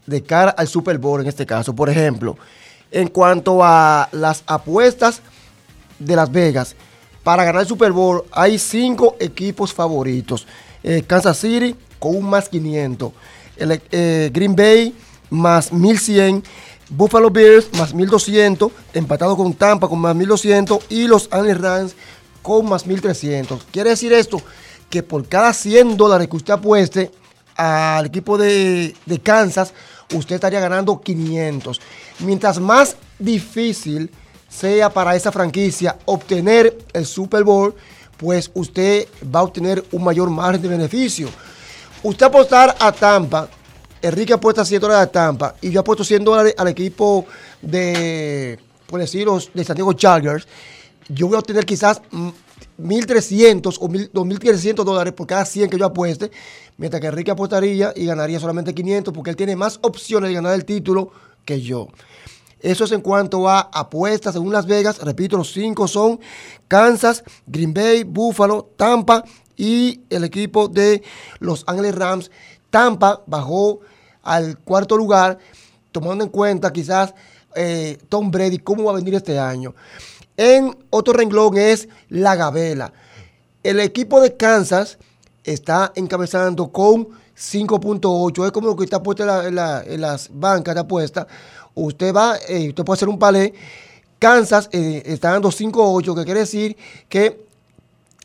[0.07, 1.75] de cara al Super Bowl en este caso.
[1.75, 2.35] Por ejemplo,
[2.89, 5.21] en cuanto a las apuestas
[5.99, 6.75] de Las Vegas,
[7.23, 10.47] para ganar el Super Bowl hay cinco equipos favoritos.
[10.81, 13.11] Eh, Kansas City con un más 500.
[13.57, 14.95] El, eh, Green Bay
[15.29, 16.43] más 1100.
[16.89, 18.71] Buffalo Bills más 1200.
[18.93, 20.85] Empatado con Tampa con más 1200.
[20.89, 21.95] Y los Angeles Rams
[22.41, 23.65] con más 1300.
[23.71, 24.41] Quiere decir esto
[24.89, 27.11] que por cada 100 dólares que usted apueste
[27.55, 29.73] al equipo de, de Kansas,
[30.13, 31.81] usted estaría ganando 500.
[32.19, 34.11] Mientras más difícil
[34.47, 37.75] sea para esa franquicia obtener el Super Bowl,
[38.17, 41.29] pues usted va a obtener un mayor margen de beneficio.
[42.03, 43.49] Usted apostar a Tampa,
[44.01, 47.25] Enrique apuesta 100 dólares a Tampa y yo apuesto 100 dólares al equipo
[47.61, 50.47] de, por decirlo, de San Diego Chargers,
[51.09, 52.01] yo voy a obtener quizás
[52.79, 56.31] 1.300 o 2.300 dólares por cada 100 que yo apueste,
[56.77, 60.53] mientras que Enrique apostaría y ganaría solamente 500 porque él tiene más opciones de ganar
[60.53, 61.11] el título
[61.45, 61.87] que yo.
[62.59, 64.99] Eso es en cuanto a apuestas según Las Vegas.
[64.99, 66.19] Repito, los cinco son
[66.67, 69.23] Kansas, Green Bay, Buffalo, Tampa
[69.55, 71.03] y el equipo de
[71.39, 72.31] Los Ángeles Rams.
[72.69, 73.79] Tampa bajó
[74.27, 75.39] al cuarto lugar,
[75.91, 77.13] tomando en cuenta quizás
[77.55, 79.73] eh, Tom Brady, cómo va a venir este año.
[80.35, 82.91] En otro renglón es la Gabela.
[83.63, 84.97] El equipo de Kansas
[85.43, 88.45] está encabezando con 5.8.
[88.45, 91.25] Es como lo que está puesto en, las bancas de apuesta.
[91.73, 93.53] Usted va, eh, usted puede hacer un palé.
[94.19, 96.75] Kansas eh, está dando 5.8, que quiere decir
[97.07, 97.46] que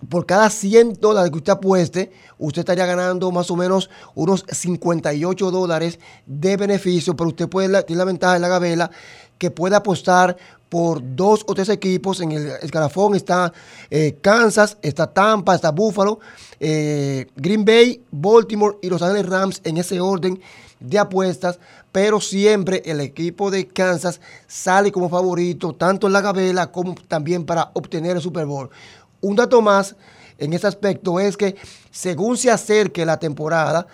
[0.09, 5.50] por cada 100 dólares que usted apueste, usted estaría ganando más o menos unos 58
[5.50, 8.90] dólares de beneficio, pero usted puede, tiene la ventaja de la gabela
[9.38, 10.36] que puede apostar
[10.68, 12.20] por dos o tres equipos.
[12.20, 13.53] En el escalafón está
[13.90, 16.20] eh, Kansas, está Tampa, está Buffalo,
[16.59, 20.40] eh, Green Bay, Baltimore y Los Ángeles Rams en ese orden
[20.80, 21.59] de apuestas,
[21.92, 27.44] pero siempre el equipo de Kansas sale como favorito, tanto en la gabela como también
[27.44, 28.70] para obtener el Super Bowl.
[29.22, 29.94] Un dato más,
[30.36, 31.54] en ese aspecto es que
[31.92, 33.86] según se acerque la temporada,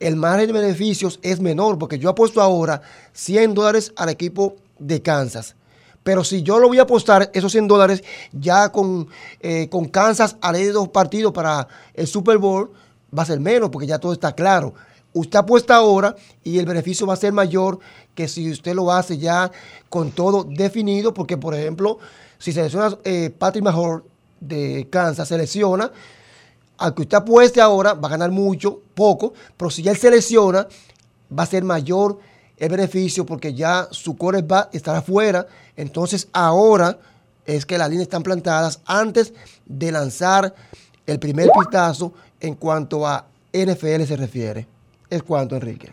[0.00, 5.00] el margen de beneficios es menor, porque yo apuesto ahora 100 dólares al equipo de
[5.00, 5.54] Kansas.
[6.02, 8.02] Pero si yo lo voy a apostar, esos 100 dólares,
[8.32, 9.06] ya con,
[9.38, 12.72] eh, con Kansas de dos partidos para el Super Bowl,
[13.16, 14.74] va a ser menos, porque ya todo está claro.
[15.12, 17.78] Usted apuesta ahora y el beneficio va a ser mayor
[18.16, 19.52] que si usted lo hace ya
[19.88, 21.98] con todo definido, porque por ejemplo,
[22.38, 24.04] si selecciona eh, Patrick Mahor
[24.42, 25.90] de Kansas, selecciona,
[26.78, 30.66] al que usted apueste ahora, va a ganar mucho, poco, pero si ya él selecciona,
[31.36, 32.18] va a ser mayor
[32.56, 35.46] el beneficio porque ya su core va estará fuera.
[35.76, 36.98] Entonces ahora
[37.46, 39.32] es que las líneas están plantadas antes
[39.66, 40.54] de lanzar
[41.06, 44.66] el primer pistazo en cuanto a NFL se refiere.
[45.10, 45.90] Es cuanto, Enrique.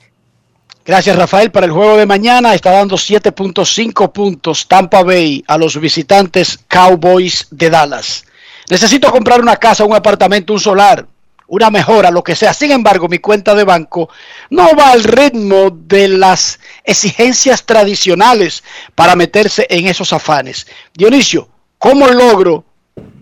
[0.85, 1.51] Gracias, Rafael.
[1.51, 7.47] Para el juego de mañana está dando 7.5 puntos Tampa Bay a los visitantes Cowboys
[7.51, 8.25] de Dallas.
[8.69, 11.05] Necesito comprar una casa, un apartamento, un solar,
[11.47, 12.53] una mejora, lo que sea.
[12.53, 14.09] Sin embargo, mi cuenta de banco
[14.51, 18.63] no va al ritmo de las exigencias tradicionales
[18.93, 20.67] para meterse en esos afanes.
[20.93, 21.49] Dionisio,
[21.79, 22.63] ¿cómo logro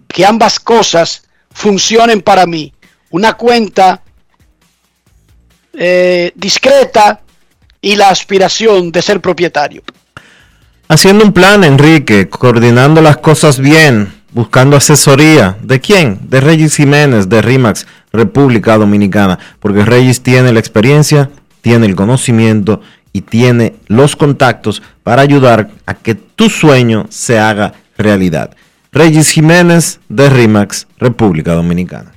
[0.08, 2.74] que ambas cosas funcionen para mí?
[3.12, 4.02] Una cuenta
[5.74, 7.22] eh, discreta
[7.80, 9.82] y la aspiración de ser propietario.
[10.90, 15.58] Haciendo un plan, Enrique, coordinando las cosas bien, buscando asesoría.
[15.64, 16.20] ¿De quién?
[16.30, 19.40] De Regis Jiménez, de RIMAX, República Dominicana.
[19.60, 21.32] Porque Regis tiene la experiencia,
[21.62, 22.80] tiene el conocimiento
[23.14, 28.56] y tiene los contactos para ayudar a que tu sueño se haga realidad.
[28.92, 32.12] Regis Jiménez, de RIMAX, República Dominicana.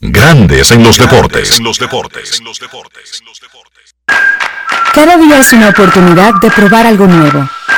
[0.00, 1.58] Grandes en los deportes.
[1.58, 2.42] En los deportes.
[4.92, 7.48] Cada día es una oportunidad de probar algo nuevo.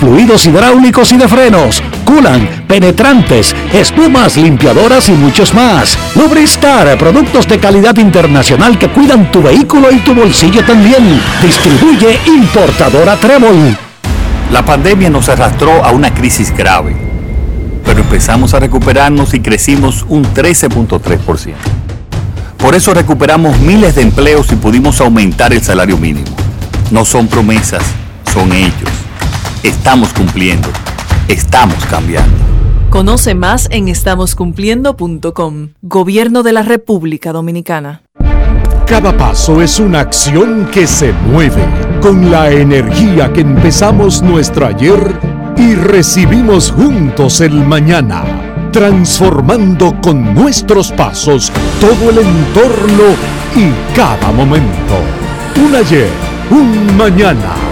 [0.00, 5.98] fluidos hidráulicos y de frenos, culan, penetrantes, espumas, limpiadoras y muchos más.
[6.14, 11.20] Lubristar, productos de calidad internacional que cuidan tu vehículo y tu bolsillo también.
[11.42, 13.76] Distribuye importadora Trébol.
[14.52, 16.94] La pandemia nos arrastró a una crisis grave,
[17.84, 21.54] pero empezamos a recuperarnos y crecimos un 13.3%.
[22.58, 26.28] Por eso recuperamos miles de empleos y pudimos aumentar el salario mínimo.
[26.90, 27.82] No son promesas,
[28.32, 28.88] son hechos.
[29.62, 30.68] Estamos cumpliendo.
[31.28, 32.36] Estamos cambiando.
[32.90, 35.68] Conoce más en estamoscumpliendo.com.
[35.82, 38.02] Gobierno de la República Dominicana.
[38.86, 41.64] Cada paso es una acción que se mueve
[42.00, 44.98] con la energía que empezamos nuestro ayer
[45.56, 48.24] y recibimos juntos el mañana,
[48.72, 53.14] transformando con nuestros pasos todo el entorno
[53.54, 54.98] y cada momento.
[55.64, 56.10] Un ayer,
[56.50, 57.71] un mañana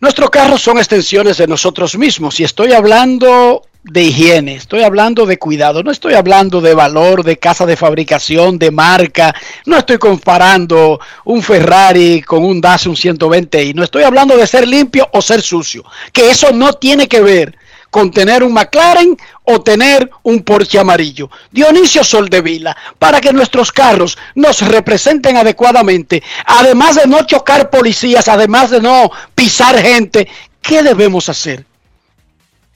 [0.00, 5.38] Nuestros carros son extensiones de nosotros mismos y estoy hablando de higiene, estoy hablando de
[5.38, 9.34] cuidado, no estoy hablando de valor, de casa de fabricación, de marca,
[9.66, 14.66] no estoy comparando un Ferrari con un Dacia un 120i, no estoy hablando de ser
[14.66, 17.58] limpio o ser sucio, que eso no tiene que ver
[17.90, 21.30] con tener un McLaren o tener un Porsche amarillo.
[21.52, 28.70] Dionisio Soldevila, para que nuestros carros nos representen adecuadamente, además de no chocar policías, además
[28.70, 30.26] de no pisar gente,
[30.60, 31.66] ¿qué debemos hacer?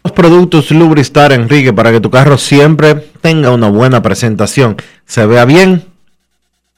[0.08, 5.44] Los productos Lubristar, Enrique, para que tu carro siempre tenga una buena presentación, se vea
[5.44, 5.84] bien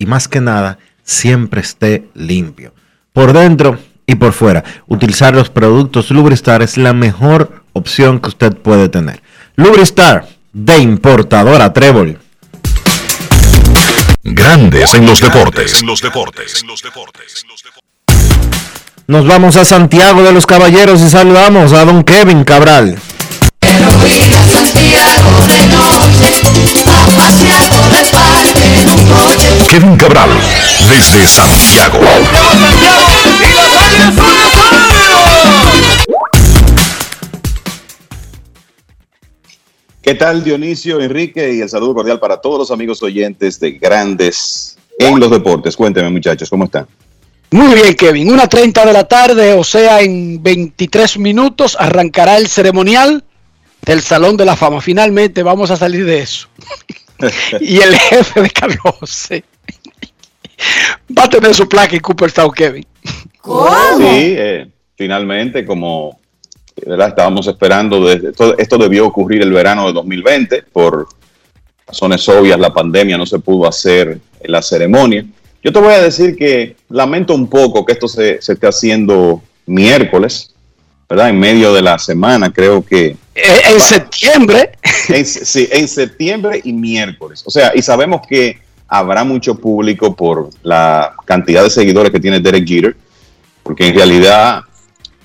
[0.01, 2.75] y más que nada, siempre esté limpio.
[3.13, 8.57] Por dentro y por fuera, utilizar los productos Lubristar es la mejor opción que usted
[8.57, 9.23] puede tener.
[9.55, 12.19] Lubristar, de importadora Trébol.
[14.25, 15.85] Grandes en los deportes.
[19.11, 22.97] Nos vamos a Santiago de los Caballeros y saludamos a don Kevin Cabral.
[29.69, 30.31] Kevin Cabral,
[30.89, 31.99] desde Santiago.
[40.03, 44.79] ¿Qué tal Dionisio, Enrique y el saludo cordial para todos los amigos oyentes de Grandes
[45.01, 45.77] en los Deportes?
[45.77, 46.87] Cuénteme muchachos, ¿cómo están?
[47.51, 48.33] Muy bien, Kevin.
[48.33, 53.25] Una 30 de la tarde, o sea, en 23 minutos arrancará el ceremonial
[53.83, 54.81] del Salón de la Fama.
[54.81, 56.49] Finalmente vamos a salir de eso.
[57.61, 59.29] y el jefe de Carlos
[61.19, 62.87] va a tener su placa en Cooperstown, Kevin.
[63.97, 66.21] Sí, eh, finalmente, como
[66.87, 67.09] ¿verdad?
[67.09, 71.09] estábamos esperando, desde, esto, esto debió ocurrir el verano de 2020, por
[71.87, 75.25] razones obvias, la pandemia no se pudo hacer en la ceremonia.
[75.63, 79.43] Yo te voy a decir que lamento un poco que esto se, se esté haciendo
[79.67, 80.55] miércoles,
[81.09, 81.29] ¿verdad?
[81.29, 83.17] En medio de la semana, creo que...
[83.35, 84.73] En, en septiembre.
[85.09, 87.43] En, sí, en septiembre y miércoles.
[87.45, 88.59] O sea, y sabemos que
[88.89, 92.97] habrá mucho público por la cantidad de seguidores que tiene Derek Jeter,
[93.63, 94.63] porque en realidad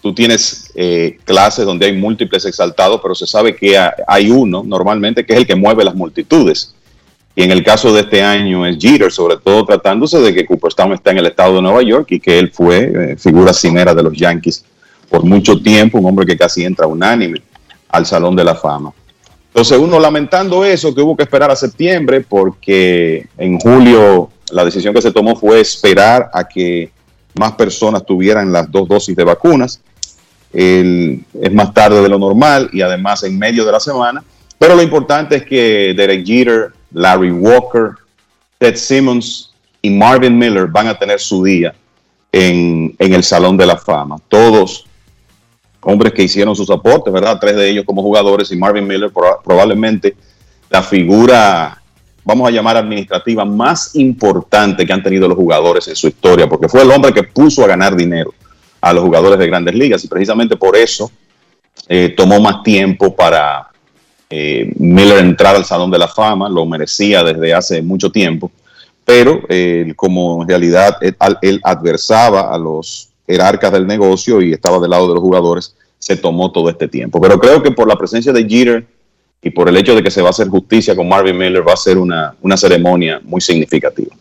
[0.02, 3.76] tú tienes eh, clases donde hay múltiples exaltados, pero se sabe que
[4.08, 6.75] hay uno normalmente que es el que mueve las multitudes.
[7.36, 10.94] Y en el caso de este año es Jeter, sobre todo tratándose de que Cooperstown
[10.94, 14.04] está en el estado de Nueva York y que él fue eh, figura cimera de
[14.04, 14.64] los Yankees
[15.10, 17.42] por mucho tiempo, un hombre que casi entra unánime
[17.90, 18.94] al Salón de la Fama.
[19.48, 24.94] Entonces uno lamentando eso, que hubo que esperar a septiembre porque en julio la decisión
[24.94, 26.92] que se tomó fue esperar a que
[27.36, 29.82] más personas tuvieran las dos dosis de vacunas.
[30.52, 34.24] Es más tarde de lo normal y además en medio de la semana.
[34.58, 37.92] Pero lo importante es que Derek Jeter, Larry Walker,
[38.58, 41.76] Ted Simmons y Marvin Miller van a tener su día
[42.32, 44.18] en, el Salón de la Fama.
[44.30, 44.86] Todos
[45.82, 47.38] hombres que hicieron sus aportes, ¿verdad?
[47.40, 50.16] Tres de ellos como jugadores y Marvin Miller proba- probablemente
[50.70, 51.82] la figura,
[52.24, 56.70] vamos a llamar administrativa, más importante que han tenido los jugadores en su historia, porque
[56.70, 58.34] fue el hombre que puso a ganar dinero
[58.80, 61.12] a los jugadores de grandes ligas y precisamente por eso
[61.90, 63.70] eh, tomó más tiempo para
[64.38, 68.52] eh, Miller entrar al Salón de la Fama, lo merecía desde hace mucho tiempo,
[69.06, 70.98] pero eh, como en realidad
[71.42, 76.18] él, adversaba a los jerarcas del negocio y estaba del lado de los jugadores, se
[76.18, 77.22] tomó todo este tiempo.
[77.22, 78.86] Pero creo que por la presencia de Jeter
[79.42, 81.74] y por el hecho de que se va a hacer justicia con Marvin Miller, va
[81.74, 84.14] a ser una, una ceremonia muy significativa.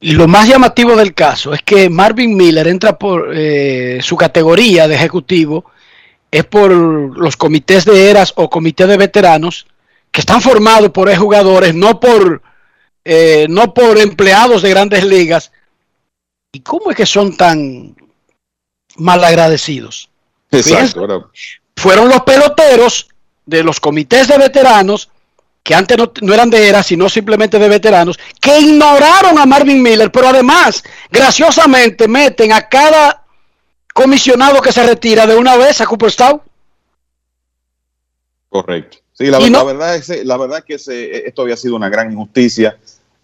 [0.00, 4.94] Lo más llamativo del caso es que Marvin Miller entra por eh, su categoría de
[4.94, 5.66] ejecutivo,
[6.36, 9.66] es por los comités de eras o comités de veteranos
[10.10, 12.42] que están formados por jugadores, no por
[13.04, 15.52] eh, no por empleados de grandes ligas.
[16.52, 17.96] ¿Y cómo es que son tan
[18.96, 20.10] malagradecidos?
[20.50, 21.30] Exacto.
[21.76, 23.08] Fueron los peloteros
[23.46, 25.08] de los comités de veteranos,
[25.62, 29.82] que antes no, no eran de era, sino simplemente de veteranos, que ignoraron a Marvin
[29.82, 33.25] Miller, pero además, graciosamente, meten a cada
[33.96, 36.42] comisionado que se retira de una vez a Cooperstown.
[38.50, 38.98] Correcto.
[39.12, 42.12] Sí, la, no- verdad es, la verdad es que ese- esto había sido una gran
[42.12, 42.76] injusticia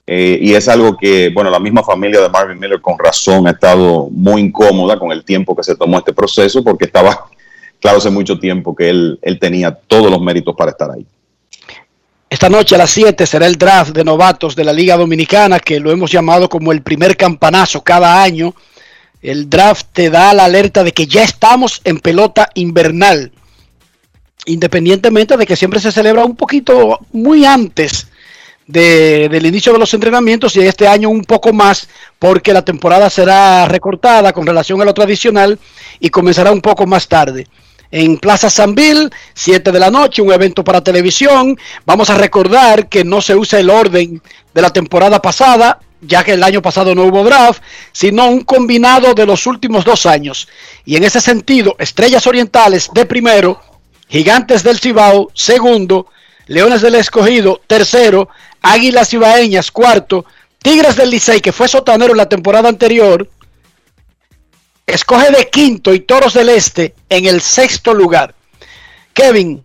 [0.06, 3.50] eh, y es algo que, bueno, la misma familia de Marvin Miller con razón ha
[3.50, 7.26] estado muy incómoda con el tiempo que se tomó este proceso porque estaba
[7.78, 11.06] claro hace mucho tiempo que él, él tenía todos los méritos para estar ahí.
[12.30, 15.78] Esta noche a las 7 será el draft de novatos de la Liga Dominicana, que
[15.78, 18.54] lo hemos llamado como el primer campanazo cada año.
[19.22, 23.30] El draft te da la alerta de que ya estamos en pelota invernal,
[24.46, 28.08] independientemente de que siempre se celebra un poquito muy antes
[28.66, 33.10] de- del inicio de los entrenamientos y este año un poco más porque la temporada
[33.10, 35.58] será recortada con relación a lo tradicional
[36.00, 37.46] y comenzará un poco más tarde.
[37.90, 41.58] En Plaza Sanville, 7 de la noche, un evento para televisión.
[41.84, 44.22] Vamos a recordar que no se usa el orden
[44.54, 49.14] de la temporada pasada, ya que el año pasado no hubo draft, sino un combinado
[49.14, 50.48] de los últimos dos años.
[50.84, 53.60] Y en ese sentido, Estrellas Orientales de primero,
[54.08, 56.08] Gigantes del Cibao segundo,
[56.46, 58.28] Leones del Escogido tercero,
[58.60, 60.26] Águilas Ibaeñas cuarto,
[60.58, 63.28] Tigres del Licey, que fue sotanero en la temporada anterior,
[64.86, 68.34] escoge de quinto y Toros del Este en el sexto lugar.
[69.14, 69.62] Kevin,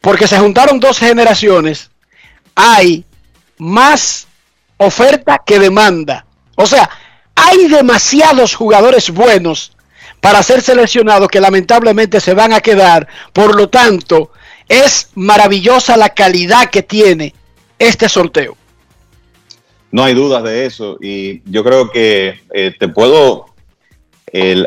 [0.00, 1.90] porque se juntaron dos generaciones,
[2.54, 3.04] hay
[3.58, 4.26] más
[4.76, 6.26] oferta que demanda.
[6.56, 6.88] O sea,
[7.34, 9.76] hay demasiados jugadores buenos
[10.20, 13.06] para ser seleccionados que lamentablemente se van a quedar.
[13.32, 14.32] Por lo tanto,
[14.68, 17.34] es maravillosa la calidad que tiene
[17.78, 18.56] este sorteo.
[19.92, 23.46] No hay dudas de eso y yo creo que eh, te puedo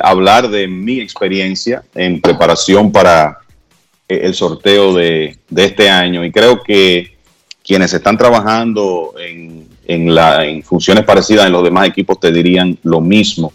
[0.01, 3.39] hablar de mi experiencia en preparación para
[4.07, 7.18] eh, el sorteo de, de este año y creo que
[7.64, 13.52] quienes están trabajando en, en funciones parecidas en los demás equipos te dirían lo mismo.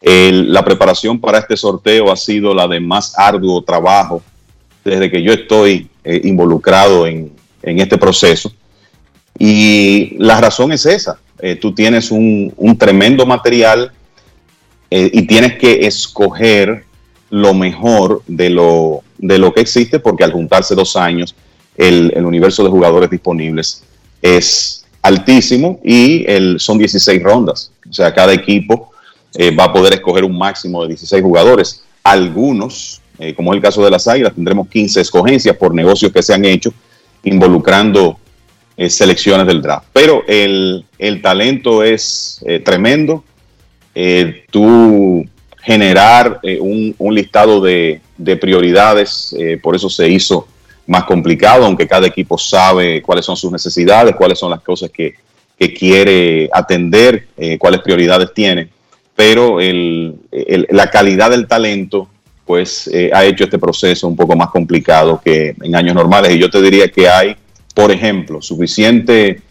[0.00, 4.22] La preparación para este sorteo ha sido la de más arduo trabajo
[4.84, 8.52] desde que yo estoy eh, involucrado en, en este proceso.
[9.38, 11.18] Y la razón es esa.
[11.38, 13.92] Eh, tú tienes un, un tremendo material
[14.90, 16.84] eh, y tienes que escoger
[17.30, 21.36] lo mejor de lo, de lo que existe porque al juntarse dos años
[21.76, 23.84] el, el universo de jugadores disponibles
[24.22, 27.72] es altísimo y el, son 16 rondas.
[27.88, 28.92] O sea, cada equipo
[29.34, 31.82] eh, va a poder escoger un máximo de 16 jugadores.
[32.02, 36.22] Algunos, eh, como es el caso de las Águilas, tendremos 15 escogencias por negocios que
[36.22, 36.72] se han hecho
[37.24, 38.18] involucrando
[38.76, 39.88] eh, selecciones del draft.
[39.92, 43.24] Pero el, el talento es tremendo.
[44.52, 45.24] Tú
[45.60, 50.46] generar un, un listado de, de prioridades, por eso se hizo
[50.88, 55.14] más complicado, aunque cada equipo sabe cuáles son sus necesidades, cuáles son las cosas que,
[55.56, 58.68] que quiere atender, eh, cuáles prioridades tiene.
[59.14, 60.18] Pero el-
[60.70, 62.08] la calidad del talento,
[62.46, 66.32] pues, eh, ha hecho este proceso un poco más complicado que en años normales.
[66.32, 67.36] Y yo te diría que hay,
[67.74, 69.42] por ejemplo, suficiente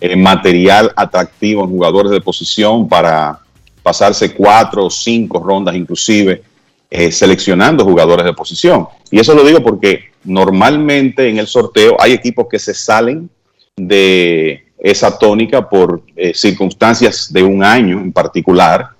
[0.00, 3.38] eh, material atractivo en jugadores de posición para
[3.82, 6.42] pasarse cuatro o cinco rondas inclusive
[7.10, 8.86] seleccionando jugadores de posición.
[9.10, 13.30] Y eso lo digo porque normalmente en el sorteo hay equipos que se salen
[13.76, 18.90] de esa tónica por eh, circunstancias de un año en particular.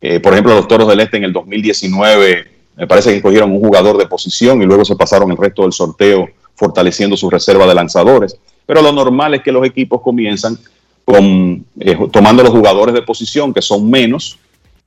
[0.00, 2.46] Eh, por ejemplo, los Toros del Este en el 2019
[2.76, 5.72] me parece que escogieron un jugador de posición y luego se pasaron el resto del
[5.72, 8.36] sorteo fortaleciendo su reserva de lanzadores.
[8.66, 10.58] Pero lo normal es que los equipos comienzan
[11.04, 14.38] con, eh, tomando los jugadores de posición, que son menos,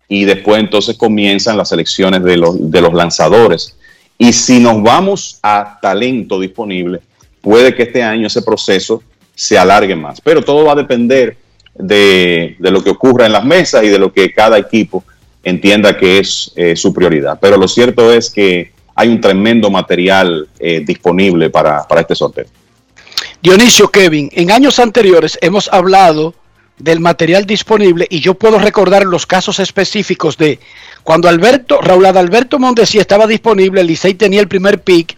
[0.07, 3.76] y después entonces comienzan las selecciones de los, de los lanzadores.
[4.22, 7.02] Y si nos vamos a talento disponible,
[7.41, 9.02] puede que este año ese proceso
[9.34, 10.22] se alargue más.
[10.22, 11.38] Pero todo va a depender
[11.73, 15.03] de, de lo que ocurra en las mesas y de lo que cada equipo
[15.43, 17.39] entienda que es eh, su prioridad.
[17.41, 22.45] Pero lo cierto es que hay un tremendo material eh, disponible para, para este sorteo.
[23.41, 26.35] Dionisio Kevin, en años anteriores hemos hablado
[26.77, 30.60] del material disponible y yo puedo recordar los casos específicos de
[31.03, 35.15] cuando Alberto, Raúl Adalberto Mondesi estaba disponible, Licey tenía el primer pick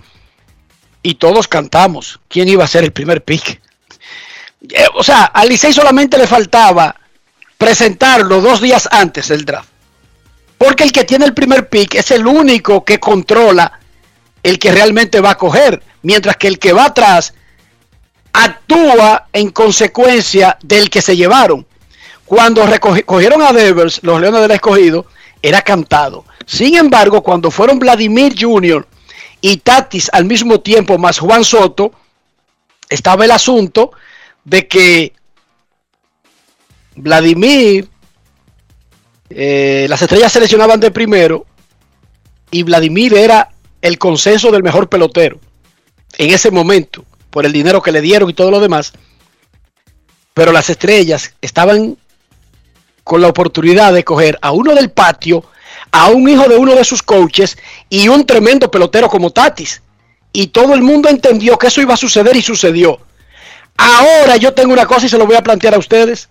[1.02, 3.60] y todos cantamos quién iba a ser el primer pick.
[4.70, 6.96] Eh, O sea, al Licey solamente le faltaba
[7.58, 9.70] presentarlo dos días antes del draft.
[10.58, 13.80] Porque el que tiene el primer pick es el único que controla
[14.42, 15.82] el que realmente va a coger.
[16.04, 17.34] Mientras que el que va atrás
[18.32, 21.66] actúa en consecuencia del que se llevaron.
[22.26, 25.06] Cuando recogi- cogieron a Devers, los Leones del Escogido,
[25.44, 26.26] era cantado.
[26.48, 28.88] Sin embargo, cuando fueron Vladimir Jr.
[29.42, 31.92] y Tatis al mismo tiempo, más Juan Soto,
[32.90, 33.92] estaba el asunto
[34.46, 35.14] de que
[36.96, 37.90] Vladimir,
[39.30, 41.46] eh, las estrellas seleccionaban de primero
[42.50, 43.50] y Vladimir era
[43.82, 45.40] el consenso del mejor pelotero
[46.18, 48.94] en ese momento, por el dinero que le dieron y todo lo demás.
[50.34, 51.98] Pero las estrellas estaban
[53.04, 55.44] con la oportunidad de coger a uno del patio,
[55.92, 57.58] a un hijo de uno de sus coaches
[57.90, 59.82] y un tremendo pelotero como Tatis.
[60.32, 63.00] Y todo el mundo entendió que eso iba a suceder y sucedió.
[63.78, 66.30] Ahora yo tengo una cosa y se lo voy a plantear a ustedes.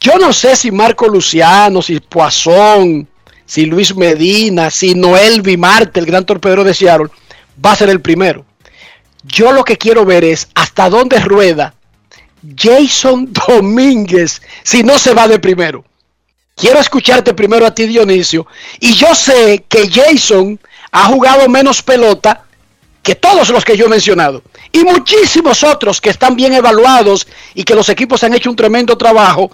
[0.00, 3.06] Yo no sé si Marco Luciano, si Poisson,
[3.44, 7.08] si Luis Medina, si Noel Vimarte, el gran torpedero de Seattle,
[7.62, 8.46] va a ser el primero.
[9.24, 11.74] Yo lo que quiero ver es hasta dónde rueda
[12.56, 15.84] Jason Domínguez si no se va de primero.
[16.56, 18.46] Quiero escucharte primero a ti, Dionisio.
[18.80, 20.60] Y yo sé que Jason
[20.92, 22.44] ha jugado menos pelota
[23.02, 24.42] que todos los que yo he mencionado.
[24.70, 28.98] Y muchísimos otros que están bien evaluados y que los equipos han hecho un tremendo
[28.98, 29.50] trabajo.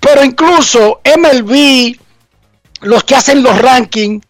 [0.00, 1.96] Pero incluso MLB,
[2.80, 4.24] los que hacen los rankings,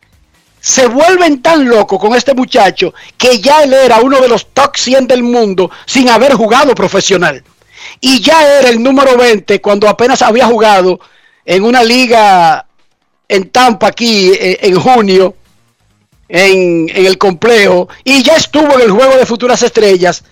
[0.66, 4.76] se vuelven tan locos con este muchacho que ya él era uno de los top
[4.76, 7.44] 100 del mundo sin haber jugado profesional.
[8.00, 10.98] Y ya era el número 20 cuando apenas había jugado
[11.44, 12.66] en una liga
[13.28, 15.36] en Tampa aquí eh, en junio,
[16.28, 20.24] en, en el complejo, y ya estuvo en el juego de futuras estrellas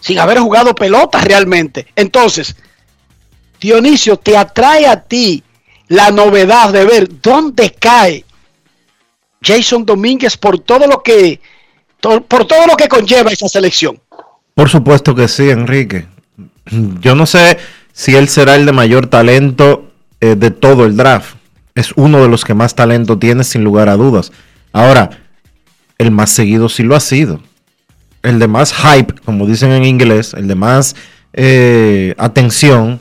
[0.00, 1.86] sin haber jugado pelota realmente.
[1.94, 2.56] Entonces,
[3.60, 5.44] Dionisio, ¿te atrae a ti
[5.86, 8.25] la novedad de ver dónde cae
[9.42, 11.40] Jason Domínguez por todo lo que
[12.00, 14.00] por todo lo que conlleva esa selección?
[14.54, 16.06] Por supuesto que sí, Enrique.
[17.00, 17.58] Yo no sé
[17.92, 19.90] si él será el de mayor talento
[20.20, 21.36] eh, de todo el draft.
[21.74, 24.32] Es uno de los que más talento tiene, sin lugar a dudas.
[24.72, 25.10] Ahora,
[25.98, 27.40] el más seguido sí lo ha sido.
[28.22, 30.96] El de más hype, como dicen en inglés, el de más
[31.32, 33.00] eh, atención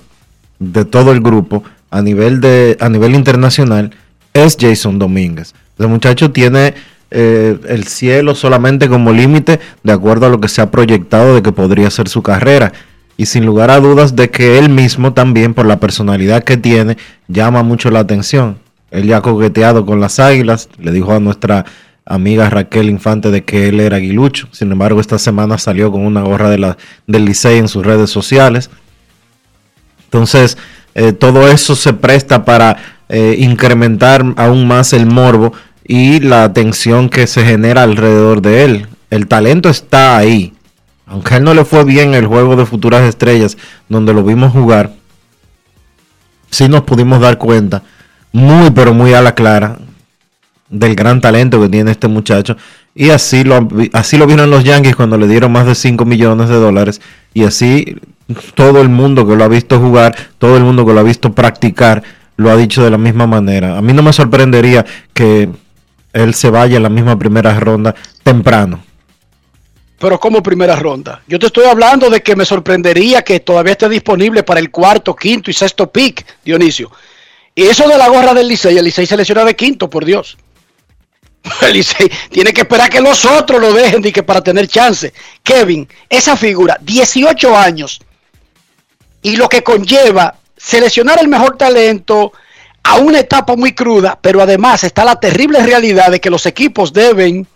[0.59, 3.91] de todo el grupo a nivel, de, a nivel internacional
[4.33, 5.55] es Jason Domínguez.
[5.77, 6.73] El muchacho tiene
[7.11, 11.41] eh, el cielo solamente como límite de acuerdo a lo que se ha proyectado de
[11.41, 12.73] que podría ser su carrera.
[13.17, 16.97] Y sin lugar a dudas de que él mismo también, por la personalidad que tiene,
[17.27, 18.57] llama mucho la atención.
[18.91, 21.65] Él ya ha coqueteado con las águilas, le dijo a nuestra
[22.05, 24.47] amiga Raquel Infante de que él era aguilucho.
[24.51, 26.77] Sin embargo, esta semana salió con una gorra de la,
[27.07, 28.69] del Licey en sus redes sociales.
[30.05, 30.57] Entonces,
[30.95, 32.77] eh, todo eso se presta para
[33.09, 35.53] eh, incrementar aún más el morbo
[35.83, 38.87] y la atención que se genera alrededor de él.
[39.09, 40.53] El talento está ahí.
[41.05, 43.57] Aunque a él no le fue bien el juego de futuras estrellas,
[43.89, 44.93] donde lo vimos jugar,
[46.49, 47.83] sí nos pudimos dar cuenta,
[48.31, 49.77] muy pero muy a la clara,
[50.69, 52.57] del gran talento que tiene este muchacho.
[52.95, 56.49] Y así lo, así lo vieron los Yankees cuando le dieron más de 5 millones
[56.49, 57.01] de dólares.
[57.33, 57.97] Y así
[58.55, 61.33] todo el mundo que lo ha visto jugar, todo el mundo que lo ha visto
[61.33, 62.03] practicar,
[62.37, 63.77] lo ha dicho de la misma manera.
[63.77, 65.49] A mí no me sorprendería que
[66.13, 67.93] él se vaya en la misma primera ronda
[68.23, 68.83] temprano.
[69.99, 71.21] Pero como primera ronda.
[71.27, 75.15] Yo te estoy hablando de que me sorprendería que todavía esté disponible para el cuarto,
[75.15, 76.91] quinto y sexto pick, Dionisio.
[77.53, 80.37] Y eso de la gorra del Licey, el Licey se lesiona de quinto, por Dios.
[81.61, 85.13] El Licey tiene que esperar que los otros lo dejen de que para tener chance.
[85.41, 88.01] Kevin, esa figura, 18 años,
[89.25, 92.31] y lo que conlleva seleccionar el mejor talento
[92.83, 96.93] a una etapa muy cruda, pero además está la terrible realidad de que los equipos
[96.93, 97.47] deben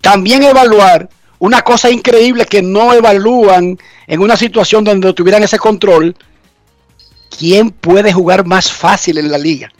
[0.00, 1.08] también evaluar
[1.38, 3.78] una cosa increíble que no evalúan
[4.08, 6.16] en una situación donde tuvieran ese control.
[7.38, 9.72] ¿Quién puede jugar más fácil en la liga?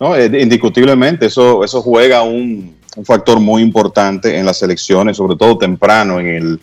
[0.00, 5.36] No, eh, indiscutiblemente, eso, eso juega un, un factor muy importante en las selecciones, sobre
[5.36, 6.60] todo temprano en el,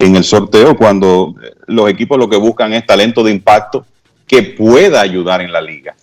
[0.00, 1.34] en el sorteo, cuando
[1.66, 3.86] los equipos lo que buscan es talento de impacto
[4.26, 5.94] que pueda ayudar en la liga.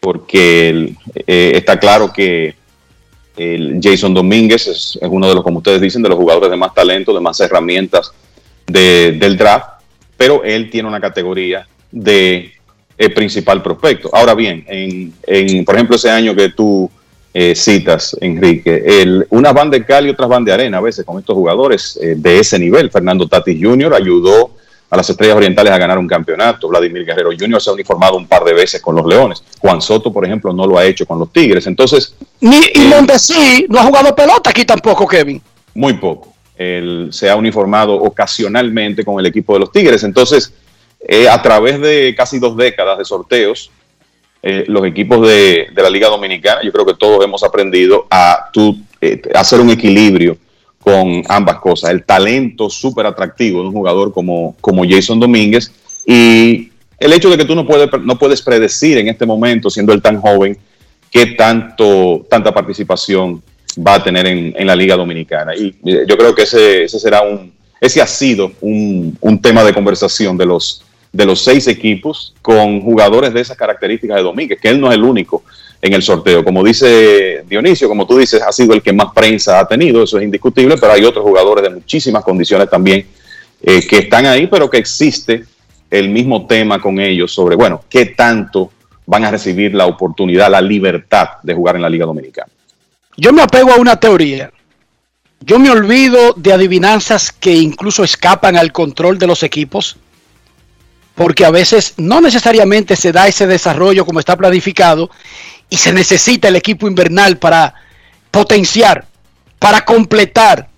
[0.00, 0.94] Porque
[1.26, 2.54] eh, está claro que
[3.36, 6.56] el Jason Domínguez es, es uno de los, como ustedes dicen, de los jugadores de
[6.56, 8.12] más talento, de más herramientas
[8.66, 9.66] de- del draft,
[10.16, 12.52] pero él tiene una categoría de
[12.98, 14.10] eh, principal prospecto.
[14.12, 16.90] Ahora bien, en, en, por ejemplo, ese año que tú
[17.34, 21.04] eh, citas, Enrique, el, unas van de cal y otras van de arena a veces
[21.04, 22.90] con estos jugadores eh, de ese nivel.
[22.90, 23.94] Fernando Tatis Jr.
[23.94, 24.50] ayudó
[24.90, 26.68] a las Estrellas Orientales a ganar un campeonato.
[26.68, 27.62] Vladimir Guerrero Jr.
[27.62, 29.42] se ha uniformado un par de veces con los Leones.
[29.58, 31.66] Juan Soto, por ejemplo, no lo ha hecho con los Tigres.
[31.66, 35.40] Entonces, Ni, y Mondesi no ha jugado pelota aquí tampoco, Kevin.
[35.74, 36.34] muy poco.
[36.58, 40.04] él se ha uniformado ocasionalmente con el equipo de los Tigres.
[40.04, 40.52] Entonces,
[41.08, 43.70] eh, a través de casi dos décadas de sorteos,
[44.42, 48.50] eh, los equipos de, de la Liga Dominicana, yo creo que todos hemos aprendido a
[48.52, 50.36] tú, eh, hacer un equilibrio
[50.80, 51.90] con ambas cosas.
[51.90, 55.70] El talento súper atractivo de un jugador como, como Jason Domínguez
[56.04, 59.92] y el hecho de que tú no puedes, no puedes predecir en este momento, siendo
[59.92, 60.56] él tan joven,
[61.10, 63.42] qué tanto, tanta participación
[63.78, 65.54] va a tener en, en la Liga Dominicana.
[65.54, 69.64] Y eh, yo creo que ese, ese será un, ese ha sido un, un tema
[69.64, 74.58] de conversación de los, de los seis equipos con jugadores de esas características de Domínguez,
[74.60, 75.42] que él no es el único
[75.80, 76.42] en el sorteo.
[76.42, 80.18] Como dice Dionisio, como tú dices, ha sido el que más prensa ha tenido, eso
[80.18, 83.06] es indiscutible, pero hay otros jugadores de muchísimas condiciones también
[83.62, 85.44] eh, que están ahí, pero que existe
[85.90, 88.72] el mismo tema con ellos sobre, bueno, qué tanto
[89.04, 92.50] van a recibir la oportunidad, la libertad de jugar en la Liga Dominicana.
[93.16, 94.50] Yo me apego a una teoría.
[95.40, 99.96] Yo me olvido de adivinanzas que incluso escapan al control de los equipos,
[101.14, 105.10] porque a veces no necesariamente se da ese desarrollo como está planificado
[105.68, 107.74] y se necesita el equipo invernal para
[108.30, 109.06] potenciar,
[109.58, 110.68] para completar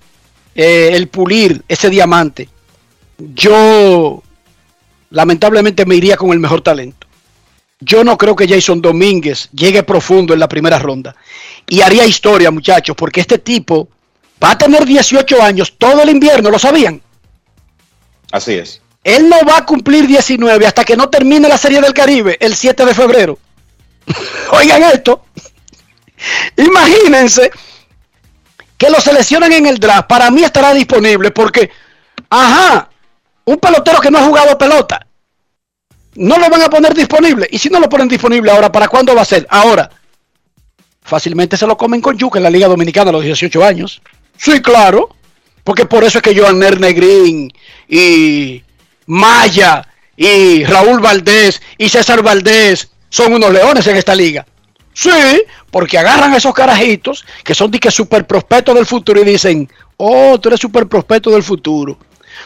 [0.55, 2.49] eh, el pulir ese diamante.
[3.19, 4.23] Yo
[5.11, 7.07] lamentablemente me iría con el mejor talento.
[7.81, 11.15] Yo no creo que Jason Domínguez llegue profundo en la primera ronda.
[11.69, 13.89] Y haría historia, muchachos, porque este tipo
[14.43, 17.01] va a tener 18 años todo el invierno, ¿lo sabían?
[18.33, 18.81] Así es.
[19.05, 22.57] Él no va a cumplir 19 hasta que no termine la Serie del Caribe el
[22.57, 23.39] 7 de febrero.
[24.51, 25.27] Oigan esto.
[26.57, 27.51] Imagínense
[28.79, 30.09] que lo seleccionen en el draft.
[30.09, 31.71] Para mí estará disponible porque,
[32.31, 32.89] ajá,
[33.45, 35.07] un pelotero que no ha jugado pelota,
[36.15, 37.47] no lo van a poner disponible.
[37.51, 39.47] Y si no lo ponen disponible ahora, ¿para cuándo va a ser?
[39.51, 39.91] Ahora.
[41.03, 44.01] Fácilmente se lo comen con yuca en la Liga Dominicana a los 18 años.
[44.39, 45.15] Sí, claro.
[45.63, 47.53] Porque por eso es que Joan Green
[47.89, 48.63] y
[49.07, 49.87] Maya
[50.17, 54.47] y Raúl Valdés y César Valdés son unos leones en esta liga.
[54.93, 55.11] Sí,
[55.71, 59.69] porque agarran a esos carajitos que son de que super prospectos del futuro y dicen,
[59.97, 61.99] oh, tú eres super prospecto del futuro.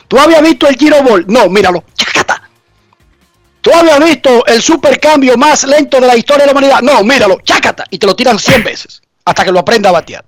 [0.07, 1.25] ¿Tú habías visto el Giro Ball?
[1.29, 1.85] No, míralo.
[1.95, 2.43] Chacata.
[3.61, 6.81] ¿Tú habías visto el supercambio más lento de la historia de la humanidad?
[6.83, 7.41] No, míralo.
[7.43, 7.85] Chácata.
[7.91, 10.25] Y te lo tiran 100 veces hasta que lo aprenda a batear.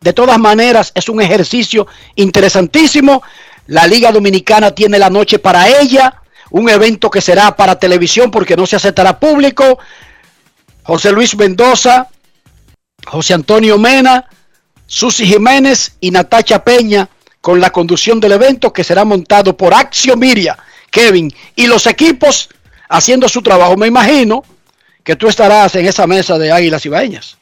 [0.00, 3.22] De todas maneras, es un ejercicio interesantísimo.
[3.66, 6.22] La Liga Dominicana tiene la noche para ella.
[6.50, 9.78] Un evento que será para televisión porque no se aceptará público.
[10.84, 12.08] José Luis Mendoza,
[13.06, 14.28] José Antonio Mena,
[14.86, 17.08] Susi Jiménez y Natacha Peña
[17.40, 20.56] con la conducción del evento que será montado por Axio Miria,
[20.90, 22.48] Kevin y los equipos
[22.88, 23.76] haciendo su trabajo.
[23.76, 24.44] Me imagino
[25.02, 27.36] que tú estarás en esa mesa de Águilas y Baeñas.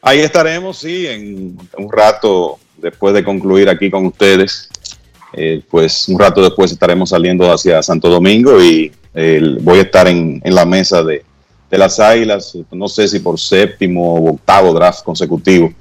[0.00, 4.68] Ahí estaremos, sí, en un rato después de concluir aquí con ustedes.
[5.32, 10.08] Eh, pues un rato después estaremos saliendo hacia Santo Domingo y eh, voy a estar
[10.08, 11.24] en, la mesa de,
[11.70, 15.72] las Águilas, no sé si por séptimo o octavo draft consecutivo,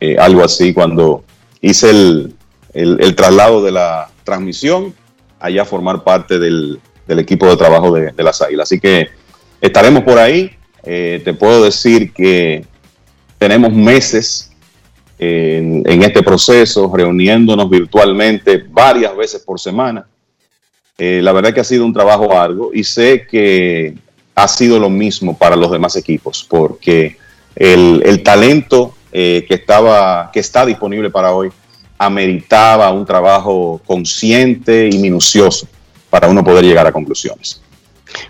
[0.00, 1.22] eh, algo así, cuando
[1.60, 4.94] hice el, traslado de la transmisión
[5.38, 8.68] allá a formar parte del, equipo de trabajo de, de, las Águilas.
[8.68, 9.08] Así que
[9.60, 10.50] estaremos por ahí.
[10.82, 12.64] te puedo decir que
[13.38, 14.47] tenemos meses
[15.18, 20.06] en, en, este proceso, reuniéndonos virtualmente varias veces por semana.
[20.96, 23.94] Eh, la verdad que ha sido un trabajo largo y sé que
[24.34, 27.16] ha sido lo mismo para los demás equipos, porque
[27.54, 31.50] el, el talento eh, que, estaba, que está disponible para hoy
[31.98, 35.66] ameritaba un trabajo consciente y minucioso
[36.10, 37.60] para uno poder llegar a conclusiones.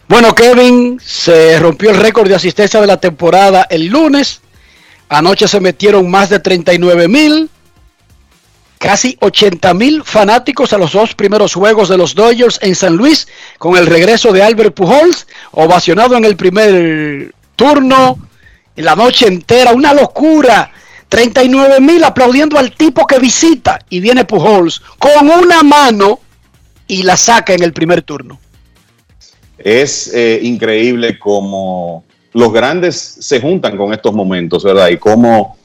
[0.08, 4.40] Bueno, Kevin, se rompió el récord de asistencia de la temporada el lunes
[5.08, 7.50] Anoche se metieron más de 39 mil,
[8.78, 13.26] casi 80 mil fanáticos a los dos primeros juegos de los Dodgers en San Luis
[13.58, 18.18] con el regreso de Albert Pujols, ovacionado en el primer turno,
[18.76, 20.72] la noche entera, una locura.
[21.08, 26.20] 39 mil aplaudiendo al tipo que visita y viene Pujols con una mano
[26.86, 28.38] y la saca en el primer turno.
[29.56, 34.88] Es eh, increíble como los grandes se juntan con estos momentos, ¿verdad?
[34.88, 35.56] Y cómo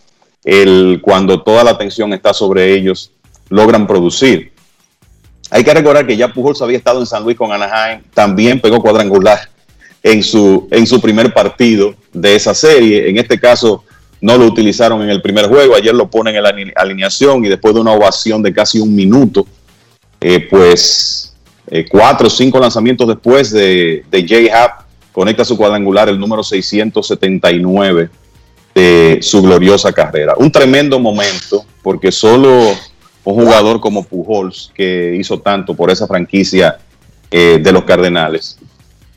[0.43, 3.11] el, cuando toda la atención está sobre ellos,
[3.49, 4.51] logran producir.
[5.49, 8.81] Hay que recordar que ya Pujols había estado en San Luis con Anaheim, también pegó
[8.81, 9.49] cuadrangular
[10.01, 13.09] en su, en su primer partido de esa serie.
[13.09, 13.83] En este caso,
[14.19, 17.73] no lo utilizaron en el primer juego, ayer lo ponen en la alineación y después
[17.73, 19.45] de una ovación de casi un minuto,
[20.21, 21.35] eh, pues
[21.67, 24.82] eh, cuatro o cinco lanzamientos después de, de J-Hap,
[25.13, 28.09] conecta su cuadrangular, el número 679
[28.75, 30.33] de su gloriosa carrera.
[30.37, 32.71] Un tremendo momento, porque solo
[33.23, 36.79] un jugador como Pujols, que hizo tanto por esa franquicia
[37.31, 38.57] eh, de los Cardenales,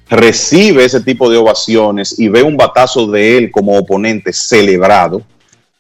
[0.09, 5.23] recibe ese tipo de ovaciones y ve un batazo de él como oponente celebrado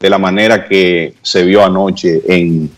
[0.00, 2.70] de la manera que se vio anoche en,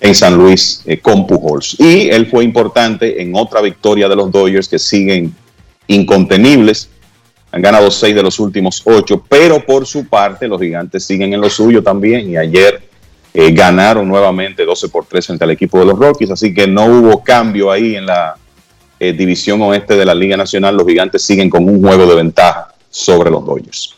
[0.00, 1.76] en San Luis eh, con Pujols.
[1.80, 5.34] Y él fue importante en otra victoria de los Dodgers que siguen
[5.86, 6.88] incontenibles.
[7.50, 11.40] Han ganado seis de los últimos ocho, pero por su parte los gigantes siguen en
[11.40, 12.82] lo suyo también y ayer
[13.34, 16.86] eh, ganaron nuevamente 12 por 3 frente al equipo de los Rockies, así que no
[16.86, 18.36] hubo cambio ahí en la
[19.00, 20.76] eh, división oeste de la Liga Nacional.
[20.76, 23.96] Los gigantes siguen con un juego de ventaja sobre los Dodgers.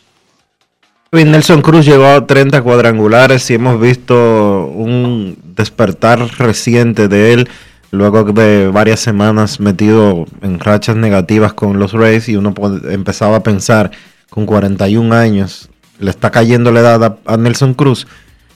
[1.11, 7.49] Nelson Cruz llegó a 30 cuadrangulares y hemos visto un despertar reciente de él
[7.95, 12.53] luego de varias semanas metido en rachas negativas con los Rays y uno
[12.89, 13.91] empezaba a pensar
[14.29, 15.69] con 41 años
[15.99, 18.07] le está cayendo la edad a Nelson Cruz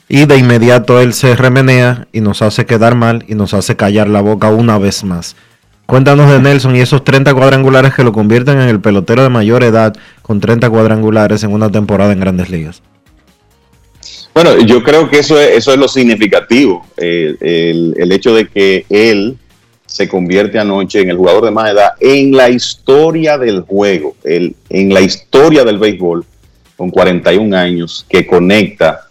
[0.08, 4.08] y de inmediato él se remenea y nos hace quedar mal y nos hace callar
[4.08, 5.36] la boca una vez más.
[5.86, 9.62] Cuéntanos de Nelson y esos 30 cuadrangulares que lo convierten en el pelotero de mayor
[9.62, 12.82] edad con 30 cuadrangulares en una temporada en grandes ligas.
[14.42, 18.48] Bueno, yo creo que eso es, eso es lo significativo, eh, el, el, hecho de
[18.48, 19.36] que él
[19.84, 24.56] se convierte anoche en el jugador de más edad en la historia del juego, el,
[24.70, 26.24] en la historia del béisbol,
[26.74, 29.08] con 41 años, que conecta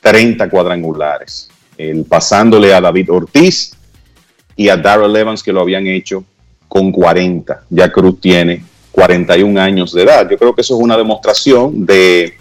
[0.00, 3.72] 30 cuadrangulares, el, pasándole a David Ortiz
[4.56, 6.24] y a Darrell Evans que lo habían hecho
[6.68, 7.64] con 40.
[7.68, 10.26] Ya Cruz tiene 41 años de edad.
[10.30, 12.39] Yo creo que eso es una demostración de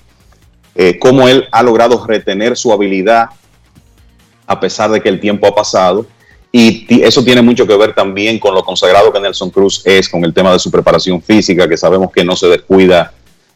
[0.76, 3.30] eh, cómo él ha logrado retener su habilidad
[4.48, 6.06] a pesar de que el tiempo ha pasado.
[6.52, 10.26] Y eso tiene mucho que ver también con lo consagrado que Nelson Cruz es con
[10.26, 13.14] el tema de su preparación física, que sabemos que no se descuida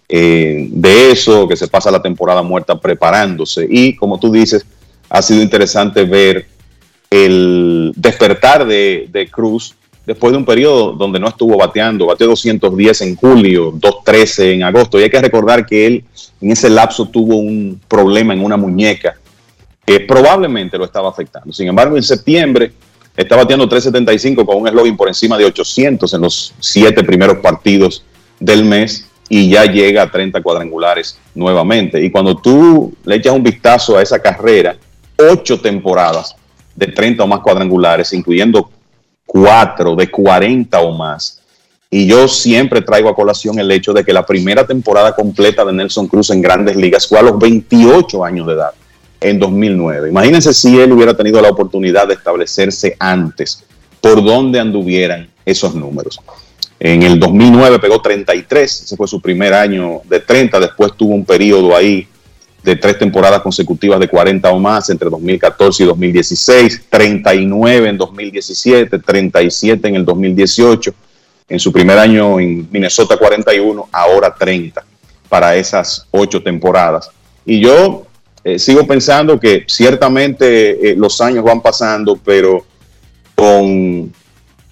[0.07, 3.65] eh, de eso, que se pasa la temporada muerta preparándose.
[3.67, 4.63] Y como tú dices,
[5.09, 6.45] ha sido interesante ver
[7.09, 9.75] el despertar de, de Cruz
[10.05, 14.99] después de un periodo donde no estuvo bateando, bateó 210 en julio, 213 en agosto,
[14.99, 16.05] y hay que recordar que él
[16.41, 19.17] en ese lapso tuvo un problema en una muñeca
[19.85, 21.53] que probablemente lo estaba afectando.
[21.53, 22.71] Sin embargo, en septiembre
[23.15, 28.03] está bateando 375 con un eslogan por encima de 800 en los siete primeros partidos
[28.39, 32.03] del mes y ya llega a 30 cuadrangulares nuevamente.
[32.03, 34.75] Y cuando tú le echas un vistazo a esa carrera,
[35.17, 36.35] ocho temporadas
[36.75, 38.69] de 30 o más cuadrangulares, incluyendo
[39.25, 41.39] cuatro de 40 o más.
[41.89, 45.73] Y yo siempre traigo a colación el hecho de que la primera temporada completa de
[45.73, 48.71] Nelson Cruz en grandes ligas fue a los 28 años de edad,
[49.21, 50.09] en 2009.
[50.09, 53.63] Imagínense si él hubiera tenido la oportunidad de establecerse antes,
[54.01, 56.19] por dónde anduvieran esos números.
[56.79, 61.23] En el 2009 pegó 33, ese fue su primer año de 30, después tuvo un
[61.23, 62.07] periodo ahí
[62.63, 68.99] de tres temporadas consecutivas de 40 o más entre 2014 y 2016, 39 en 2017,
[68.99, 70.93] 37 en el 2018,
[71.49, 74.83] en su primer año en Minnesota 41, ahora 30
[75.27, 77.09] para esas ocho temporadas.
[77.45, 78.05] Y yo
[78.43, 82.65] eh, sigo pensando que ciertamente eh, los años van pasando, pero
[83.35, 84.13] con,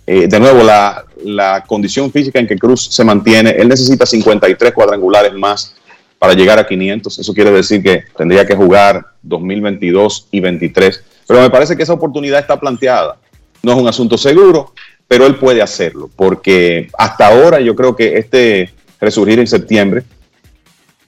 [0.07, 4.71] eh, de nuevo, la, la condición física en que Cruz se mantiene, él necesita 53
[4.71, 5.73] cuadrangulares más
[6.21, 7.17] para llegar a 500.
[7.17, 11.03] Eso quiere decir que tendría que jugar 2022 y 23.
[11.27, 13.17] Pero me parece que esa oportunidad está planteada.
[13.63, 14.71] No es un asunto seguro,
[15.07, 20.03] pero él puede hacerlo, porque hasta ahora yo creo que este resurgir en septiembre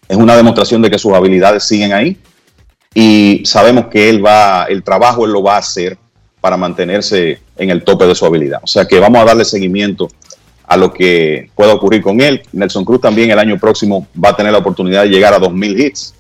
[0.08, 2.18] es una demostración de que sus habilidades siguen ahí
[2.96, 5.96] y sabemos que él va, el trabajo él lo va a hacer
[6.42, 8.62] para mantenerse en el tope de su habilidad.
[8.64, 10.10] O sea que vamos a darle seguimiento
[10.66, 12.44] a lo que pueda ocurrir con él.
[12.52, 15.80] Nelson Cruz también el año próximo va a tener la oportunidad de llegar a 2.000
[15.80, 16.14] hits.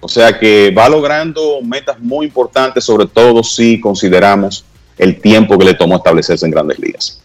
[0.00, 4.64] O sea que va logrando metas muy importantes, sobre todo si consideramos
[4.96, 7.20] el tiempo que le tomó establecerse en grandes ligas.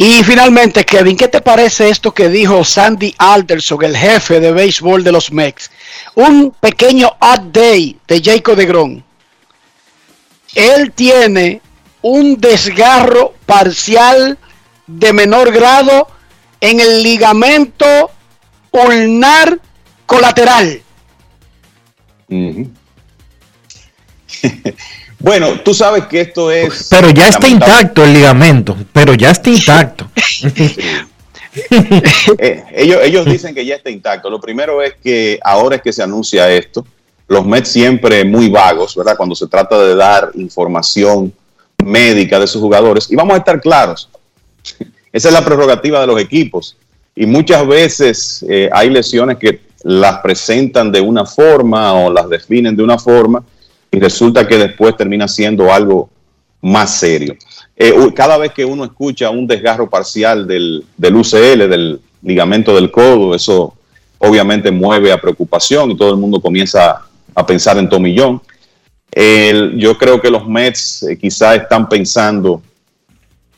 [0.00, 5.02] Y finalmente, Kevin, ¿qué te parece esto que dijo Sandy Alderson, el jefe de béisbol
[5.02, 5.72] de los Mex?
[6.14, 9.04] Un pequeño update de Jacob de Gron.
[10.54, 11.60] Él tiene
[12.00, 14.38] un desgarro parcial
[14.88, 16.08] de menor grado
[16.60, 18.10] en el ligamento
[18.72, 19.60] ulnar
[20.06, 20.82] colateral.
[25.20, 26.88] bueno, tú sabes que esto es...
[26.90, 30.10] Pero ya está intacto el ligamento, pero ya está intacto.
[32.38, 34.30] Eh, ellos, ellos dicen que ya está intacto.
[34.30, 36.86] Lo primero es que ahora es que se anuncia esto.
[37.26, 39.16] Los Mets siempre muy vagos, ¿verdad?
[39.16, 41.32] Cuando se trata de dar información
[41.84, 43.10] médica de sus jugadores.
[43.10, 44.08] Y vamos a estar claros,
[45.12, 46.76] esa es la prerrogativa de los equipos.
[47.14, 52.76] Y muchas veces eh, hay lesiones que las presentan de una forma o las definen
[52.76, 53.44] de una forma,
[53.90, 56.10] y resulta que después termina siendo algo
[56.60, 57.34] más serio.
[57.76, 62.90] Eh, cada vez que uno escucha un desgarro parcial del, del UCL, del ligamento del
[62.90, 63.74] codo, eso
[64.18, 67.02] obviamente mueve a preocupación y todo el mundo comienza
[67.34, 68.42] a pensar en Tomillón.
[69.76, 72.62] Yo creo que los Mets eh, quizá están pensando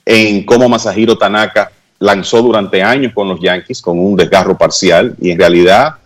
[0.04, 5.30] en cómo Masahiro Tanaka lanzó durante años con los Yankees con un desgarro parcial y
[5.30, 5.96] en realidad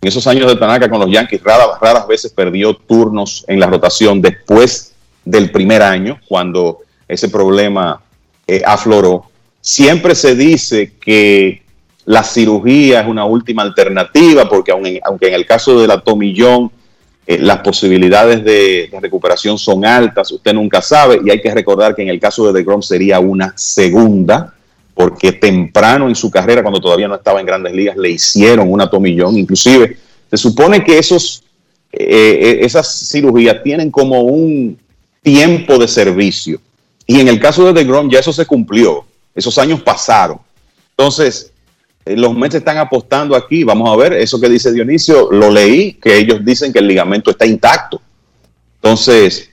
[0.00, 3.66] en esos años de Tanaka con los Yankees raras, raras veces perdió turnos en la
[3.66, 4.94] rotación después
[5.24, 8.00] del primer año cuando ese problema
[8.46, 9.24] eh, afloró.
[9.60, 11.62] Siempre se dice que
[12.04, 16.70] la cirugía es una última alternativa porque aunque en el caso de la tomillón
[17.30, 22.00] eh, las posibilidades de, recuperación son altas, usted nunca sabe, y hay que recordar que
[22.00, 24.54] en el caso de DeGrom sería una segunda,
[24.94, 28.88] porque temprano en su carrera, cuando todavía no estaba en grandes ligas, le hicieron una
[28.88, 29.98] tomillón, inclusive
[30.30, 31.44] se supone que esos,
[31.92, 34.78] eh, eh, esas cirugías tienen como un
[35.20, 36.58] tiempo de servicio,
[37.06, 40.38] y en el caso de DeGrom ya eso se cumplió, esos años pasaron.
[40.96, 41.52] Entonces,
[42.16, 43.64] los Mets están apostando aquí.
[43.64, 47.30] Vamos a ver, eso que dice Dionisio, lo leí, que ellos dicen que el ligamento
[47.30, 48.00] está intacto.
[48.76, 49.50] Entonces,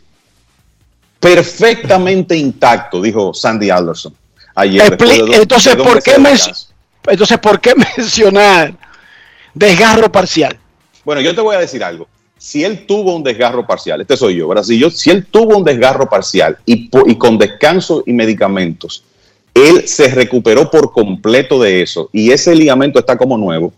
[1.19, 4.13] perfectamente intacto, dijo Sandy Alderson.
[4.55, 6.67] Ayer, de dos- entonces, de ¿por qué descanso.
[7.07, 8.73] entonces, ¿por qué mencionar
[9.53, 10.57] desgarro parcial?
[11.03, 12.07] Bueno, yo te voy a decir algo.
[12.37, 14.63] Si él tuvo un desgarro parcial, este soy yo, ¿verdad?
[14.63, 19.03] Si, yo, si él tuvo un desgarro parcial y, y con descanso y medicamentos,
[19.55, 23.73] él se recuperó por completo de eso y ese ligamento está como nuevo.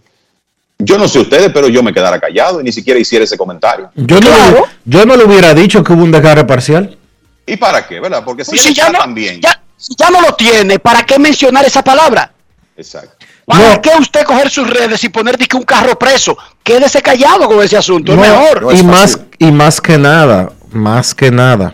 [0.80, 3.90] Yo no sé ustedes, pero yo me quedara callado y ni siquiera hiciera ese comentario.
[3.96, 6.98] Yo no, le- yo no le hubiera dicho que hubo un desgarre parcial.
[7.46, 8.24] ¿Y para qué, verdad?
[8.26, 9.40] Porque si Pues él si ya está no- tan bien.
[9.42, 12.32] ya- si ya no lo tiene, ¿para qué mencionar esa palabra?
[12.76, 13.26] Exacto.
[13.46, 16.38] ¿Para qué usted coger sus redes y poner que un carro preso?
[16.62, 18.68] Quédese callado con ese asunto, es No, mejor.
[18.76, 21.74] y más y más que nada, más que nada.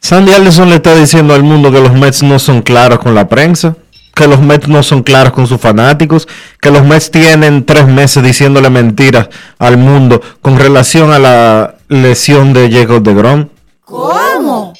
[0.00, 3.28] Sandy Alderson le está diciendo al mundo que los Mets no son claros con la
[3.28, 3.76] prensa,
[4.14, 6.26] que los Mets no son claros con sus fanáticos,
[6.60, 9.28] que los Mets tienen tres meses diciéndole mentiras
[9.58, 13.48] al mundo con relación a la lesión de Jacob de Grom.
[13.84, 14.72] ¿Cómo?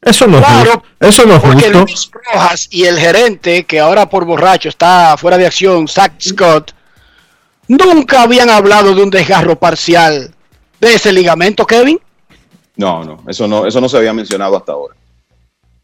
[0.00, 0.82] Eso no es justo.
[1.00, 1.84] Eso no es Porque justo.
[1.84, 6.72] Luis Rojas y el gerente, que ahora por borracho está fuera de acción, Zach Scott,
[7.68, 10.34] nunca habían hablado de un desgarro parcial
[10.80, 11.98] de ese ligamento, Kevin.
[12.76, 14.94] No, no, eso no, eso no se había mencionado hasta ahora.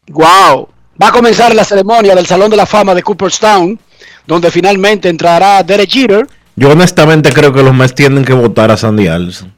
[0.07, 0.67] Wow.
[1.01, 3.79] Va a comenzar la ceremonia del Salón de la Fama de Cooperstown,
[4.27, 6.27] donde finalmente entrará Derek Jeter.
[6.55, 9.53] Yo honestamente creo que los Mets tienen que votar a Sandy Alderson.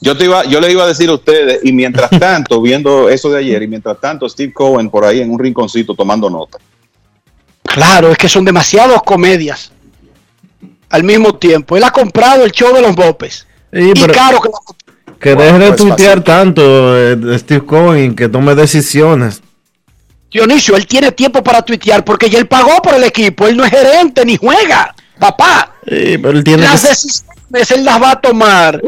[0.00, 3.30] Yo, te iba, yo le iba a decir a ustedes, y mientras tanto, viendo eso
[3.30, 6.58] de ayer, y mientras tanto, Steve Cohen por ahí en un rinconcito tomando nota.
[7.64, 9.72] Claro, es que son demasiadas comedias
[10.88, 11.76] al mismo tiempo.
[11.76, 13.46] Él ha comprado el show de los bopes.
[13.72, 14.48] Sí, y pero- caro que
[15.20, 16.62] Que Bueno, deje de pues tuitear tanto
[16.96, 19.42] eh, Steve Cohen, que tome decisiones.
[20.30, 23.46] Dionisio, él tiene tiempo para tuitear porque ya él pagó por el equipo.
[23.46, 24.94] Él no es gerente ni juega.
[25.18, 26.88] Papá, Sí, pero él tiene las que...
[26.88, 28.80] decisiones él las va a tomar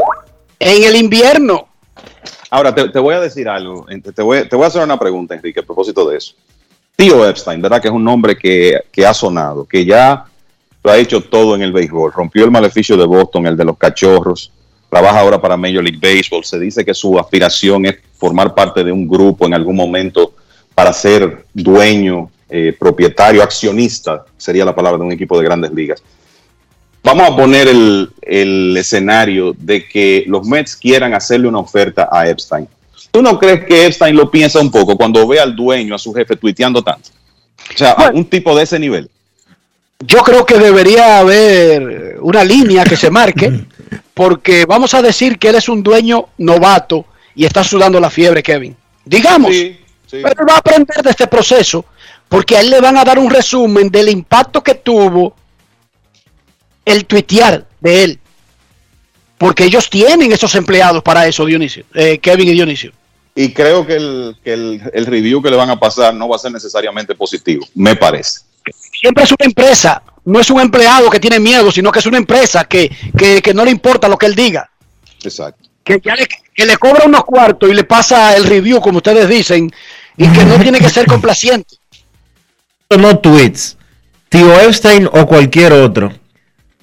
[0.59, 1.67] en el invierno.
[2.51, 4.99] Ahora, te, te voy a decir algo, te te voy, te voy a hacer una
[4.99, 6.35] pregunta, Enrique, a propósito de eso.
[6.97, 7.81] Tío Epstein, ¿verdad?
[7.81, 10.25] Que es un nombre que, que ha sonado, que ya
[10.83, 12.13] lo ha hecho todo en el béisbol.
[12.13, 14.53] Rompió el maleficio de Boston, el de los cachorros.
[14.91, 16.45] Trabaja ahora para Major League Baseball.
[16.45, 20.35] Se dice que su aspiración es formar parte de un grupo en algún momento
[20.75, 26.03] para ser dueño, eh, propietario, accionista, sería la palabra de un equipo de grandes ligas.
[27.03, 32.29] Vamos a poner el, el escenario de que los Mets quieran hacerle una oferta a
[32.29, 32.69] Epstein.
[33.11, 36.13] ¿Tú no crees que Epstein lo piensa un poco cuando ve al dueño, a su
[36.13, 37.11] jefe, tuiteando tanto?
[37.75, 39.09] O sea, un tipo de ese nivel.
[40.01, 43.51] Yo creo que debería haber una línea que se marque,
[44.15, 48.43] porque vamos a decir que él es un dueño novato y está sudando la fiebre,
[48.43, 48.77] Kevin.
[49.05, 49.51] Digamos,
[50.11, 51.85] pero él va a aprender de este proceso,
[52.29, 55.35] porque a él le van a dar un resumen del impacto que tuvo
[56.85, 58.19] el tuitear de él.
[59.39, 62.93] Porque ellos tienen esos empleados para eso, Dionisio, eh, Kevin y Dionisio.
[63.35, 66.37] Y creo que, el, que el, el review que le van a pasar no va
[66.37, 68.41] a ser necesariamente positivo, me parece.
[69.01, 72.19] Siempre es una empresa, no es un empleado que tiene miedo, sino que es una
[72.19, 74.71] empresa que, que, que no le importa lo que él diga.
[75.23, 75.69] Exacto.
[75.85, 79.29] que ya le, que le cobra unos cuartos y le pasa el review, como ustedes
[79.29, 79.71] dicen,
[80.17, 81.77] y que no tiene que ser complaciente.
[82.97, 83.77] No tweets.
[84.29, 86.13] Tío Epstein o cualquier otro.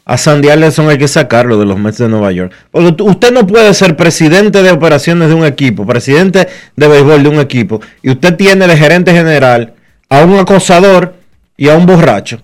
[0.05, 2.53] A Sandy Alderson hay que sacarlo de los Mets de Nueva York.
[2.71, 7.29] Porque usted no puede ser presidente de operaciones de un equipo, presidente de béisbol de
[7.29, 9.73] un equipo, y usted tiene de gerente general
[10.09, 11.15] a un acosador
[11.57, 12.41] y a un borracho.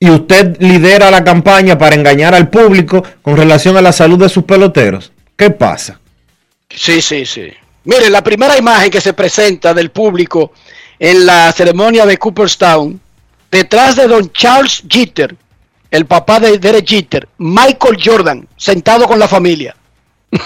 [0.00, 4.28] Y usted lidera la campaña para engañar al público con relación a la salud de
[4.28, 5.12] sus peloteros.
[5.36, 5.98] ¿Qué pasa?
[6.68, 7.52] Sí, sí, sí.
[7.84, 10.52] Mire, la primera imagen que se presenta del público
[10.98, 13.00] en la ceremonia de Cooperstown,
[13.50, 15.34] detrás de don Charles Jeter,
[15.90, 19.74] el papá de Derek Jeter, Michael Jordan, sentado con la familia.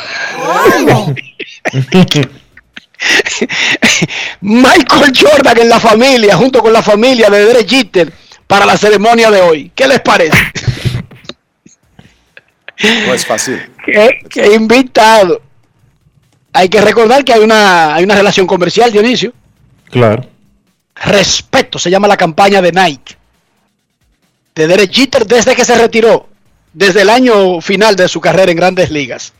[4.40, 8.12] Michael Jordan en la familia, junto con la familia de Derek Jeter,
[8.52, 9.72] para la ceremonia de hoy.
[9.74, 10.36] ¿Qué les parece?
[13.06, 13.58] No es fácil.
[13.82, 15.40] ¿Qué, qué invitado?
[16.52, 19.32] Hay que recordar que hay una, hay una relación comercial, Dionisio.
[19.88, 20.28] Claro.
[20.96, 23.16] Respeto, se llama la campaña de Nike.
[24.54, 26.28] De Derek Jeter desde que se retiró,
[26.74, 29.32] desde el año final de su carrera en grandes ligas.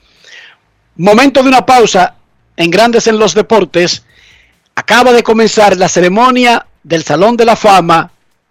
[0.97, 2.15] Momento de una pausa
[2.57, 4.05] en Grandes en los Deportes.
[4.75, 8.12] Acaba de comenzar la ceremonia del Salón de la Fama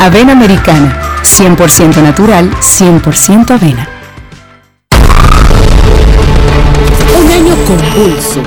[0.00, 3.88] Avena americana, 100% natural, 100% avena.
[7.20, 8.40] Un año convulso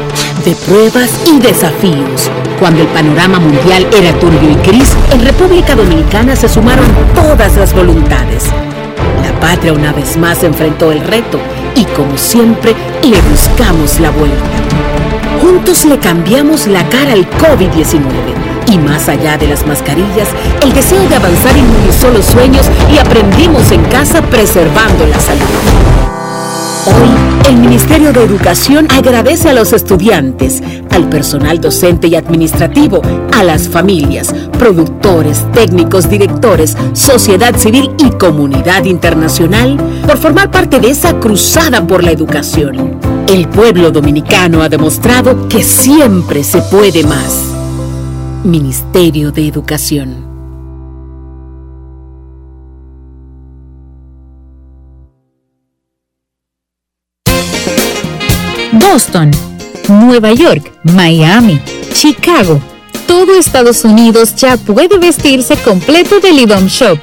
[0.45, 2.31] de pruebas y desafíos.
[2.57, 7.73] Cuando el panorama mundial era turbio y gris, en República Dominicana se sumaron todas las
[7.73, 8.45] voluntades.
[9.21, 11.37] La patria una vez más enfrentó el reto
[11.75, 12.73] y como siempre
[13.03, 14.37] le buscamos la vuelta.
[15.41, 20.29] Juntos le cambiamos la cara al COVID-19 y más allá de las mascarillas,
[20.61, 25.41] el deseo de avanzar inmunizó los sueños y aprendimos en casa preservando la salud.
[26.85, 33.01] Hoy, el Ministerio de Educación agradece a los estudiantes, al personal docente y administrativo,
[33.33, 39.77] a las familias, productores, técnicos, directores, sociedad civil y comunidad internacional
[40.07, 42.99] por formar parte de esa cruzada por la educación.
[43.27, 47.60] El pueblo dominicano ha demostrado que siempre se puede más.
[48.43, 50.25] Ministerio de Educación.
[58.71, 59.29] Boston,
[59.89, 61.61] Nueva York, Miami,
[61.93, 62.59] Chicago.
[63.05, 66.97] Todo Estados Unidos ya puede vestirse completo del IDOM Shop.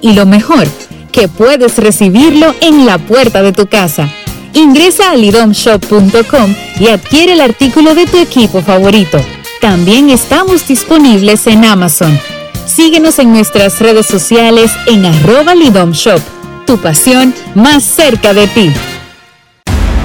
[0.00, 0.68] Y lo mejor,
[1.10, 4.08] que puedes recibirlo en la puerta de tu casa.
[4.52, 9.18] Ingresa a lidomshop.com y adquiere el artículo de tu equipo favorito.
[9.64, 12.20] También estamos disponibles en Amazon.
[12.66, 16.20] Síguenos en nuestras redes sociales en arroba lidomshop.
[16.66, 18.70] Tu pasión más cerca de ti.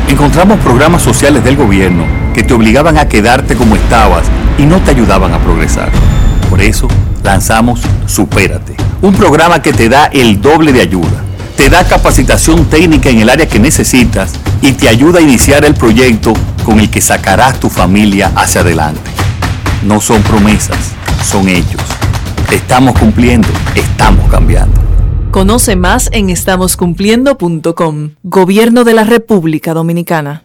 [0.08, 4.28] Encontramos programas sociales del gobierno que te obligaban a quedarte como estabas
[4.58, 5.92] y no te ayudaban a progresar.
[6.50, 6.88] Por eso
[7.22, 11.22] lanzamos Supérate, un programa que te da el doble de ayuda.
[11.58, 14.32] Te da capacitación técnica en el área que necesitas
[14.62, 16.32] y te ayuda a iniciar el proyecto
[16.64, 19.20] con el que sacarás tu familia hacia adelante.
[19.84, 20.94] No son promesas,
[21.24, 21.82] son hechos.
[22.52, 24.80] Estamos cumpliendo, estamos cambiando.
[25.32, 28.12] Conoce más en estamoscumpliendo.com.
[28.24, 30.44] Gobierno de la República Dominicana.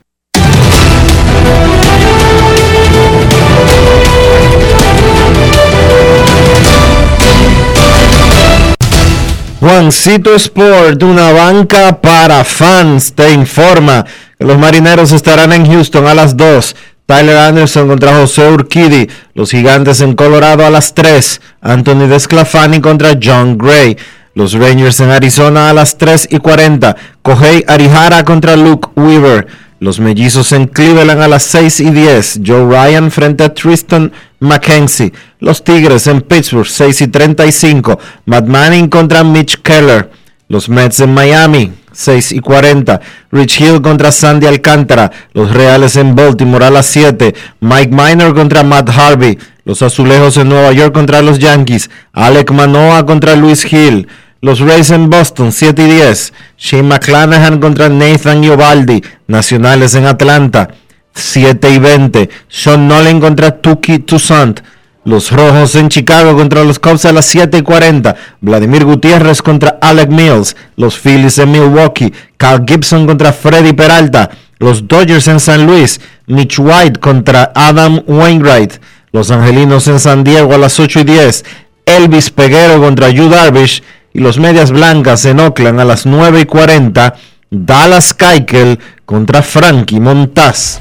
[9.65, 14.05] Juancito Sport, una banca para fans, te informa
[14.39, 16.77] que los marineros estarán en Houston a las 2.
[17.07, 19.09] Tyler Anderson contra José Urquidi.
[19.35, 21.41] Los gigantes en Colorado a las 3.
[21.61, 23.97] Anthony Desclafani contra John Gray.
[24.35, 26.97] Los Rangers en Arizona a las 3 y 40.
[27.23, 29.47] Kohei Arihara contra Luke Weaver.
[29.81, 32.41] Los mellizos en Cleveland a las 6 y 10.
[32.45, 34.11] Joe Ryan frente a Tristan
[34.41, 35.13] McKenzie.
[35.41, 37.99] Los Tigres en Pittsburgh 6 y 35.
[38.25, 40.11] Matt Manning contra Mitch Keller.
[40.49, 43.01] Los Mets en Miami 6 y 40.
[43.33, 45.11] Rich Hill contra Sandy Alcántara.
[45.33, 47.35] Los Reales en Baltimore a las 7.
[47.61, 49.39] Mike Minor contra Matt Harvey.
[49.65, 51.89] Los Azulejos en Nueva York contra los Yankees.
[52.13, 54.09] Alec Manoa contra Luis Hill.
[54.45, 56.35] Los Rays en Boston, 7 y 10.
[56.59, 59.03] Shane McClanahan contra Nathan Iovaldi.
[59.27, 60.69] Nacionales en Atlanta,
[61.15, 62.29] 7 y 20.
[62.49, 64.61] Sean Nolan contra Tuki Toussaint.
[65.05, 68.17] Los Rojos en Chicago contra los Cubs a las 7 y 40.
[68.41, 70.57] Vladimir Gutiérrez contra Alec Mills.
[70.77, 72.13] Los Phillies en Milwaukee.
[72.39, 74.31] Carl Gibson contra Freddy Peralta.
[74.59, 76.01] Los Dodgers en San Luis.
[76.27, 78.81] Mitch White contra Adam Wainwright.
[79.13, 81.45] Los Angelinos en San Diego a las 8 y 10.
[81.85, 83.83] Elvis Peguero contra Yu Darvish
[84.15, 87.15] y los Medias Blancas en Oakland a las 9 y 40.
[87.51, 90.81] Dallas Keuchel contra Frankie Montaz.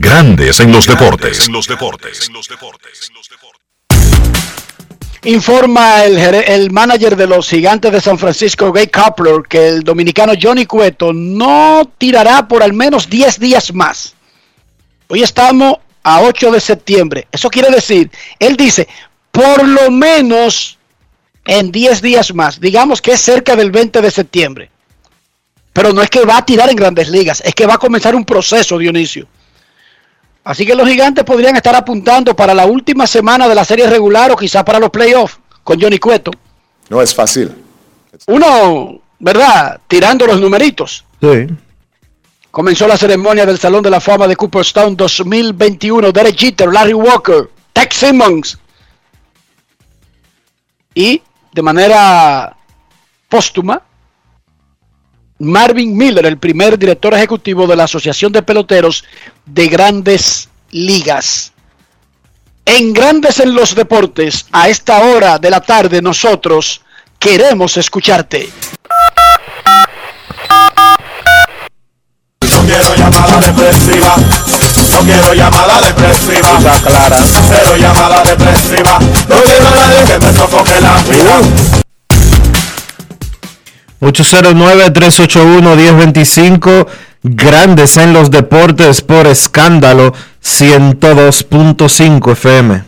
[0.00, 1.48] Grandes en los deportes.
[5.24, 10.32] Informa el, el manager de los gigantes de San Francisco, Gay Coupler, que el dominicano
[10.40, 14.14] Johnny Cueto no tirará por al menos 10 días más.
[15.08, 17.28] Hoy estamos a 8 de septiembre.
[17.32, 18.88] Eso quiere decir, él dice,
[19.30, 20.78] por lo menos
[21.46, 22.60] en 10 días más.
[22.60, 24.70] Digamos que es cerca del 20 de septiembre.
[25.72, 28.14] Pero no es que va a tirar en grandes ligas, es que va a comenzar
[28.14, 29.26] un proceso, Dionisio.
[30.44, 34.30] Así que los gigantes podrían estar apuntando para la última semana de la serie regular
[34.30, 36.30] o quizá para los playoffs con Johnny Cueto.
[36.90, 37.50] No es fácil.
[38.26, 39.80] Uno, ¿verdad?
[39.88, 41.04] Tirando los numeritos.
[41.20, 41.46] Sí.
[42.50, 46.12] Comenzó la ceremonia del Salón de la Fama de Cooperstown 2021.
[46.12, 48.58] Derek Jeter, Larry Walker, Tex Simmons.
[50.94, 51.22] Y
[51.52, 52.54] de manera
[53.28, 53.82] póstuma,
[55.38, 59.04] Marvin Miller, el primer director ejecutivo de la Asociación de Peloteros
[59.46, 61.52] de Grandes Ligas.
[62.64, 66.80] En Grandes en los Deportes, a esta hora de la tarde, nosotros
[67.18, 68.48] queremos escucharte.
[72.40, 74.16] No quiero llamada depresiva.
[74.90, 76.58] No quiero llamada depresiva.
[76.82, 77.18] clara.
[77.48, 78.98] Cero llamada depresiva.
[79.28, 81.84] No quiero a nadie que me sofoque la vida.
[84.04, 86.86] 809-381-1025,
[87.22, 90.12] Grandes en los Deportes por escándalo
[90.42, 92.84] 102.5 FM.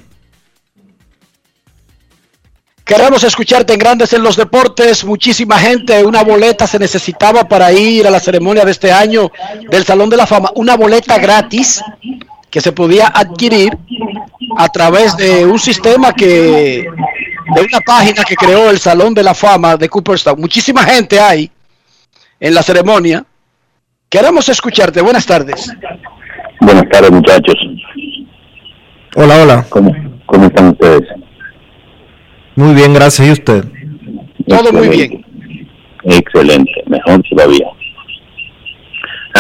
[2.84, 5.02] Queremos escucharte en Grandes en los Deportes.
[5.04, 9.32] Muchísima gente, una boleta se necesitaba para ir a la ceremonia de este año
[9.70, 10.50] del Salón de la Fama.
[10.54, 11.82] Una boleta gratis
[12.50, 13.76] que se podía adquirir
[14.56, 16.86] a través de un sistema que,
[17.54, 20.40] de una página que creó el Salón de la Fama de Cooperstown.
[20.40, 21.50] Muchísima gente hay
[22.40, 23.24] en la ceremonia.
[24.08, 25.00] Queremos escucharte.
[25.00, 25.72] Buenas tardes.
[26.60, 27.54] Buenas tardes, muchachos.
[29.14, 29.66] Hola, hola.
[29.68, 29.92] ¿Cómo,
[30.26, 31.02] cómo están ustedes?
[32.56, 33.28] Muy bien, gracias.
[33.28, 33.64] ¿Y usted?
[34.48, 35.24] Todo muy bien.
[36.04, 37.66] Excelente, mejor todavía.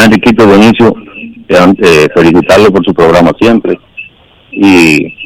[0.04, 0.94] Enriquito Benicio,
[1.48, 3.78] eh, felicitarlo por su programa siempre.
[4.50, 5.25] Y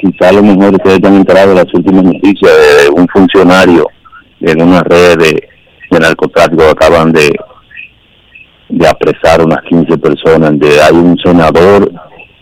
[0.00, 3.86] quizá a lo mejor ustedes han enterado de las últimas noticias de un funcionario
[4.40, 5.48] en una red de,
[5.90, 7.30] de narcotráfico acaban de
[8.70, 11.92] de apresar unas 15 personas, de hay un senador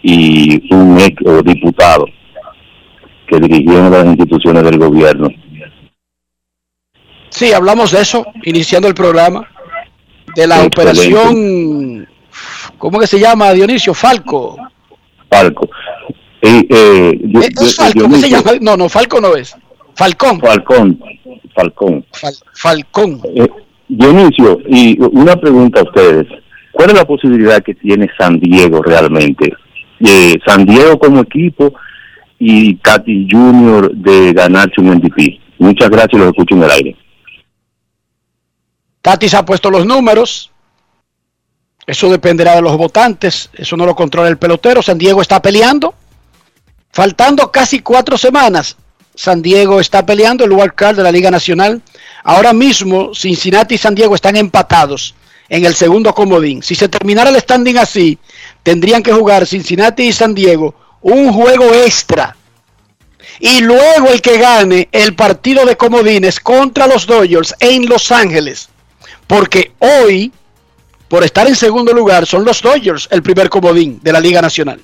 [0.02, 2.06] y un ex o diputado
[3.26, 5.28] que dirigieron las instituciones del gobierno.
[7.30, 9.48] Sí, hablamos de eso, iniciando el programa,
[10.34, 10.80] de la Excelente.
[10.80, 12.08] operación,
[12.78, 13.94] ¿cómo que se llama, Dionisio?
[13.94, 14.56] Falco.
[15.30, 15.68] Falco.
[16.42, 18.00] Y, eh, yo- Eh, yo- ¿Es Falco?
[18.02, 18.52] ¿Cómo se llama?
[18.60, 19.56] No, no, Falco no es.
[19.94, 20.40] Falcón.
[20.40, 21.00] Falcón.
[21.54, 22.04] Falcón.
[22.54, 23.20] Falcón.
[23.34, 23.48] Eh,
[23.88, 26.26] Dionisio, y una pregunta a ustedes.
[26.72, 29.52] ¿Cuál es la posibilidad que tiene San Diego realmente?
[30.00, 31.72] Eh, San Diego como equipo
[32.38, 35.40] y Katy Junior de ganarse un MVP.
[35.58, 36.96] Muchas gracias, los escucho en el aire.
[39.02, 40.50] Tatis ha puesto los números.
[41.86, 43.50] Eso dependerá de los votantes.
[43.54, 44.82] Eso no lo controla el pelotero.
[44.82, 45.94] San Diego está peleando.
[46.98, 48.76] Faltando casi cuatro semanas,
[49.14, 51.80] San Diego está peleando el wild card de la Liga Nacional.
[52.24, 55.14] Ahora mismo, Cincinnati y San Diego están empatados
[55.48, 56.60] en el segundo comodín.
[56.60, 58.18] Si se terminara el standing así,
[58.64, 62.36] tendrían que jugar Cincinnati y San Diego un juego extra.
[63.38, 68.70] Y luego el que gane el partido de comodines contra los Dodgers en Los Ángeles.
[69.28, 70.32] Porque hoy,
[71.06, 74.82] por estar en segundo lugar, son los Dodgers el primer comodín de la Liga Nacional.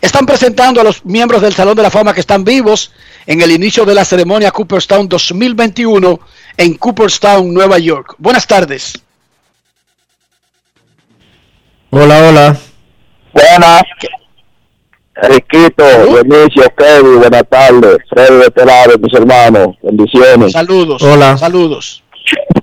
[0.00, 2.92] Están presentando a los miembros del Salón de la Fama que están vivos
[3.26, 6.20] en el inicio de la ceremonia Cooperstown 2021
[6.56, 8.14] en Cooperstown, Nueva York.
[8.18, 9.02] Buenas tardes.
[11.90, 12.56] Hola, hola.
[13.32, 13.82] Buenas.
[15.22, 17.98] Enriquito, Dionisio, Kevin, buenas tardes.
[18.10, 19.68] Freddy de este lado, mis hermanos.
[19.82, 20.52] Bendiciones.
[20.52, 21.02] Saludos.
[21.02, 21.38] Hola.
[21.38, 22.02] Saludos.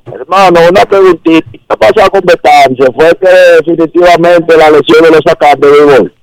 [0.06, 1.50] Hermano, una preguntita.
[1.52, 2.94] ¿Qué pasado con Betancio?
[2.94, 6.14] ¿Fue que definitivamente la lesión de los sacaste de gol?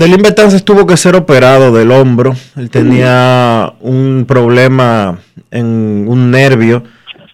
[0.00, 2.34] Delin Betances tuvo que ser operado del hombro.
[2.56, 5.18] Él tenía un problema
[5.50, 6.84] en un nervio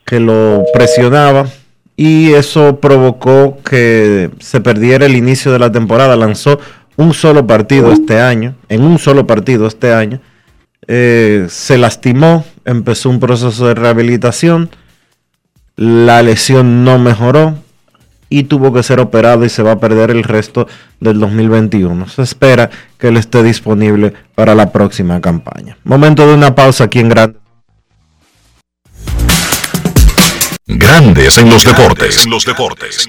[0.05, 1.47] que lo presionaba
[1.97, 6.17] y eso provocó que se perdiera el inicio de la temporada.
[6.17, 6.59] Lanzó
[6.97, 10.21] un solo partido este año, en un solo partido este año.
[10.89, 14.71] Eh, se lastimó, empezó un proceso de rehabilitación,
[15.77, 17.55] la lesión no mejoró
[18.29, 20.67] y tuvo que ser operado y se va a perder el resto
[21.01, 22.09] del 2021.
[22.09, 25.77] Se espera que él esté disponible para la próxima campaña.
[25.85, 27.41] Momento de una pausa aquí en Grandes.
[30.67, 32.25] Grandes en los deportes.
[32.25, 33.09] En los deportes.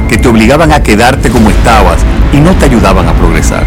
[0.11, 2.01] que te obligaban a quedarte como estabas
[2.33, 3.65] y no te ayudaban a progresar.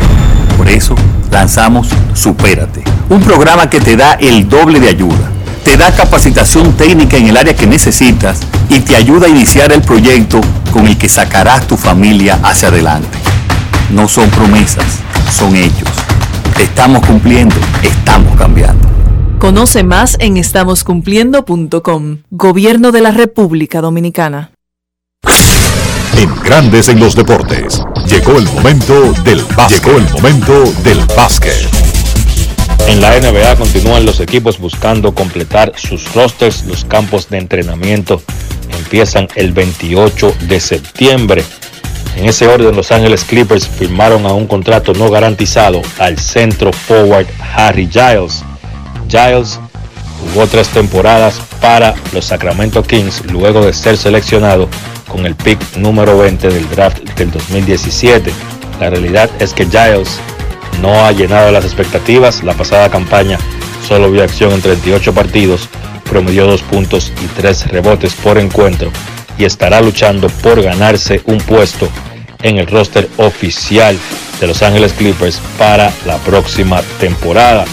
[0.59, 0.95] Por eso
[1.31, 5.31] lanzamos Supérate, un programa que te da el doble de ayuda.
[5.65, 9.81] Te da capacitación técnica en el área que necesitas y te ayuda a iniciar el
[9.81, 13.17] proyecto con el que sacarás tu familia hacia adelante.
[13.91, 14.99] No son promesas,
[15.33, 15.89] son hechos.
[16.61, 18.87] Estamos cumpliendo, estamos cambiando.
[19.39, 22.19] Conoce más en estamoscumpliendo.com.
[22.31, 24.54] Gobierno de la República Dominicana.
[26.17, 27.83] En Grandes en los deportes.
[28.07, 29.85] Llegó el momento del básquet.
[29.85, 31.69] Llegó el momento del básquet.
[32.87, 36.65] En la NBA continúan los equipos buscando completar sus rosters.
[36.67, 38.23] Los campos de entrenamiento
[38.79, 41.45] empiezan el 28 de septiembre.
[42.17, 47.27] En ese orden, Los Ángeles Clippers firmaron a un contrato no garantizado al centro forward
[47.57, 48.45] Harry Giles.
[49.09, 49.59] Giles
[50.21, 54.69] jugó tres temporadas para los Sacramento Kings luego de ser seleccionado
[55.09, 58.33] con el pick número 20 del draft del 2017.
[58.81, 60.19] La realidad es que Giles
[60.81, 62.43] no ha llenado las expectativas.
[62.43, 63.39] La pasada campaña
[63.87, 65.69] solo vio acción en 38 partidos,
[66.09, 68.91] promedió 2 puntos y 3 rebotes por encuentro
[69.39, 71.89] y estará luchando por ganarse un puesto
[72.43, 73.99] en el roster oficial
[74.41, 77.65] de Los Ángeles Clippers para la próxima temporada.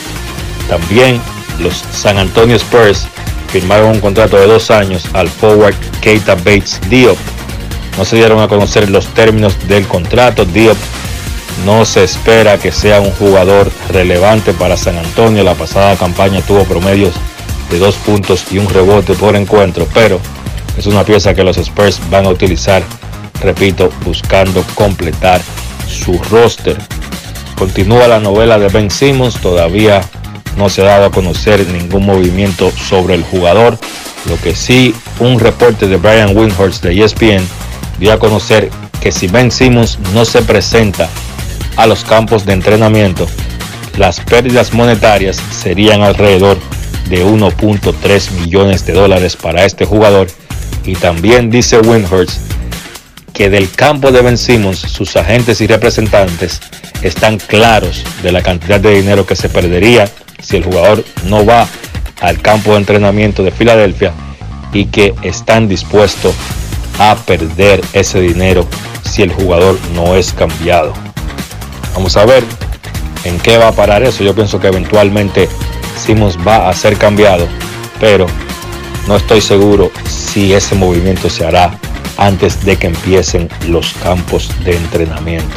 [0.70, 1.20] También
[1.60, 3.08] los San Antonio Spurs
[3.52, 7.18] firmaron un contrato de dos años al forward Keita Bates Diop.
[7.98, 10.46] No se dieron a conocer los términos del contrato.
[10.46, 10.78] Diop
[11.66, 15.44] no se espera que sea un jugador relevante para San Antonio.
[15.44, 17.14] La pasada campaña tuvo promedios
[17.70, 20.20] de dos puntos y un rebote por encuentro, pero
[20.78, 22.84] es una pieza que los Spurs van a utilizar,
[23.42, 25.42] repito, buscando completar
[25.88, 26.78] su roster.
[27.58, 30.02] Continúa la novela de Ben Simmons, todavía
[30.58, 33.78] no se ha dado a conocer ningún movimiento sobre el jugador.
[34.30, 37.44] Lo que sí, un reporte de Brian Windhorst de ESPN
[38.00, 38.70] dio a conocer
[39.00, 41.10] que si Ben Simmons no se presenta
[41.76, 43.28] a los campos de entrenamiento,
[43.98, 46.58] las pérdidas monetarias serían alrededor
[47.10, 50.28] de 1.3 millones de dólares para este jugador.
[50.86, 52.40] Y también dice Windhorst
[53.34, 56.60] que del campo de Ben Simmons, sus agentes y representantes
[57.02, 60.10] están claros de la cantidad de dinero que se perdería
[60.42, 61.68] si el jugador no va
[62.22, 64.14] al campo de entrenamiento de Filadelfia
[64.74, 66.36] y que están dispuestos
[67.00, 68.68] a perder ese dinero
[69.04, 70.94] si el jugador no es cambiado.
[71.94, 72.44] Vamos a ver
[73.24, 74.24] en qué va a parar eso.
[74.24, 75.50] Yo pienso que eventualmente
[75.98, 77.48] Simmons va a ser cambiado,
[78.00, 78.26] pero
[79.08, 81.72] no estoy seguro si ese movimiento se hará
[82.18, 85.56] antes de que empiecen los campos de entrenamiento.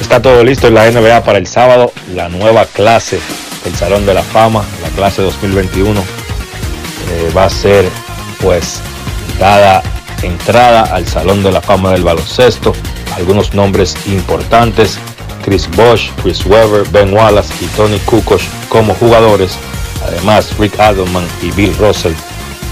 [0.00, 3.20] Está todo listo en la NBA para el sábado, la nueva clase
[3.64, 6.00] del Salón de la Fama, la clase 2021.
[6.00, 7.88] Eh, va a ser
[8.40, 8.80] pues
[9.38, 9.82] dada
[10.22, 12.72] entrada al Salón de la Fama del Baloncesto.
[13.16, 14.98] Algunos nombres importantes,
[15.44, 19.52] Chris Bosh, Chris Weber, Ben Wallace y Tony Kukoc como jugadores.
[20.06, 22.14] Además, Rick Adelman y Bill Russell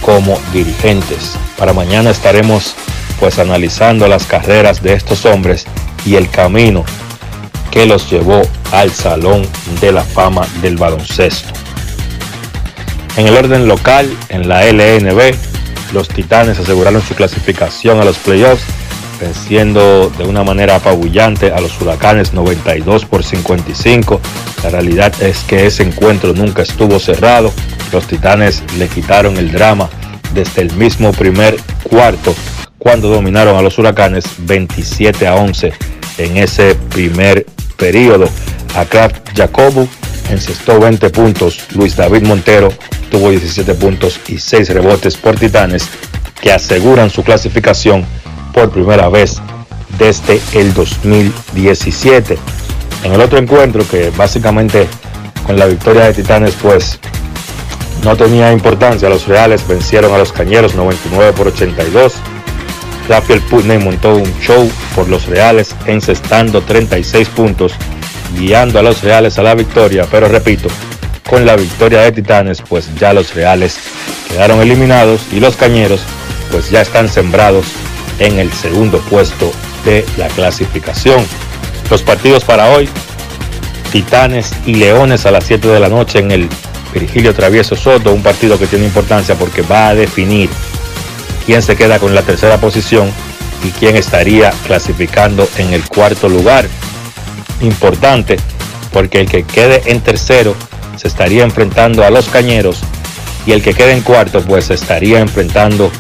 [0.00, 1.36] como dirigentes.
[1.58, 2.74] Para mañana estaremos
[3.18, 5.66] pues analizando las carreras de estos hombres
[6.06, 6.84] y el camino
[7.70, 8.42] que los llevó
[8.72, 9.46] al Salón
[9.80, 11.52] de la Fama del Baloncesto.
[13.16, 15.34] En el orden local, en la LNB,
[15.92, 18.62] los Titanes aseguraron su clasificación a los playoffs,
[19.20, 24.20] venciendo de una manera apabullante a los Huracanes 92 por 55.
[24.62, 27.52] La realidad es que ese encuentro nunca estuvo cerrado.
[27.92, 29.90] Los Titanes le quitaron el drama
[30.32, 32.34] desde el mismo primer cuarto
[32.78, 35.72] cuando dominaron a los Huracanes 27 a 11
[36.18, 37.46] en ese primer
[37.80, 38.28] periodo.
[38.76, 39.88] A Kraft Jacobu
[40.30, 41.58] encestó 20 puntos.
[41.74, 42.68] Luis David Montero
[43.10, 45.88] tuvo 17 puntos y 6 rebotes por Titanes
[46.40, 48.04] que aseguran su clasificación
[48.52, 49.38] por primera vez
[49.98, 52.38] desde el 2017.
[53.02, 54.86] En el otro encuentro que básicamente
[55.46, 57.00] con la victoria de Titanes pues
[58.04, 62.14] no tenía importancia, los Reales vencieron a los Cañeros 99 por 82.
[63.08, 67.72] Rafael Putney montó un show por los Reales encestando 36 puntos,
[68.38, 70.68] guiando a los Reales a la victoria, pero repito,
[71.28, 73.78] con la victoria de Titanes, pues ya los Reales
[74.28, 76.00] quedaron eliminados y los Cañeros
[76.50, 77.66] pues ya están sembrados
[78.18, 79.52] en el segundo puesto
[79.84, 81.24] de la clasificación.
[81.90, 82.88] Los partidos para hoy,
[83.92, 86.48] Titanes y Leones a las 7 de la noche en el
[86.92, 90.50] Virgilio Travieso Soto, un partido que tiene importancia porque va a definir
[91.50, 93.10] quién se queda con la tercera posición
[93.64, 96.68] y quién estaría clasificando en el cuarto lugar.
[97.60, 98.36] Importante
[98.92, 100.54] porque el que quede en tercero
[100.96, 102.78] se estaría enfrentando a los Cañeros
[103.46, 105.90] y el que quede en cuarto pues se estaría enfrentando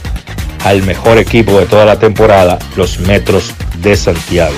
[0.64, 4.54] al mejor equipo de toda la temporada, los Metros de Santiago.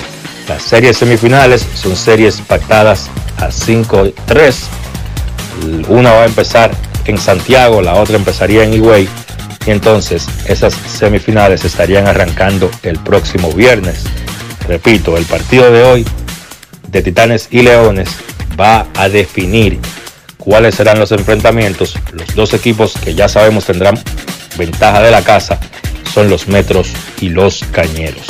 [0.47, 3.09] Las series semifinales son series pactadas
[3.39, 4.55] a 5-3.
[5.89, 6.71] Una va a empezar
[7.07, 9.09] en Santiago, la otra empezaría en Higüey.
[9.67, 14.05] Y entonces esas semifinales estarían arrancando el próximo viernes.
[14.67, 16.07] Repito, el partido de hoy
[16.89, 18.09] de Titanes y Leones
[18.61, 19.79] va a definir
[20.37, 21.95] cuáles serán los enfrentamientos.
[22.13, 23.99] Los dos equipos que ya sabemos tendrán
[24.57, 25.59] ventaja de la casa
[26.13, 26.91] son los Metros
[27.21, 28.27] y los Cañeros.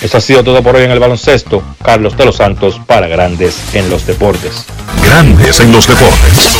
[0.00, 1.62] Eso ha sido todo por hoy en el baloncesto.
[1.82, 4.64] Carlos de los Santos para Grandes en los Deportes.
[5.04, 6.59] Grandes en los deportes.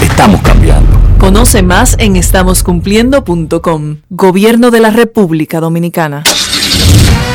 [0.00, 0.98] Estamos cambiando.
[1.18, 3.96] Conoce más en estamoscumpliendo.com.
[4.08, 6.24] Gobierno de la República Dominicana.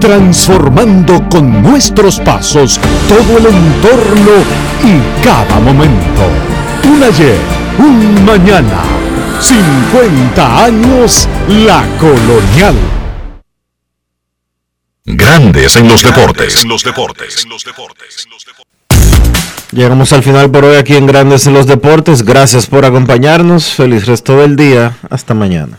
[0.00, 4.32] transformando con nuestros pasos todo el entorno
[4.84, 6.22] y cada momento.
[6.84, 7.38] Un ayer,
[7.78, 8.82] un mañana,
[9.40, 12.76] 50 años la colonial.
[15.04, 16.62] Grandes en los deportes.
[16.62, 17.46] En los deportes.
[19.72, 22.22] Llegamos al final por hoy aquí en Grandes en los Deportes.
[22.22, 23.72] Gracias por acompañarnos.
[23.74, 24.96] Feliz resto del día.
[25.10, 25.78] Hasta mañana.